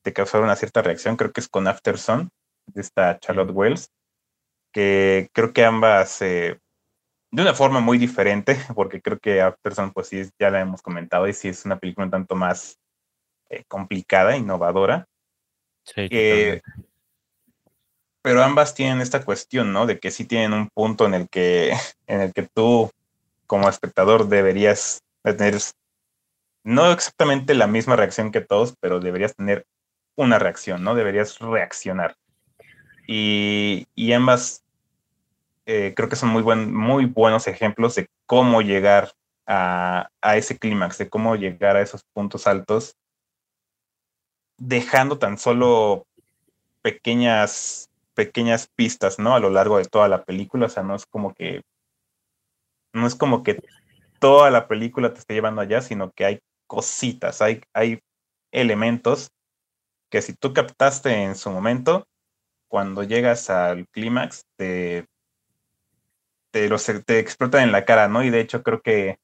de 0.05 0.13
causar 0.13 0.43
una 0.43 0.57
cierta 0.57 0.83
reacción 0.83 1.17
creo 1.17 1.33
que 1.33 1.41
es 1.41 1.49
con 1.49 1.67
Afterson 1.67 2.31
de 2.67 2.81
esta 2.81 3.19
Charlotte 3.19 3.51
Wells 3.51 3.91
que 4.73 5.29
creo 5.35 5.53
que 5.53 5.65
ambas 5.65 6.23
eh, 6.23 6.59
de 7.33 7.43
una 7.43 7.55
forma 7.55 7.81
muy 7.81 7.99
diferente 7.99 8.57
porque 8.75 9.03
creo 9.03 9.19
que 9.19 9.43
Afterson 9.43 9.93
pues 9.93 10.09
sí 10.09 10.23
ya 10.39 10.51
la 10.51 10.61
hemos 10.61 10.81
comentado 10.81 11.29
y 11.29 11.33
sí 11.33 11.49
es 11.49 11.65
una 11.67 11.79
película 11.79 12.07
un 12.07 12.13
tanto 12.13 12.35
más 12.35 12.79
eh, 13.51 13.65
complicada, 13.69 14.37
innovadora. 14.37 15.07
Sí, 15.85 16.09
pero 18.27 18.43
ambas 18.43 18.75
tienen 18.75 19.01
esta 19.01 19.25
cuestión, 19.25 19.73
¿no? 19.73 19.87
De 19.87 20.01
que 20.01 20.11
sí 20.11 20.25
tienen 20.25 20.53
un 20.53 20.69
punto 20.69 21.07
en 21.07 21.15
el 21.15 21.29
que, 21.29 21.71
en 22.09 22.23
el 22.23 22.33
que 22.33 22.43
tú, 22.43 22.91
como 23.47 23.69
espectador, 23.69 24.27
deberías 24.27 25.05
tener 25.23 25.55
no 26.65 26.91
exactamente 26.91 27.55
la 27.55 27.69
misma 27.69 27.95
reacción 27.95 28.33
que 28.33 28.41
todos, 28.41 28.75
pero 28.81 28.99
deberías 28.99 29.37
tener 29.37 29.65
una 30.17 30.41
reacción, 30.41 30.83
¿no? 30.83 30.97
Deberías 30.97 31.39
reaccionar. 31.39 32.17
Y, 33.07 33.87
ambas 34.13 34.65
eh, 35.65 35.93
creo 35.95 36.09
que 36.09 36.17
son 36.17 36.31
muy, 36.31 36.43
buen, 36.43 36.75
muy 36.75 37.05
buenos 37.05 37.47
ejemplos 37.47 37.95
de 37.95 38.09
cómo 38.27 38.61
llegar 38.61 39.13
a, 39.47 40.09
a 40.21 40.37
ese 40.37 40.59
clímax, 40.59 40.99
de 40.99 41.09
cómo 41.09 41.37
llegar 41.37 41.77
a 41.77 41.83
esos 41.83 42.03
puntos 42.13 42.49
altos 42.49 42.97
dejando 44.59 45.19
tan 45.19 45.39
solo 45.39 46.07
pequeñas, 46.83 47.91
pequeñas 48.15 48.69
pistas, 48.75 49.19
¿no? 49.19 49.35
A 49.35 49.41
lo 49.41 49.51
largo 49.51 49.79
de 49.79 49.85
toda 49.85 50.09
la 50.09 50.25
película, 50.25 50.67
o 50.67 50.69
sea, 50.69 50.83
no 50.83 50.95
es 50.95 51.07
como 51.07 51.35
que, 51.35 51.63
no 52.93 53.07
es 53.07 53.15
como 53.15 53.43
que 53.43 53.61
toda 54.19 54.51
la 54.51 54.69
película 54.69 55.13
te 55.13 55.21
esté 55.21 55.35
llevando 55.35 55.61
allá, 55.61 55.83
sino 55.83 56.11
que 56.13 56.25
hay 56.25 56.41
cositas, 56.67 57.43
hay, 57.43 57.63
hay 57.73 58.01
elementos 58.51 59.31
que 60.11 60.23
si 60.23 60.35
tú 60.35 60.53
captaste 60.53 61.25
en 61.25 61.35
su 61.35 61.51
momento, 61.51 62.07
cuando 62.69 63.03
llegas 63.03 63.51
al 63.51 63.87
clímax, 63.89 64.45
te, 64.57 65.07
te, 66.51 66.69
te 67.05 67.19
explotan 67.19 67.63
en 67.63 67.73
la 67.73 67.85
cara, 67.85 68.09
¿no? 68.09 68.23
Y 68.25 68.31
de 68.31 68.41
hecho 68.41 68.63
creo 68.63 68.81
que 68.81 69.19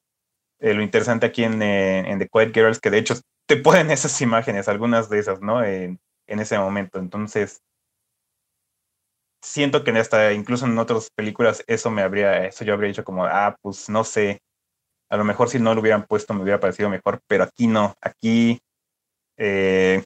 lo 0.61 0.83
interesante 0.83 1.26
aquí 1.26 1.43
en, 1.45 1.61
en, 1.61 2.18
The 2.18 2.28
Quiet 2.28 2.55
Girls, 2.55 2.80
que 2.80 2.91
de 2.91 2.99
hecho 2.99 3.14
te 3.53 3.59
ponen 3.59 3.90
esas 3.90 4.18
imágenes, 4.22 4.66
algunas 4.66 5.11
de 5.11 5.18
esas, 5.18 5.42
¿no? 5.42 5.62
En, 5.62 6.00
ese 6.26 6.59
momento. 6.59 6.98
Entonces, 6.98 7.61
siento 9.42 9.84
que 9.84 9.90
en 9.90 9.98
esta, 9.98 10.32
incluso 10.32 10.64
en 10.64 10.78
otras 10.78 11.11
películas, 11.11 11.62
eso 11.66 11.90
me 11.90 12.00
habría, 12.00 12.46
eso 12.46 12.64
yo 12.64 12.72
habría 12.72 12.88
dicho 12.88 13.05
como, 13.05 13.26
ah, 13.26 13.55
pues 13.61 13.90
no 13.90 14.05
sé, 14.05 14.40
a 15.11 15.18
lo 15.18 15.24
mejor 15.24 15.50
si 15.50 15.59
no 15.59 15.74
lo 15.74 15.82
hubieran 15.82 16.07
puesto 16.07 16.32
me 16.32 16.42
hubiera 16.42 16.61
parecido 16.61 16.88
mejor, 16.88 17.20
pero 17.26 17.44
aquí 17.44 17.66
no, 17.66 17.94
aquí, 18.00 18.59
eh, 19.36 20.03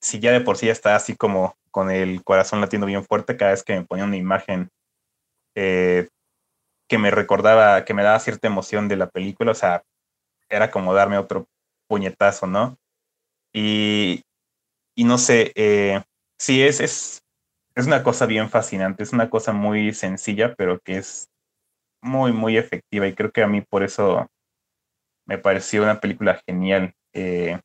si 0.00 0.20
ya 0.20 0.30
de 0.30 0.40
por 0.40 0.56
sí 0.56 0.68
está 0.68 0.94
así 0.94 1.16
como 1.16 1.56
con 1.72 1.90
el 1.90 2.22
corazón 2.22 2.60
latiendo 2.60 2.86
bien 2.86 3.04
fuerte, 3.04 3.36
cada 3.36 3.50
vez 3.50 3.64
que 3.64 3.74
me 3.74 3.84
ponía 3.84 4.04
una 4.04 4.16
imagen 4.16 4.68
eh, 5.56 6.06
que 6.88 6.98
me 6.98 7.10
recordaba, 7.10 7.84
que 7.84 7.94
me 7.94 8.04
daba 8.04 8.20
cierta 8.20 8.46
emoción 8.46 8.86
de 8.86 8.96
la 8.98 9.10
película, 9.10 9.50
o 9.50 9.56
sea, 9.56 9.82
era 10.48 10.70
como 10.70 10.94
darme 10.94 11.18
otro 11.18 11.48
puñetazo, 11.92 12.46
¿no? 12.46 12.78
Y, 13.52 14.22
y 14.96 15.04
no 15.04 15.18
sé, 15.18 15.52
eh, 15.56 16.02
sí, 16.38 16.62
es, 16.62 16.80
es, 16.80 17.22
es 17.74 17.86
una 17.86 18.02
cosa 18.02 18.24
bien 18.24 18.48
fascinante, 18.48 19.02
es 19.02 19.12
una 19.12 19.28
cosa 19.28 19.52
muy 19.52 19.92
sencilla, 19.92 20.54
pero 20.54 20.80
que 20.80 20.96
es 20.96 21.28
muy, 22.00 22.32
muy 22.32 22.56
efectiva 22.56 23.06
y 23.06 23.14
creo 23.14 23.30
que 23.30 23.42
a 23.42 23.46
mí 23.46 23.60
por 23.60 23.82
eso 23.82 24.26
me 25.26 25.36
pareció 25.36 25.82
una 25.82 26.00
película 26.00 26.40
genial. 26.46 26.94
Eh, 27.12 27.60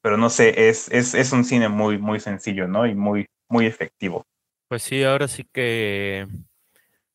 pero 0.00 0.16
no 0.16 0.30
sé, 0.30 0.70
es, 0.70 0.90
es, 0.90 1.12
es, 1.12 1.32
un 1.32 1.44
cine 1.44 1.68
muy, 1.68 1.98
muy 1.98 2.20
sencillo, 2.20 2.66
¿no? 2.68 2.86
Y 2.86 2.94
muy, 2.94 3.26
muy 3.50 3.66
efectivo. 3.66 4.24
Pues 4.66 4.82
sí, 4.82 5.04
ahora 5.04 5.28
sí 5.28 5.44
que 5.52 6.26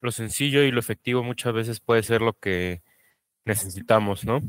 lo 0.02 0.12
sencillo 0.12 0.62
y 0.62 0.70
lo 0.70 0.80
efectivo 0.80 1.24
muchas 1.24 1.52
veces 1.52 1.80
puede 1.80 2.04
ser 2.04 2.22
lo 2.22 2.34
que 2.34 2.84
necesitamos, 3.44 4.24
¿no? 4.24 4.40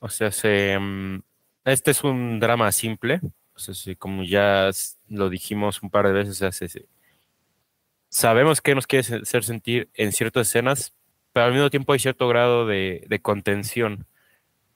O 0.00 0.08
sea, 0.08 0.30
se, 0.30 0.78
mm, 0.78 1.20
este 1.64 1.90
es 1.90 2.04
un 2.04 2.40
drama 2.40 2.70
simple, 2.72 3.20
como 3.98 4.22
ya 4.24 4.70
lo 5.08 5.28
dijimos 5.28 5.82
un 5.82 5.90
par 5.90 6.06
de 6.06 6.12
veces, 6.12 6.42
sabemos 8.08 8.60
que 8.60 8.74
nos 8.74 8.86
quiere 8.86 9.22
hacer 9.22 9.44
sentir 9.44 9.90
en 9.94 10.12
ciertas 10.12 10.48
escenas, 10.48 10.94
pero 11.32 11.46
al 11.46 11.52
mismo 11.52 11.70
tiempo 11.70 11.92
hay 11.92 11.98
cierto 11.98 12.28
grado 12.28 12.66
de, 12.66 13.20
contención, 13.22 14.06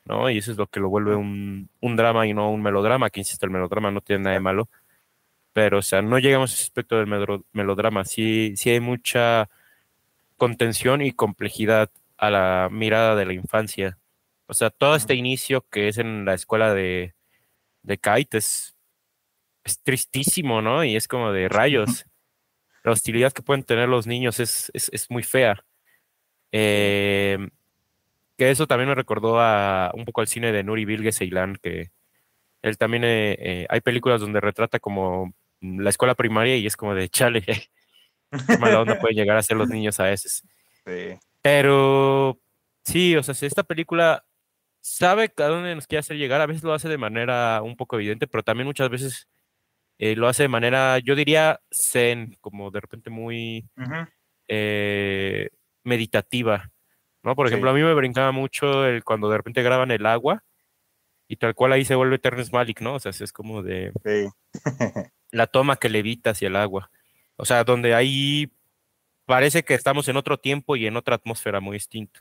¿no? 0.05 0.31
Y 0.31 0.39
eso 0.39 0.53
es 0.53 0.59
lo 0.59 0.67
que 0.67 0.81
lo 0.81 0.89
vuelve 0.89 1.15
un, 1.17 1.69
drama 1.81 2.27
y 2.27 2.35
no 2.35 2.51
un 2.51 2.63
melodrama, 2.63 3.11
que 3.11 3.21
insisto, 3.21 3.47
el 3.47 3.53
melodrama 3.53 3.91
no 3.91 4.01
tiene 4.01 4.25
nada 4.25 4.35
de 4.35 4.41
malo, 4.41 4.69
pero, 5.53 5.79
o 5.79 5.83
sea, 5.83 6.03
no 6.03 6.19
llegamos 6.19 6.53
a 6.53 6.55
ese 6.55 6.65
aspecto 6.65 6.97
del 6.99 7.09
melodrama, 7.53 8.05
sí, 8.05 8.55
sí 8.57 8.71
hay 8.71 8.81
mucha 8.81 9.49
contención 10.37 11.03
y 11.03 11.13
complejidad 11.13 11.91
a 12.17 12.31
la 12.31 12.69
mirada 12.71 13.17
de 13.17 13.27
la 13.27 13.33
infancia. 13.35 13.99
O 14.53 14.55
sea, 14.55 14.69
todo 14.69 14.95
este 14.95 15.15
inicio 15.15 15.67
que 15.71 15.89
es 15.89 15.97
en 15.97 16.27
la 16.27 16.35
escuela 16.35 16.75
de, 16.75 17.15
de 17.83 17.97
Kite 17.97 18.37
es, 18.37 18.77
es 19.65 19.83
tristísimo, 19.83 20.61
¿no? 20.61 20.85
Y 20.85 20.95
es 20.95 21.09
como 21.09 21.33
de 21.33 21.49
rayos. 21.49 22.05
La 22.85 22.93
hostilidad 22.93 23.33
que 23.33 23.41
pueden 23.41 23.65
tener 23.65 23.89
los 23.89 24.07
niños 24.07 24.41
es, 24.41 24.71
es, 24.75 25.11
muy 25.11 25.23
fea. 25.23 25.65
Eh, 26.53 27.39
que 28.37 28.51
eso 28.51 28.67
también 28.67 28.91
me 28.91 28.95
recordó 28.95 29.41
a 29.41 29.91
un 29.95 30.05
poco 30.05 30.21
al 30.21 30.29
cine 30.29 30.53
de 30.53 30.63
Nuri 30.63 30.85
Bilge 30.85 31.13
Ceylan, 31.13 31.57
que 31.57 31.91
él 32.61 32.77
también, 32.77 33.05
eh, 33.05 33.37
eh, 33.39 33.67
hay 33.71 33.81
películas 33.81 34.21
donde 34.21 34.39
retrata 34.39 34.81
como 34.81 35.33
la 35.63 35.89
escuela 35.89 36.15
primaria 36.15 36.57
y 36.59 36.67
es 36.67 36.77
como 36.77 36.95
de 36.95 37.09
chale, 37.09 37.41
qué 38.47 38.59
mala 38.59 38.83
onda 38.83 39.01
pueden 39.01 39.17
llegar 39.17 39.39
a 39.39 39.43
ser 39.43 39.57
los 39.57 39.71
niños 39.71 39.99
a 39.99 40.05
veces. 40.05 40.43
Pero 41.41 42.39
sí, 42.85 43.17
o 43.17 43.23
sea, 43.23 43.33
si 43.33 43.47
esta 43.47 43.63
película 43.63 44.27
sabe 44.83 45.33
a 45.37 45.45
dónde 45.45 45.75
nos 45.75 45.87
quiere 45.87 46.01
hacer 46.01 46.19
llegar, 46.19 46.41
a 46.41 46.47
veces 46.47 46.63
lo 46.65 46.75
hace 46.75 46.89
de 46.89 46.99
manera 46.99 47.63
un 47.63 47.77
poco 47.77 47.97
evidente, 47.97 48.27
pero 48.27 48.43
también 48.43 48.67
muchas 48.67 48.91
veces 48.91 49.29
eh, 49.99 50.17
lo 50.17 50.29
hace 50.29 50.43
de 50.43 50.49
manera, 50.49 50.99
yo 50.99 51.15
diría, 51.15 51.61
zen, 51.71 52.37
como 52.41 52.71
de 52.71 52.81
repente 52.81 53.09
muy 53.09 53.65
eh, 54.49 55.49
meditativa, 55.85 56.71
¿no? 57.23 57.37
Por 57.37 57.47
ejemplo, 57.47 57.71
a 57.71 57.75
mí 57.75 57.83
me 57.83 57.95
brincaba 57.95 58.33
mucho 58.33 58.85
el, 58.85 59.05
cuando 59.05 59.31
de 59.31 59.37
repente 59.37 59.63
graban 59.63 59.93
el 59.93 60.05
agua 60.05 60.43
y 61.29 61.37
tal 61.37 61.55
cual 61.55 61.73
ahí 61.73 61.85
se 61.85 61.95
vuelve 61.95 62.19
Terrence 62.19 62.51
Malik, 62.53 62.81
¿no? 62.81 62.95
O 62.95 63.01
sea, 63.01 63.11
es 63.11 63.33
como 63.33 63.63
de 63.63 63.93
la 65.31 65.47
toma 65.47 65.77
que 65.77 65.89
levita 65.89 66.31
hacia 66.31 66.49
el 66.49 66.57
agua. 66.57 66.91
O 67.37 67.45
sea, 67.45 67.63
donde 67.63 67.95
ahí 67.95 68.53
parece 69.27 69.63
que 69.63 69.75
estamos 69.75 70.09
en 70.09 70.17
otro 70.17 70.39
tiempo 70.39 70.75
y 70.75 70.87
en 70.87 70.97
otra 70.97 71.15
atmósfera 71.15 71.61
muy 71.61 71.75
distinto. 71.77 72.21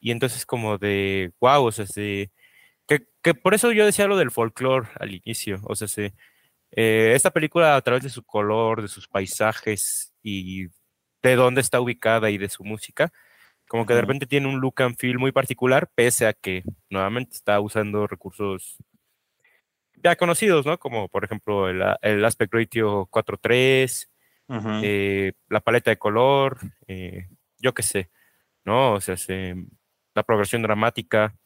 Y 0.00 0.10
entonces 0.10 0.46
como 0.46 0.78
de, 0.78 1.32
wow, 1.40 1.64
o 1.66 1.72
sea, 1.72 1.86
que, 1.86 3.06
que, 3.22 3.34
por 3.34 3.54
eso 3.54 3.72
yo 3.72 3.84
decía 3.86 4.06
lo 4.06 4.16
del 4.16 4.30
folclore 4.30 4.88
al 5.00 5.14
inicio, 5.14 5.60
o 5.64 5.74
sea, 5.74 5.88
eh, 6.72 7.12
esta 7.14 7.30
película 7.30 7.76
a 7.76 7.80
través 7.82 8.02
de 8.02 8.10
su 8.10 8.22
color, 8.24 8.82
de 8.82 8.88
sus 8.88 9.08
paisajes 9.08 10.12
y 10.22 10.66
de 11.22 11.36
dónde 11.36 11.60
está 11.60 11.80
ubicada 11.80 12.30
y 12.30 12.38
de 12.38 12.48
su 12.48 12.64
música, 12.64 13.12
como 13.68 13.86
que 13.86 13.94
de 13.94 14.00
repente 14.00 14.26
tiene 14.26 14.48
un 14.48 14.60
look 14.60 14.82
and 14.82 14.96
feel 14.96 15.18
muy 15.18 15.32
particular, 15.32 15.90
pese 15.94 16.26
a 16.26 16.32
que 16.32 16.62
nuevamente 16.90 17.34
está 17.34 17.60
usando 17.60 18.06
recursos 18.06 18.76
ya 20.02 20.16
conocidos, 20.16 20.66
¿no? 20.66 20.78
Como 20.78 21.08
por 21.08 21.24
ejemplo 21.24 21.68
el, 21.68 21.82
el 22.02 22.24
aspect 22.24 22.54
ratio 22.54 23.06
4.3, 23.06 24.08
eh, 24.82 25.32
la 25.48 25.60
paleta 25.60 25.90
de 25.90 25.98
color, 25.98 26.58
eh, 26.86 27.28
yo 27.58 27.74
qué 27.74 27.82
sé, 27.82 28.10
¿no? 28.64 28.94
O 28.94 29.00
sea, 29.00 29.16
se, 29.16 29.54
la 30.16 30.24
progresión 30.24 30.62
dramática, 30.62 31.36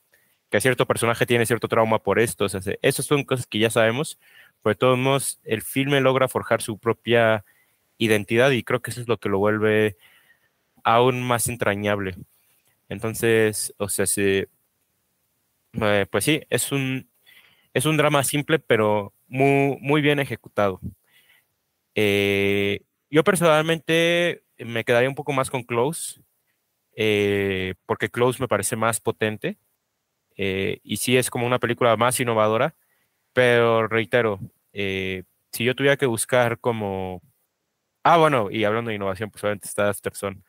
que 0.49 0.61
cierto 0.61 0.87
personaje 0.87 1.27
tiene 1.27 1.45
cierto 1.45 1.69
trauma 1.69 1.99
por 1.99 2.19
esto. 2.19 2.47
O 2.47 2.49
esas 2.83 3.05
son 3.05 3.25
cosas 3.25 3.47
que 3.47 3.59
ya 3.59 3.69
sabemos, 3.69 4.19
pero 4.63 4.75
de 4.75 4.79
todos 4.79 4.99
modos 4.99 5.41
el 5.45 5.63
filme 5.63 6.01
logra 6.01 6.29
forjar 6.29 6.63
su 6.63 6.79
propia 6.79 7.45
identidad 7.99 8.51
y 8.53 8.63
creo 8.63 8.81
que 8.81 8.93
eso 8.93 9.01
es 9.01 9.09
lo 9.09 9.19
que 9.19 9.29
lo 9.29 9.39
vuelve 9.39 9.97
aún 10.85 11.23
más 11.23 11.49
entrañable. 11.49 12.15
Entonces, 12.89 13.75
o 13.77 13.89
sea, 13.89 14.07
eh, 14.17 14.47
pues 16.11 16.25
sí, 16.25 16.43
es 16.49 16.73
un, 16.73 17.09
es 17.75 17.87
un 17.87 17.97
drama 17.97 18.25
simple, 18.25 18.59
pero 18.59 19.13
muy, 19.29 19.77
muy 19.81 20.01
bien 20.01 20.21
ejecutado. 20.21 20.81
Eh, 21.95 22.83
yo 23.11 23.25
personalmente 23.25 24.43
me 24.59 24.85
quedaría 24.85 25.09
un 25.09 25.15
poco 25.15 25.33
más 25.33 25.51
con 25.51 25.65
Close, 25.65 26.21
eh, 26.97 27.75
porque 27.87 28.11
Close 28.11 28.41
me 28.41 28.49
parece 28.49 28.77
más 28.77 29.01
potente 29.01 29.59
eh, 30.37 30.81
y 30.83 30.97
sí 30.97 31.17
es 31.17 31.31
como 31.31 31.47
una 31.47 31.59
película 31.59 31.97
más 31.97 32.19
innovadora, 32.21 32.75
pero 33.33 33.87
reitero, 33.87 34.41
eh, 34.73 35.25
si 35.53 35.65
yo 35.65 35.75
tuviera 35.75 35.97
que 35.97 36.07
buscar 36.07 36.59
como... 36.59 37.23
Ah, 38.03 38.17
bueno, 38.17 38.51
y 38.51 38.65
hablando 38.65 38.89
de 38.89 38.97
innovación, 38.97 39.31
pues 39.31 39.45
obviamente 39.45 39.69
está 39.69 39.93
Sterson. 39.93 40.43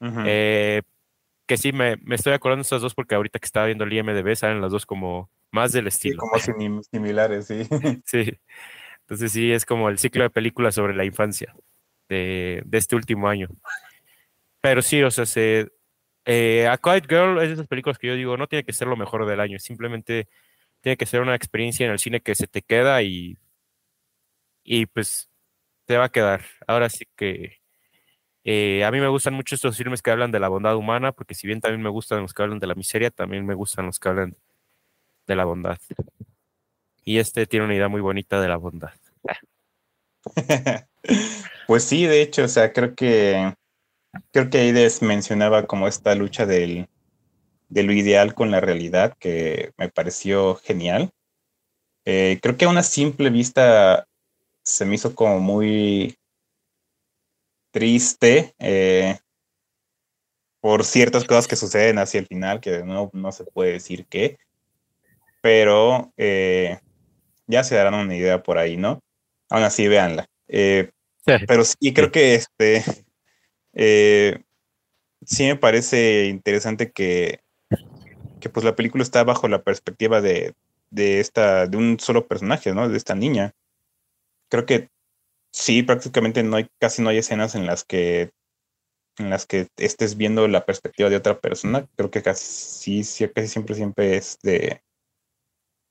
que 0.00 1.56
sí, 1.56 1.72
me, 1.72 1.96
me, 1.98 2.16
estoy 2.16 2.32
acordando 2.32 2.60
de 2.60 2.62
estas 2.62 2.82
dos 2.82 2.94
porque 2.94 3.14
ahorita 3.14 3.38
que 3.38 3.46
estaba 3.46 3.66
viendo 3.66 3.84
el 3.84 3.92
IMDB 3.92 4.36
salen 4.36 4.60
las 4.60 4.72
dos 4.72 4.84
como 4.84 5.30
más 5.50 5.72
del 5.72 5.86
estilo. 5.86 6.18
como 6.18 6.82
similares, 6.82 7.46
sí. 7.46 7.66
sí. 8.04 8.38
Entonces 9.00 9.32
sí, 9.32 9.52
es 9.52 9.64
como 9.64 9.88
el 9.88 9.98
ciclo 9.98 10.24
de 10.24 10.30
películas 10.30 10.74
sobre 10.74 10.94
la 10.94 11.04
infancia 11.04 11.54
de, 12.08 12.62
de 12.66 12.78
este 12.78 12.96
último 12.96 13.28
año. 13.28 13.48
Pero 14.60 14.82
sí, 14.82 15.02
o 15.02 15.10
sea, 15.10 15.24
se, 15.24 15.70
eh, 16.30 16.68
A 16.68 16.76
Quiet 16.76 17.08
Girl 17.08 17.40
es 17.40 17.48
de 17.48 17.54
esas 17.54 17.66
películas 17.68 17.96
que 17.98 18.06
yo 18.06 18.14
digo, 18.14 18.36
no 18.36 18.46
tiene 18.48 18.62
que 18.62 18.74
ser 18.74 18.86
lo 18.86 18.98
mejor 18.98 19.24
del 19.24 19.40
año, 19.40 19.58
simplemente 19.58 20.28
tiene 20.82 20.98
que 20.98 21.06
ser 21.06 21.22
una 21.22 21.34
experiencia 21.34 21.86
en 21.86 21.92
el 21.92 21.98
cine 21.98 22.20
que 22.20 22.34
se 22.34 22.46
te 22.46 22.60
queda 22.60 23.02
y, 23.02 23.38
y 24.62 24.84
pues 24.84 25.30
te 25.86 25.96
va 25.96 26.04
a 26.04 26.08
quedar. 26.10 26.44
Ahora 26.66 26.90
sí 26.90 27.06
que 27.16 27.62
eh, 28.44 28.84
a 28.84 28.90
mí 28.90 29.00
me 29.00 29.08
gustan 29.08 29.32
mucho 29.32 29.54
estos 29.54 29.78
filmes 29.78 30.02
que 30.02 30.10
hablan 30.10 30.30
de 30.30 30.38
la 30.38 30.50
bondad 30.50 30.76
humana, 30.76 31.12
porque 31.12 31.34
si 31.34 31.46
bien 31.46 31.62
también 31.62 31.82
me 31.82 31.88
gustan 31.88 32.20
los 32.20 32.34
que 32.34 32.42
hablan 32.42 32.58
de 32.58 32.66
la 32.66 32.74
miseria, 32.74 33.10
también 33.10 33.46
me 33.46 33.54
gustan 33.54 33.86
los 33.86 33.98
que 33.98 34.10
hablan 34.10 34.36
de 35.26 35.34
la 35.34 35.46
bondad. 35.46 35.78
Y 37.04 37.18
este 37.20 37.46
tiene 37.46 37.64
una 37.64 37.74
idea 37.74 37.88
muy 37.88 38.02
bonita 38.02 38.38
de 38.38 38.48
la 38.48 38.58
bondad. 38.58 38.92
pues 41.66 41.84
sí, 41.84 42.04
de 42.04 42.20
hecho, 42.20 42.44
o 42.44 42.48
sea, 42.48 42.70
creo 42.74 42.94
que 42.94 43.54
creo 44.32 44.50
que 44.50 44.58
Aides 44.58 45.02
mencionaba 45.02 45.66
como 45.66 45.88
esta 45.88 46.14
lucha 46.14 46.46
del, 46.46 46.88
de 47.68 47.82
lo 47.82 47.92
ideal 47.92 48.34
con 48.34 48.50
la 48.50 48.60
realidad, 48.60 49.16
que 49.18 49.72
me 49.76 49.88
pareció 49.88 50.56
genial. 50.56 51.10
Eh, 52.04 52.38
creo 52.42 52.56
que 52.56 52.64
a 52.64 52.70
una 52.70 52.82
simple 52.82 53.30
vista 53.30 54.06
se 54.62 54.84
me 54.84 54.94
hizo 54.94 55.14
como 55.14 55.40
muy 55.40 56.16
triste 57.70 58.54
eh, 58.58 59.18
por 60.60 60.84
ciertas 60.84 61.24
cosas 61.24 61.46
que 61.46 61.56
suceden 61.56 61.98
hacia 61.98 62.20
el 62.20 62.26
final, 62.26 62.60
que 62.60 62.82
no, 62.82 63.10
no 63.12 63.32
se 63.32 63.44
puede 63.44 63.72
decir 63.72 64.06
qué, 64.06 64.38
pero 65.42 66.12
eh, 66.16 66.78
ya 67.46 67.62
se 67.62 67.76
darán 67.76 67.94
una 67.94 68.16
idea 68.16 68.42
por 68.42 68.58
ahí, 68.58 68.76
¿no? 68.76 69.00
Aún 69.50 69.64
así, 69.64 69.86
véanla. 69.86 70.26
Pero 70.46 71.64
sí, 71.64 71.92
creo 71.92 72.10
que 72.10 72.34
este 72.34 72.82
eh, 73.74 74.42
sí 75.24 75.44
me 75.44 75.56
parece 75.56 76.26
interesante 76.26 76.90
que 76.90 77.40
que 78.38 78.48
pues 78.48 78.64
la 78.64 78.76
película 78.76 79.02
está 79.02 79.24
bajo 79.24 79.48
la 79.48 79.62
perspectiva 79.62 80.20
de, 80.20 80.54
de 80.90 81.20
esta, 81.20 81.66
de 81.66 81.76
un 81.76 81.98
solo 82.00 82.26
personaje, 82.26 82.74
¿no? 82.74 82.88
De 82.88 82.96
esta 82.96 83.14
niña. 83.14 83.54
Creo 84.48 84.66
que 84.66 84.88
sí, 85.52 85.82
prácticamente 85.82 86.42
no 86.42 86.56
hay, 86.56 86.68
casi 86.78 87.02
no 87.02 87.10
hay 87.10 87.18
escenas 87.18 87.54
en 87.54 87.66
las 87.66 87.84
que 87.84 88.30
en 89.18 89.30
las 89.30 89.46
que 89.46 89.66
estés 89.76 90.16
viendo 90.16 90.46
la 90.46 90.64
perspectiva 90.64 91.10
de 91.10 91.16
otra 91.16 91.40
persona. 91.40 91.86
Creo 91.96 92.10
que 92.10 92.22
casi, 92.22 93.02
sí, 93.02 93.28
casi 93.28 93.48
siempre, 93.48 93.74
siempre 93.74 94.16
es 94.16 94.38
de, 94.42 94.80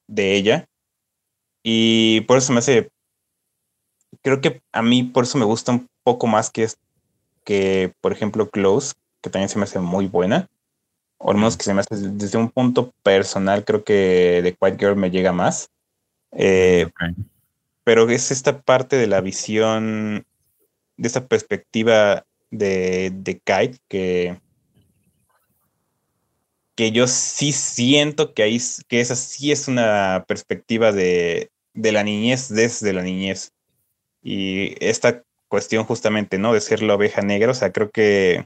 de 0.07 0.35
ella. 0.35 0.69
Y 1.61 2.21
por 2.21 2.37
eso 2.37 2.53
me 2.53 2.59
hace. 2.59 2.89
Creo 4.21 4.39
que 4.39 4.61
a 4.71 4.81
mí 4.81 5.03
por 5.03 5.25
eso 5.25 5.37
me 5.37 5.43
gusta 5.43 5.73
un 5.73 5.87
poco 6.03 6.25
más 6.25 6.49
que, 6.49 6.65
que 7.47 7.93
por 8.01 8.11
ejemplo, 8.11 8.49
Close, 8.49 8.95
que 9.21 9.29
también 9.29 9.47
se 9.47 9.57
me 9.57 9.63
hace 9.63 9.79
muy 9.79 10.07
buena. 10.07 10.49
O 11.17 11.31
al 11.31 11.37
menos 11.37 11.55
que 11.55 11.63
se 11.63 11.73
me 11.73 11.79
hace 11.79 11.95
desde 11.95 12.37
un 12.37 12.49
punto 12.49 12.93
personal, 13.03 13.63
creo 13.63 13.85
que 13.85 14.41
The 14.43 14.53
Quiet 14.53 14.77
Girl 14.77 14.97
me 14.97 15.09
llega 15.09 15.31
más. 15.31 15.69
Eh, 16.33 16.89
pero 17.85 18.09
es 18.09 18.31
esta 18.31 18.61
parte 18.61 18.97
de 18.97 19.07
la 19.07 19.21
visión, 19.21 20.25
de 20.97 21.07
esta 21.07 21.25
perspectiva 21.25 22.25
de, 22.51 23.11
de 23.13 23.39
Kite 23.39 23.79
que, 23.87 24.41
que 26.75 26.91
yo 26.91 27.07
sí 27.07 27.53
siento 27.53 28.33
que 28.33 28.43
ahí 28.43 28.59
que 28.89 28.99
esa 28.99 29.15
sí 29.15 29.53
es 29.53 29.69
una 29.69 30.25
perspectiva 30.27 30.91
de, 30.91 31.49
de 31.73 31.91
la 31.93 32.03
niñez 32.03 32.49
desde 32.49 32.91
la 32.91 33.03
niñez. 33.03 33.53
Y 34.21 34.75
esta 34.85 35.23
cuestión 35.47 35.83
justamente, 35.83 36.37
¿no? 36.37 36.53
De 36.53 36.61
ser 36.61 36.81
la 36.81 36.95
oveja 36.95 37.21
negra, 37.21 37.51
o 37.51 37.55
sea, 37.55 37.71
creo 37.71 37.91
que 37.91 38.45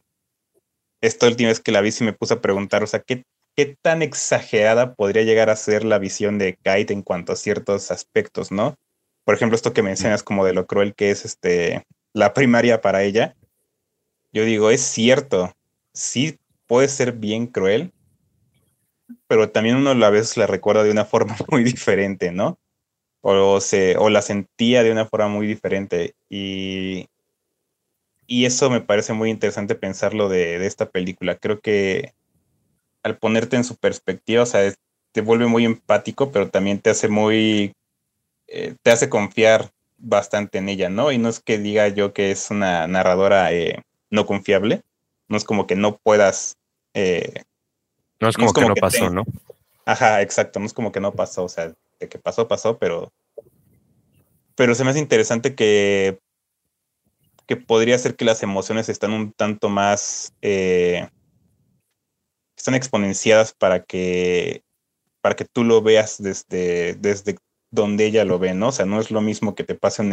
esta 1.02 1.28
última 1.28 1.50
vez 1.50 1.60
que 1.60 1.72
la 1.72 1.82
vi 1.82 1.92
sí 1.92 2.04
me 2.04 2.14
puse 2.14 2.36
a 2.36 2.42
preguntar, 2.42 2.84
o 2.84 2.88
sea, 2.88 3.00
¿qué, 3.02 3.26
qué 3.56 3.78
tan 3.82 4.02
exagerada 4.02 4.94
podría 4.94 5.24
llegar 5.24 5.50
a 5.50 5.56
ser 5.56 5.84
la 5.84 6.00
visión 6.00 6.38
de 6.38 6.56
Kite 6.56 6.94
en 6.94 7.02
cuanto 7.02 7.34
a 7.34 7.36
ciertos 7.36 7.92
aspectos, 7.92 8.52
¿no? 8.52 8.78
Por 9.24 9.36
ejemplo, 9.36 9.56
esto 9.56 9.74
que 9.74 9.84
mencionas 9.84 10.24
como 10.24 10.46
de 10.46 10.54
lo 10.54 10.66
cruel 10.66 10.96
que 10.96 11.12
es 11.12 11.26
este 11.26 11.86
la 12.14 12.34
primaria 12.34 12.82
para 12.82 13.04
ella. 13.04 13.36
Yo 14.34 14.46
digo, 14.46 14.70
es 14.70 14.82
cierto, 14.82 15.54
sí 15.94 16.40
puede 16.68 16.88
ser 16.88 17.14
bien 17.14 17.48
cruel, 17.48 17.92
pero 19.28 19.50
también 19.50 19.76
uno 19.76 19.92
a 19.92 20.10
veces 20.10 20.38
la 20.38 20.48
recuerda 20.48 20.84
de 20.84 20.92
una 20.92 21.06
forma 21.06 21.36
muy 21.50 21.64
diferente, 21.64 22.32
¿no? 22.32 22.60
O, 23.22 23.62
se, 23.62 23.98
o 23.98 24.10
la 24.10 24.22
sentía 24.22 24.84
de 24.84 24.92
una 24.92 25.06
forma 25.06 25.28
muy 25.28 25.48
diferente. 25.48 26.16
Y, 26.30 27.08
y 28.28 28.46
eso 28.46 28.70
me 28.70 28.82
parece 28.82 29.14
muy 29.14 29.30
interesante 29.30 29.76
pensarlo 29.76 30.30
de, 30.30 30.60
de, 30.60 30.68
esta 30.68 30.90
película. 30.90 31.36
Creo 31.36 31.60
que 31.60 32.14
al 33.04 33.18
ponerte 33.18 33.56
en 33.56 33.64
su 33.64 33.76
perspectiva, 33.78 34.44
o 34.44 34.46
sea, 34.46 34.74
te 35.12 35.22
vuelve 35.22 35.48
muy 35.48 35.66
empático, 35.66 36.32
pero 36.32 36.50
también 36.50 36.80
te 36.80 36.90
hace 36.90 37.08
muy, 37.08 37.74
eh, 38.48 38.76
te 38.82 38.92
hace 38.92 39.10
confiar 39.10 39.72
bastante 39.98 40.58
en 40.58 40.70
ella, 40.70 40.90
¿no? 40.90 41.12
Y 41.12 41.18
no 41.18 41.30
es 41.30 41.40
que 41.40 41.58
diga 41.58 41.88
yo 41.90 42.14
que 42.14 42.32
es 42.32 42.50
una 42.52 42.88
narradora 42.88 43.52
eh, 43.54 43.84
no 44.10 44.26
confiable, 44.26 44.82
no 45.28 45.38
es 45.38 45.44
como 45.44 45.68
que 45.68 45.76
no 45.76 45.98
puedas... 45.98 46.58
Eh, 46.94 47.44
no 48.20 48.30
es 48.30 48.36
como, 48.36 48.46
no 48.46 48.50
es 48.50 48.54
como 48.54 48.68
que 48.68 48.82
no 48.82 48.82
pasó, 48.82 49.10
¿no? 49.10 49.24
Ajá, 49.86 50.22
exacto, 50.22 50.60
no 50.60 50.66
es 50.66 50.74
como 50.74 50.92
que 50.92 51.00
no 51.00 51.12
pasó, 51.12 51.44
o 51.44 51.50
sea, 51.50 51.74
que 52.10 52.20
pasó, 52.20 52.48
pasó, 52.48 52.78
pero, 52.78 53.12
pero 54.56 54.76
se 54.76 54.84
me 54.84 54.92
hace 54.92 55.00
interesante 55.00 55.56
que, 55.56 56.20
que 57.48 57.58
podría 57.58 57.98
ser 57.98 58.16
que 58.16 58.26
las 58.26 58.44
emociones 58.44 58.90
están 58.90 59.14
un 59.14 59.34
tanto 59.34 59.70
más, 59.70 60.34
eh, 60.42 61.10
están 62.56 62.76
exponenciadas 62.76 63.54
para 63.54 63.84
que, 63.84 64.64
para 65.22 65.36
que 65.36 65.46
tú 65.46 65.64
lo 65.64 65.82
veas 65.82 66.22
desde, 66.22 66.96
desde 66.96 67.38
donde 67.72 68.06
ella 68.06 68.26
lo 68.26 68.40
ve, 68.40 68.54
¿no? 68.54 68.70
O 68.70 68.72
sea, 68.72 68.86
no 68.86 69.00
es 69.00 69.12
lo 69.12 69.22
mismo 69.22 69.56
que 69.56 69.64
te 69.64 69.76
pase 69.76 70.04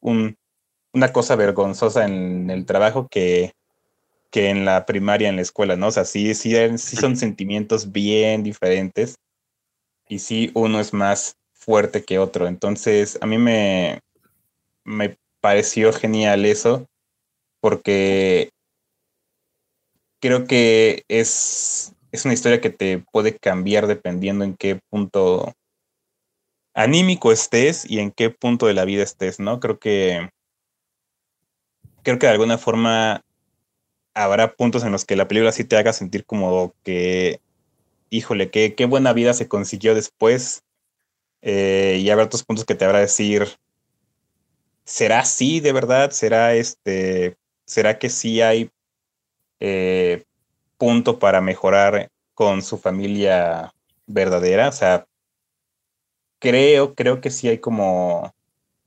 un, 0.00 0.36
una 0.92 1.12
cosa 1.12 1.36
vergonzosa 1.36 2.04
en 2.04 2.50
el 2.50 2.64
trabajo 2.66 3.08
que, 3.08 3.52
que 4.30 4.50
en 4.50 4.64
la 4.64 4.86
primaria, 4.86 5.28
en 5.28 5.36
la 5.36 5.42
escuela, 5.42 5.76
¿no? 5.76 5.88
O 5.88 5.90
sea, 5.90 6.04
sí, 6.04 6.34
sí, 6.34 6.54
sí 6.78 6.96
son 6.96 7.16
sentimientos 7.16 7.92
bien 7.92 8.42
diferentes 8.42 9.16
y 10.08 10.18
sí 10.20 10.50
uno 10.54 10.80
es 10.80 10.92
más 10.92 11.37
fuerte 11.68 12.02
que 12.02 12.18
otro. 12.18 12.46
Entonces, 12.46 13.18
a 13.20 13.26
mí 13.26 13.36
me, 13.36 14.00
me 14.84 15.18
pareció 15.42 15.92
genial 15.92 16.46
eso, 16.46 16.86
porque 17.60 18.48
creo 20.18 20.46
que 20.46 21.02
es, 21.08 21.92
es 22.10 22.24
una 22.24 22.32
historia 22.32 22.62
que 22.62 22.70
te 22.70 23.04
puede 23.12 23.36
cambiar 23.36 23.86
dependiendo 23.86 24.46
en 24.46 24.56
qué 24.56 24.80
punto 24.88 25.52
anímico 26.72 27.32
estés 27.32 27.84
y 27.84 27.98
en 27.98 28.12
qué 28.12 28.30
punto 28.30 28.66
de 28.66 28.72
la 28.72 28.86
vida 28.86 29.02
estés, 29.02 29.38
¿no? 29.38 29.60
Creo 29.60 29.78
que 29.78 30.30
creo 32.02 32.18
que 32.18 32.26
de 32.28 32.32
alguna 32.32 32.56
forma 32.56 33.20
habrá 34.14 34.54
puntos 34.54 34.84
en 34.84 34.92
los 34.92 35.04
que 35.04 35.16
la 35.16 35.28
película 35.28 35.52
sí 35.52 35.64
te 35.64 35.76
haga 35.76 35.92
sentir 35.92 36.24
como 36.24 36.72
que, 36.82 37.42
híjole, 38.08 38.50
qué, 38.50 38.74
qué 38.74 38.86
buena 38.86 39.12
vida 39.12 39.34
se 39.34 39.48
consiguió 39.48 39.94
después 39.94 40.64
eh, 41.42 41.98
y 42.00 42.10
habrá 42.10 42.24
otros 42.24 42.44
puntos 42.44 42.64
que 42.64 42.74
te 42.74 42.84
habrá 42.84 43.00
decir, 43.00 43.48
¿será 44.84 45.20
así 45.20 45.60
de 45.60 45.72
verdad? 45.72 46.10
¿Será 46.10 46.54
este, 46.54 47.36
será 47.64 47.98
que 47.98 48.08
sí 48.08 48.40
hay 48.40 48.70
eh, 49.60 50.24
punto 50.78 51.18
para 51.18 51.40
mejorar 51.40 52.10
con 52.34 52.62
su 52.62 52.78
familia 52.78 53.72
verdadera? 54.06 54.68
O 54.68 54.72
sea, 54.72 55.06
creo, 56.38 56.94
creo 56.94 57.20
que 57.20 57.30
sí 57.30 57.48
hay 57.48 57.58
como, 57.58 58.34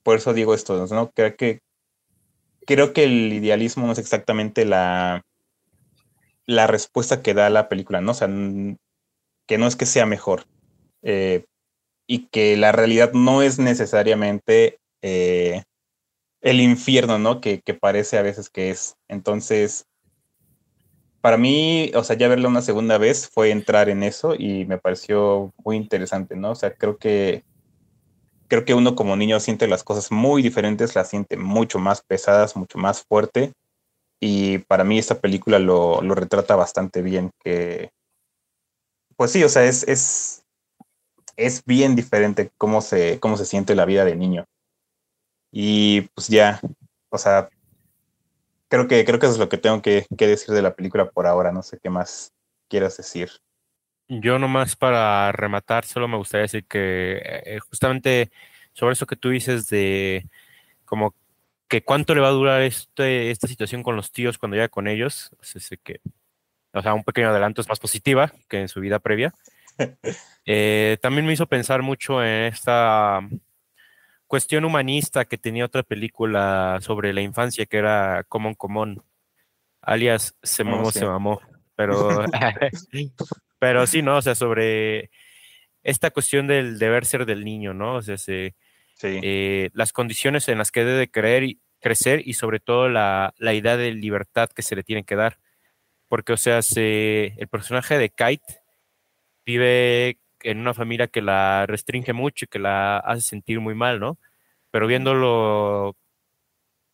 por 0.04 0.18
eso 0.18 0.34
digo 0.34 0.54
esto, 0.54 0.86
¿no? 0.88 1.12
Creo 1.12 1.36
que, 1.36 1.62
creo 2.66 2.94
que 2.94 3.04
el 3.04 3.34
idealismo 3.34 3.86
no 3.86 3.94
es 3.94 4.00
exactamente 4.00 4.66
la, 4.66 5.24
la 6.46 6.68
respuesta 6.68 7.22
que 7.22 7.34
da 7.34 7.50
la 7.50 7.70
película, 7.70 8.02
¿no? 8.02 8.12
O 8.12 8.16
sea, 8.16 8.28
que 9.48 9.58
no 9.58 9.68
es 9.68 9.76
que 9.76 9.86
sea 9.86 10.06
mejor, 10.06 10.46
eh, 11.02 11.46
y 12.12 12.28
que 12.28 12.58
la 12.58 12.74
realidad 12.74 13.14
no 13.14 13.42
es 13.42 13.58
necesariamente 13.58 14.80
eh, 15.02 15.64
el 16.42 16.60
infierno, 16.60 17.18
¿no? 17.20 17.40
Que, 17.40 17.64
parece 17.80 18.18
a 18.18 18.22
veces 18.22 18.50
que 18.50 18.70
es. 18.70 18.98
Entonces, 19.08 19.86
para 21.22 21.38
mí, 21.38 21.90
o 21.96 22.04
sea, 22.04 22.18
ya 22.18 22.28
verla 22.28 22.50
una 22.50 22.62
segunda 22.62 22.98
vez 22.98 23.30
fue 23.30 23.52
entrar 23.52 23.88
en 23.88 24.04
eso 24.04 24.36
y 24.38 24.66
me 24.66 24.78
pareció 24.78 25.54
muy 25.64 25.78
interesante, 25.78 26.36
¿no? 26.36 26.52
O 26.52 26.56
sea, 26.56 26.74
creo 26.74 26.98
que 26.98 27.46
creo 28.50 28.66
que 28.66 28.74
uno 28.74 28.94
como 28.94 29.16
niño 29.16 29.40
siente 29.40 29.66
las 29.70 29.86
cosas 29.86 30.12
muy 30.12 30.42
diferentes, 30.42 30.96
las 30.96 31.08
siente 31.10 31.38
mucho 31.38 31.80
más 31.80 32.02
pesadas, 32.02 32.58
mucho 32.58 32.78
más 32.78 33.04
fuerte. 33.04 33.54
Y 34.20 34.58
para 34.58 34.84
mí 34.84 35.00
esta 35.00 35.22
película 35.22 35.60
lo, 35.60 36.02
lo 36.02 36.14
retrata 36.14 36.58
bastante 36.58 37.02
bien, 37.02 37.32
que 37.42 37.90
pues 39.16 39.32
sí, 39.32 39.44
o 39.44 39.50
sea, 39.50 39.64
es, 39.66 39.88
es, 39.88 40.41
es 41.38 41.66
bien 41.66 41.96
diferente 41.96 42.52
cómo 42.58 42.82
se, 42.82 43.20
cómo 43.20 43.38
se 43.38 43.46
siente 43.46 43.76
la 43.76 43.86
vida 43.86 44.06
de 44.06 44.16
niño. 44.16 44.46
Y 45.52 46.02
pues 46.14 46.28
ya, 46.28 46.62
o 47.10 47.18
sea, 47.18 47.50
creo 48.70 48.88
que, 48.88 49.04
creo 49.04 49.20
que 49.20 49.26
eso 49.26 49.34
es 49.34 49.40
lo 49.40 49.50
que 49.50 49.58
tengo 49.58 49.82
que, 49.82 50.06
decir 50.10 50.56
de 50.56 50.62
la 50.62 50.76
película 50.76 51.10
por 51.10 51.28
ahora. 51.28 51.52
No 51.52 51.62
sé 51.62 51.80
qué 51.82 51.90
más 51.90 52.34
quieras 52.70 52.98
decir. 52.98 53.30
Yo 54.08 54.40
nomás 54.40 54.76
para 54.76 55.32
rematar, 55.32 55.86
solo 55.86 56.08
me 56.08 56.18
gustaría 56.18 56.44
decir 56.44 56.66
que 56.66 57.22
eh, 57.46 57.60
justamente 57.60 58.32
sobre 58.74 58.94
eso 58.94 59.06
que 59.06 59.16
tú 59.16 59.30
dices 59.30 59.68
de 59.68 60.28
como 60.86 61.16
que 61.68 61.84
cuánto 61.84 62.14
le 62.14 62.22
va 62.22 62.28
a 62.28 62.32
durar 62.32 62.62
este, 62.62 63.32
esta 63.32 63.48
situación 63.48 63.84
con 63.84 63.96
los 63.96 64.12
tíos 64.12 64.38
cuando 64.38 64.56
llega 64.56 64.68
con 64.68 64.88
ellos, 64.88 65.32
que, 65.84 66.02
o 66.74 66.82
sea, 66.82 66.94
un 66.94 67.04
pequeño 67.04 67.30
adelanto 67.30 67.62
es 67.62 67.70
más 67.70 67.80
positiva 67.80 68.34
que 68.50 68.60
en 68.60 68.68
su 68.68 68.82
vida 68.82 69.00
previa. 69.00 69.34
Eh, 70.46 70.98
también 71.02 71.26
me 71.26 71.34
hizo 71.34 71.46
pensar 71.46 71.82
mucho 71.82 72.24
en 72.24 72.46
esta 72.46 73.22
cuestión 74.28 74.66
humanista 74.66 75.26
que 75.26 75.38
tenía 75.38 75.66
otra 75.66 75.84
película 75.84 76.80
sobre 76.82 77.14
la 77.14 77.22
infancia 77.22 77.66
que 77.66 77.78
era 77.78 78.24
Common 78.28 78.56
Common, 78.56 79.04
alias 79.82 80.36
Se 80.42 80.64
mamó, 80.64 80.92
se 80.92 81.06
mamó, 81.06 81.42
pero, 81.76 82.24
pero 83.60 83.86
sí, 83.86 84.02
¿no? 84.02 84.18
O 84.18 84.22
sea, 84.22 84.36
sobre 84.36 85.12
esta 85.84 86.12
cuestión 86.12 86.48
del 86.48 86.80
deber 86.80 87.06
ser 87.06 87.26
del 87.26 87.44
niño, 87.44 87.74
¿no? 87.74 87.96
O 87.96 88.02
sea, 88.02 88.16
eh, 89.04 89.70
las 89.74 89.94
condiciones 89.94 90.48
en 90.48 90.60
las 90.60 90.72
que 90.72 90.86
debe 90.86 91.10
creer 91.10 91.44
y, 91.44 91.60
crecer 91.80 92.22
y 92.26 92.34
sobre 92.34 92.60
todo 92.60 92.88
la, 92.88 93.34
la, 93.38 93.54
idea 93.54 93.76
de 93.76 93.92
libertad 93.92 94.50
que 94.50 94.62
se 94.62 94.76
le 94.76 94.84
tiene 94.84 95.04
que 95.04 95.16
dar. 95.16 95.40
Porque, 96.08 96.34
o 96.34 96.38
sea, 96.38 96.62
se, 96.62 97.34
el 97.38 97.48
personaje 97.48 97.98
de 97.98 98.10
Kite 98.10 98.61
vive 99.46 100.20
en 100.44 100.60
una 100.60 100.74
familia 100.74 101.08
que 101.08 101.22
la 101.22 101.66
restringe 101.68 102.14
mucho 102.14 102.46
y 102.46 102.48
que 102.48 102.60
la 102.60 102.98
hace 102.98 103.22
sentir 103.22 103.60
muy 103.60 103.76
mal, 103.76 104.00
¿no? 104.00 104.18
Pero 104.72 104.88
viéndolo, 104.88 105.96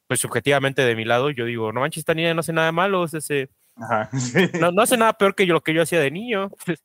pues 0.08 0.20
subjetivamente 0.20 0.82
de 0.84 0.96
mi 0.96 1.06
lado, 1.06 1.30
yo 1.30 1.46
digo, 1.46 1.72
no 1.72 1.82
manches, 1.82 2.00
esta 2.00 2.14
niña 2.14 2.34
no 2.34 2.40
hace 2.42 2.54
nada 2.54 2.72
malo, 2.72 3.06
ese, 3.06 3.50
no, 4.62 4.72
no, 4.72 4.82
hace 4.82 4.98
nada 4.98 5.14
peor 5.14 5.36
que 5.36 5.46
yo, 5.46 5.54
lo 5.54 5.62
que 5.62 5.74
yo 5.74 5.82
hacía 5.82 6.00
de 6.00 6.12
niño. 6.12 6.52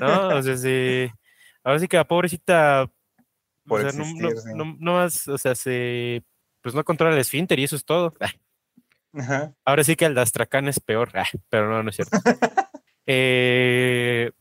No, 0.00 0.28
o 0.38 0.42
sea, 0.42 0.56
sí. 0.56 1.08
Ahora 1.62 1.78
sí 1.78 1.86
que 1.86 1.96
la 1.98 2.08
pobrecita. 2.08 2.90
Por 3.66 3.84
o 3.84 3.90
sea, 3.90 3.92
no, 3.96 4.04
existir, 4.04 4.22
no- 4.34 4.40
sí. 4.40 4.48
no- 4.56 4.76
no 4.80 4.92
más, 4.94 5.28
o 5.28 5.38
sea, 5.38 5.54
se. 5.54 6.24
Pues 6.62 6.74
no 6.74 6.82
controla 6.84 7.14
el 7.14 7.20
esfínter 7.20 7.58
y 7.60 7.64
eso 7.64 7.76
es 7.76 7.84
todo. 7.84 8.14
Ajá. 9.14 9.52
Ahora 9.64 9.84
sí 9.84 9.94
que 9.94 10.06
el 10.06 10.14
de 10.14 10.22
Astracán 10.22 10.66
es 10.68 10.80
peor, 10.80 11.12
pero 11.50 11.68
no, 11.68 11.82
no 11.82 11.90
es 11.90 11.96
cierto. 11.96 12.18
Eh, 13.06 14.32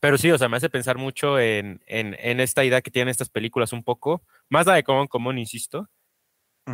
pero 0.00 0.18
sí, 0.18 0.30
o 0.30 0.38
sea, 0.38 0.48
me 0.48 0.56
hace 0.56 0.70
pensar 0.70 0.98
mucho 0.98 1.38
en, 1.38 1.82
en, 1.86 2.16
en 2.20 2.40
esta 2.40 2.64
idea 2.64 2.80
que 2.82 2.90
tienen 2.90 3.10
estas 3.10 3.30
películas 3.30 3.72
un 3.72 3.82
poco, 3.84 4.22
más 4.48 4.66
la 4.66 4.74
de 4.74 4.84
Common 4.84 5.06
Common, 5.08 5.38
insisto, 5.38 5.88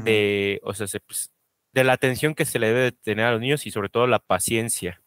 de, 0.04 0.60
o 0.64 0.74
sea, 0.74 0.86
se, 0.86 1.00
pues, 1.00 1.30
de 1.72 1.84
la 1.84 1.92
atención 1.94 2.34
que 2.34 2.44
se 2.44 2.58
le 2.58 2.68
debe 2.68 2.80
de 2.80 2.92
tener 2.92 3.26
a 3.26 3.32
los 3.32 3.40
niños 3.40 3.66
y 3.66 3.70
sobre 3.70 3.88
todo 3.88 4.06
la 4.06 4.18
paciencia. 4.20 5.02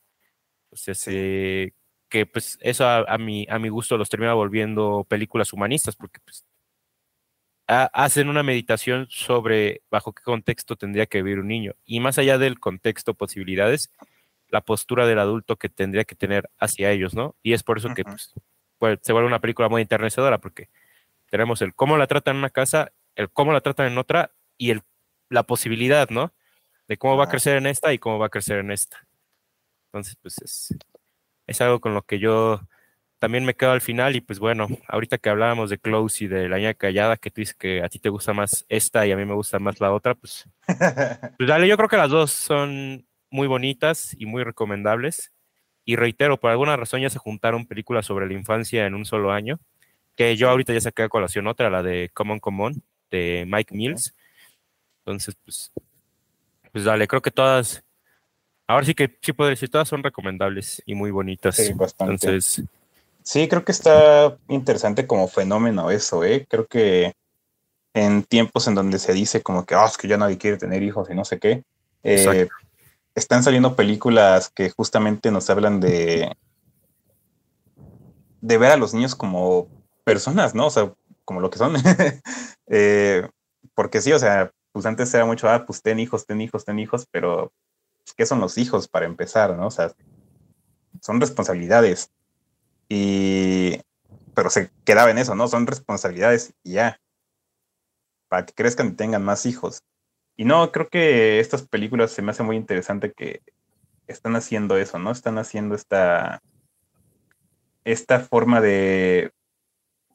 O 0.71 0.75
sea, 0.77 0.95
se- 0.95 1.73
que 2.09 2.25
pues 2.25 2.57
eso 2.61 2.85
a, 2.85 2.99
a 2.99 3.17
mi, 3.17 3.45
a 3.49 3.59
mi 3.59 3.69
gusto 3.69 3.97
los 3.97 4.09
termina 4.09 4.33
volviendo 4.33 5.05
películas 5.09 5.53
humanistas, 5.53 5.95
porque 5.95 6.19
pues 6.23 6.45
ha- 7.67 7.89
hacen 7.93 8.29
una 8.29 8.43
meditación 8.43 9.07
sobre 9.09 9.81
bajo 9.91 10.13
qué 10.13 10.23
contexto 10.23 10.75
tendría 10.75 11.05
que 11.05 11.21
vivir 11.21 11.39
un 11.39 11.47
niño. 11.47 11.73
Y 11.85 11.99
más 11.99 12.17
allá 12.17 12.37
del 12.37 12.59
contexto, 12.59 13.13
posibilidades, 13.13 13.91
la 14.49 14.61
postura 14.61 15.05
del 15.05 15.19
adulto 15.19 15.57
que 15.57 15.69
tendría 15.69 16.05
que 16.05 16.15
tener 16.15 16.49
hacia 16.57 16.91
ellos, 16.91 17.13
¿no? 17.13 17.35
Y 17.43 17.53
es 17.53 17.63
por 17.63 17.77
eso 17.77 17.93
que 17.93 18.01
Ujú. 18.01 18.11
pues, 18.11 18.33
pues, 18.77 18.99
se 19.01 19.13
vuelve 19.13 19.27
una 19.27 19.39
película 19.39 19.69
muy 19.69 19.81
enternecedora, 19.81 20.39
porque 20.39 20.69
tenemos 21.29 21.61
el 21.61 21.73
cómo 21.73 21.97
la 21.97 22.07
tratan 22.07 22.35
en 22.35 22.39
una 22.39 22.49
casa, 22.49 22.91
el 23.15 23.29
cómo 23.29 23.53
la 23.53 23.61
tratan 23.61 23.91
en 23.91 23.97
otra 23.97 24.31
y 24.57 24.71
el, 24.71 24.81
la 25.29 25.43
posibilidad, 25.43 26.09
¿no? 26.09 26.33
De 26.87 26.97
cómo 26.97 27.17
va 27.17 27.25
a 27.25 27.29
crecer 27.29 27.57
en 27.57 27.67
esta 27.67 27.93
y 27.93 27.99
cómo 27.99 28.17
va 28.17 28.27
a 28.27 28.29
crecer 28.29 28.59
en 28.59 28.71
esta. 28.71 29.05
Entonces, 29.87 30.17
pues 30.21 30.37
es, 30.41 30.77
es 31.45 31.61
algo 31.61 31.79
con 31.79 31.93
lo 31.93 32.03
que 32.03 32.19
yo 32.19 32.61
también 33.19 33.45
me 33.45 33.55
quedo 33.55 33.71
al 33.71 33.81
final 33.81 34.15
y 34.15 34.21
pues 34.21 34.39
bueno, 34.39 34.67
ahorita 34.87 35.17
que 35.17 35.29
hablábamos 35.29 35.69
de 35.69 35.79
Close 35.79 36.25
y 36.25 36.27
de 36.27 36.47
La 36.47 36.59
Ña 36.59 36.73
Callada, 36.73 37.17
que 37.17 37.31
tú 37.31 37.41
dices 37.41 37.55
que 37.55 37.81
a 37.81 37.89
ti 37.89 37.99
te 37.99 38.09
gusta 38.09 38.33
más 38.33 38.65
esta 38.69 39.05
y 39.07 39.11
a 39.11 39.17
mí 39.17 39.25
me 39.25 39.33
gusta 39.33 39.59
más 39.59 39.79
la 39.79 39.91
otra, 39.91 40.15
pues, 40.15 40.47
pues 41.37 41.49
dale, 41.49 41.67
yo 41.67 41.77
creo 41.77 41.89
que 41.89 41.97
las 41.97 42.09
dos 42.09 42.31
son 42.31 43.05
muy 43.37 43.47
bonitas 43.47 44.15
y 44.17 44.25
muy 44.25 44.43
recomendables. 44.43 45.31
Y 45.85 45.95
reitero, 45.95 46.37
por 46.37 46.49
alguna 46.51 46.75
razón 46.75 47.01
ya 47.01 47.09
se 47.09 47.19
juntaron 47.19 47.67
películas 47.67 48.05
sobre 48.05 48.27
la 48.27 48.33
infancia 48.33 48.85
en 48.85 48.95
un 48.95 49.05
solo 49.05 49.31
año, 49.31 49.59
que 50.15 50.35
yo 50.35 50.49
ahorita 50.49 50.73
ya 50.73 50.81
saqué 50.81 51.03
a 51.03 51.09
colación 51.09 51.47
otra, 51.47 51.69
la 51.69 51.83
de 51.83 52.09
Common 52.13 52.39
Common, 52.39 52.81
de 53.11 53.45
Mike 53.47 53.75
Mills. 53.75 54.15
Entonces, 55.05 55.37
pues, 55.45 55.71
pues 56.71 56.83
dale, 56.83 57.07
creo 57.07 57.21
que 57.21 57.31
todas, 57.31 57.83
ahora 58.65 58.85
sí 58.85 58.95
que 58.95 59.17
sí 59.21 59.31
puedo 59.31 59.51
decir, 59.51 59.69
todas 59.69 59.87
son 59.87 60.03
recomendables 60.03 60.81
y 60.85 60.95
muy 60.95 61.11
bonitas. 61.11 61.55
Sí, 61.55 61.71
bastante. 61.73 62.13
Entonces, 62.13 62.65
Sí, 63.27 63.49
creo 63.49 63.65
que 63.65 63.73
está 63.73 64.37
interesante 64.47 65.05
como 65.05 65.27
fenómeno 65.27 65.91
eso, 65.91 66.23
¿eh? 66.23 66.47
Creo 66.49 66.65
que 66.65 67.13
en 67.93 68.23
tiempos 68.23 68.69
en 68.69 68.75
donde 68.75 68.99
se 68.99 69.11
dice 69.11 69.43
como 69.43 69.65
que, 69.65 69.75
ah, 69.75 69.85
es 69.85 69.97
que 69.97 70.07
ya 70.07 70.15
nadie 70.15 70.37
quiere 70.37 70.55
tener 70.55 70.81
hijos 70.81 71.09
y 71.09 71.13
no 71.13 71.25
sé 71.25 71.37
qué, 71.37 71.61
eh. 72.03 72.47
Están 73.17 73.41
saliendo 73.41 73.75
películas 73.75 74.51
que 74.53 74.69
justamente 74.69 75.31
nos 75.31 75.49
hablan 75.49 75.79
de, 75.79 76.37
de 78.41 78.57
ver 78.59 78.71
a 78.71 78.77
los 78.77 78.93
niños 78.93 79.15
como 79.15 79.67
personas, 80.03 80.53
¿no? 80.53 80.67
O 80.67 80.69
sea, 80.69 80.93
como 81.25 81.41
lo 81.41 81.49
que 81.49 81.57
son. 81.57 81.73
Eh, 82.69 83.25
porque 83.75 84.01
sí, 84.01 84.11
o 84.11 84.19
sea, 84.19 84.51
pues 84.73 84.85
antes 84.85 85.13
era 85.13 85.23
mucho, 85.23 85.47
ah, 85.47 85.65
pues 85.65 85.81
ten 85.81 86.01
hijos, 86.01 86.25
ten 86.25 86.41
hijos, 86.41 86.65
ten 86.65 86.79
hijos, 86.79 87.07
pero 87.09 87.53
pues, 88.03 88.13
¿qué 88.13 88.25
son 88.25 88.41
los 88.41 88.57
hijos 88.57 88.89
para 88.89 89.05
empezar, 89.05 89.55
no? 89.55 89.67
O 89.67 89.71
sea, 89.71 89.93
son 91.01 91.21
responsabilidades. 91.21 92.11
Y, 92.89 93.79
pero 94.35 94.49
se 94.49 94.69
quedaba 94.83 95.11
en 95.11 95.17
eso, 95.17 95.33
¿no? 95.33 95.47
Son 95.47 95.65
responsabilidades 95.65 96.53
y 96.61 96.73
ya. 96.73 96.99
Para 98.27 98.45
que 98.45 98.53
crezcan 98.53 98.87
y 98.89 98.91
tengan 98.91 99.23
más 99.23 99.45
hijos. 99.45 99.81
Y 100.37 100.45
no, 100.45 100.71
creo 100.71 100.87
que 100.87 101.39
estas 101.39 101.63
películas 101.63 102.11
se 102.11 102.21
me 102.21 102.31
hace 102.31 102.43
muy 102.43 102.55
interesante 102.55 103.11
que 103.11 103.41
están 104.05 104.35
haciendo 104.35 104.77
eso, 104.77 104.99
¿no? 104.99 105.11
Están 105.11 105.39
haciendo 105.39 105.73
esta, 105.73 106.41
esta 107.83 108.19
forma 108.19 108.61
de, 108.61 109.31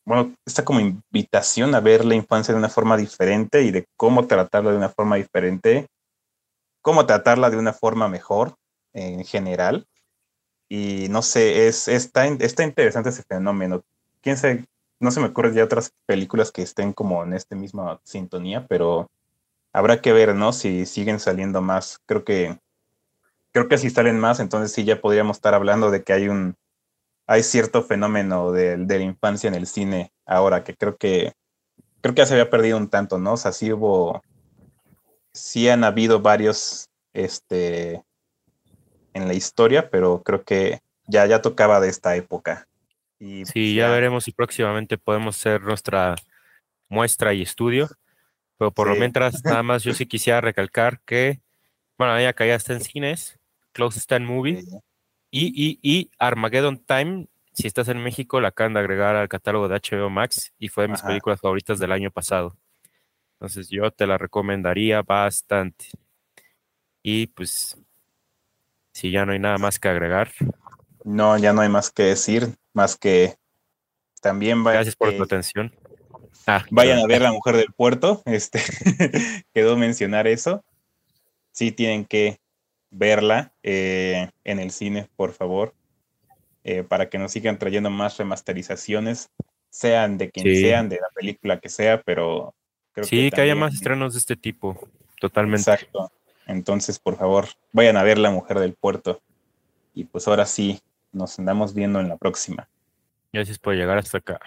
bueno, 0.04 0.34
esta 0.46 0.64
como 0.64 0.78
invitación 0.78 1.74
a 1.74 1.80
ver 1.80 2.04
la 2.04 2.14
infancia 2.14 2.54
de 2.54 2.58
una 2.58 2.68
forma 2.68 2.96
diferente 2.96 3.62
y 3.62 3.72
de 3.72 3.86
cómo 3.96 4.28
tratarla 4.28 4.70
de 4.70 4.76
una 4.76 4.88
forma 4.88 5.16
diferente, 5.16 5.88
cómo 6.82 7.04
tratarla 7.04 7.50
de 7.50 7.56
una 7.56 7.72
forma 7.72 8.08
mejor 8.08 8.54
en 8.92 9.24
general. 9.24 9.86
Y 10.68 11.08
no 11.10 11.22
sé, 11.22 11.66
es, 11.66 11.88
está, 11.88 12.26
está 12.26 12.62
interesante 12.62 13.10
ese 13.10 13.24
fenómeno. 13.24 13.82
Quién 14.20 14.36
sabe, 14.36 14.66
no 15.00 15.10
se 15.10 15.20
me 15.20 15.26
ocurren 15.26 15.54
ya 15.54 15.64
otras 15.64 15.92
películas 16.06 16.52
que 16.52 16.62
estén 16.62 16.92
como 16.92 17.24
en 17.24 17.34
esta 17.34 17.56
misma 17.56 18.00
sintonía, 18.04 18.66
pero 18.68 19.10
habrá 19.72 20.00
que 20.00 20.12
ver, 20.12 20.34
¿no? 20.34 20.52
Si 20.52 20.86
siguen 20.86 21.20
saliendo 21.20 21.62
más. 21.62 22.00
Creo 22.06 22.24
que, 22.24 22.58
creo 23.52 23.68
que 23.68 23.78
si 23.78 23.90
salen 23.90 24.18
más, 24.18 24.40
entonces 24.40 24.72
sí 24.72 24.84
ya 24.84 25.00
podríamos 25.00 25.36
estar 25.36 25.54
hablando 25.54 25.90
de 25.90 26.02
que 26.02 26.12
hay 26.12 26.28
un, 26.28 26.56
hay 27.26 27.42
cierto 27.42 27.82
fenómeno 27.82 28.52
de, 28.52 28.76
de 28.76 28.98
la 28.98 29.04
infancia 29.04 29.48
en 29.48 29.54
el 29.54 29.66
cine 29.66 30.12
ahora 30.26 30.64
que 30.64 30.74
creo 30.74 30.96
que, 30.96 31.32
creo 32.00 32.14
que 32.14 32.20
ya 32.20 32.26
se 32.26 32.34
había 32.34 32.50
perdido 32.50 32.76
un 32.76 32.88
tanto, 32.88 33.18
¿no? 33.18 33.34
O 33.34 33.36
sea, 33.36 33.52
sí 33.52 33.72
hubo, 33.72 34.22
sí 35.32 35.68
han 35.68 35.84
habido 35.84 36.20
varios, 36.20 36.88
este, 37.12 38.02
en 39.14 39.28
la 39.28 39.34
historia, 39.34 39.90
pero 39.90 40.22
creo 40.22 40.44
que 40.44 40.80
ya, 41.06 41.26
ya 41.26 41.42
tocaba 41.42 41.80
de 41.80 41.88
esta 41.88 42.16
época. 42.16 42.66
Y 43.18 43.44
sí, 43.46 43.52
pues 43.52 43.74
ya 43.74 43.90
veremos 43.90 44.24
si 44.24 44.32
próximamente 44.32 44.98
podemos 44.98 45.36
hacer 45.38 45.62
nuestra 45.62 46.16
muestra 46.88 47.34
y 47.34 47.42
estudio. 47.42 47.88
Pero 48.62 48.70
por 48.72 48.88
lo 48.88 48.96
mientras, 48.96 49.42
nada 49.44 49.62
más 49.64 49.82
yo 49.82 49.92
sí 49.92 50.06
quisiera 50.06 50.40
recalcar 50.40 51.00
que, 51.00 51.40
bueno, 51.98 52.18
ya 52.20 52.32
que 52.32 52.46
ya 52.46 52.54
está 52.54 52.72
en 52.74 52.80
cines, 52.80 53.38
Close 53.72 53.98
está 53.98 54.16
en 54.16 54.24
movie. 54.24 54.62
Sí. 54.62 54.78
Y, 55.30 55.46
y, 55.46 55.78
y 55.82 56.10
Armageddon 56.18 56.78
Time, 56.78 57.26
si 57.54 57.66
estás 57.66 57.88
en 57.88 58.02
México, 58.02 58.40
la 58.40 58.48
acaban 58.48 58.74
de 58.74 58.80
agregar 58.80 59.16
al 59.16 59.28
catálogo 59.28 59.66
de 59.68 59.76
HBO 59.76 60.10
Max 60.10 60.52
y 60.58 60.68
fue 60.68 60.84
de 60.84 60.88
mis 60.88 61.00
Ajá. 61.00 61.08
películas 61.08 61.40
favoritas 61.40 61.78
del 61.78 61.90
año 61.92 62.10
pasado. 62.10 62.56
Entonces 63.34 63.68
yo 63.68 63.90
te 63.90 64.06
la 64.06 64.18
recomendaría 64.18 65.02
bastante. 65.02 65.86
Y 67.02 67.26
pues, 67.28 67.76
si 68.92 69.10
ya 69.10 69.26
no 69.26 69.32
hay 69.32 69.38
nada 69.40 69.58
más 69.58 69.78
que 69.80 69.88
agregar, 69.88 70.30
No, 71.04 71.36
ya 71.36 71.52
no 71.52 71.62
hay 71.62 71.68
más 71.68 71.90
que 71.90 72.04
decir, 72.04 72.54
más 72.74 72.96
que 72.96 73.34
también 74.20 74.64
va- 74.64 74.72
gracias 74.74 74.94
por 74.94 75.08
eh, 75.08 75.16
tu 75.16 75.24
atención. 75.24 75.74
Ah, 76.46 76.64
vayan 76.70 76.98
a 76.98 77.06
ver 77.06 77.22
La 77.22 77.32
Mujer 77.32 77.56
del 77.56 77.72
Puerto. 77.72 78.22
Este 78.24 78.60
quedó 79.54 79.76
mencionar 79.76 80.26
eso. 80.26 80.64
Sí 81.52 81.70
tienen 81.72 82.04
que 82.04 82.38
verla 82.90 83.52
eh, 83.62 84.30
en 84.44 84.58
el 84.58 84.70
cine, 84.70 85.08
por 85.16 85.32
favor, 85.32 85.74
eh, 86.64 86.82
para 86.82 87.08
que 87.08 87.18
nos 87.18 87.32
sigan 87.32 87.58
trayendo 87.58 87.90
más 87.90 88.16
remasterizaciones, 88.18 89.30
sean 89.70 90.18
de 90.18 90.30
quien 90.30 90.46
Sí. 90.46 90.60
sean, 90.62 90.88
de 90.88 90.96
la 90.96 91.08
película 91.14 91.58
que 91.60 91.68
sea, 91.68 92.02
pero 92.02 92.54
creo 92.92 93.04
Sí, 93.06 93.16
que, 93.30 93.40
haya 93.40 93.52
también- 93.52 93.58
más 93.58 93.74
estrenos 93.74 94.12
de 94.14 94.18
este 94.18 94.36
tipo, 94.36 94.78
totalmente. 95.20 95.70
Exacto. 95.70 96.10
Entonces, 96.46 96.98
por 96.98 97.16
favor, 97.16 97.46
vayan 97.72 97.96
a 97.96 98.02
ver 98.02 98.18
La 98.18 98.30
Mujer 98.30 98.58
del 98.58 98.74
Puerto. 98.74 99.20
Y 99.94 100.04
pues 100.04 100.26
ahora 100.26 100.44
sí, 100.46 100.80
nos 101.12 101.38
andamos 101.38 101.72
viendo 101.74 102.00
en 102.00 102.08
la 102.08 102.16
próxima. 102.16 102.68
Gracias 103.32 103.58
por 103.58 103.74
llegar 103.74 103.96
hasta 103.98 104.18
acá. 104.18 104.40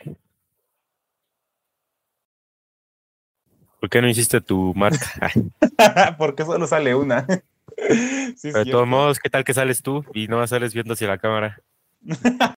¿Por 3.86 3.92
qué 3.92 4.02
no 4.02 4.10
hiciste 4.10 4.42
tu 4.42 4.74
marca? 4.74 5.30
Porque 6.18 6.44
solo 6.44 6.66
sale 6.66 6.96
una. 6.96 7.28
Sí, 8.38 8.52
Pero 8.54 8.64
de 8.64 8.72
todos 8.72 8.88
modos, 8.88 9.20
¿qué 9.20 9.30
tal 9.30 9.44
que 9.44 9.54
sales 9.54 9.82
tú 9.82 10.04
y 10.14 10.28
no 10.28 10.48
sales 10.48 10.74
viendo 10.74 10.94
hacia 10.94 11.10
la 11.10 11.18
cámara? 11.18 11.60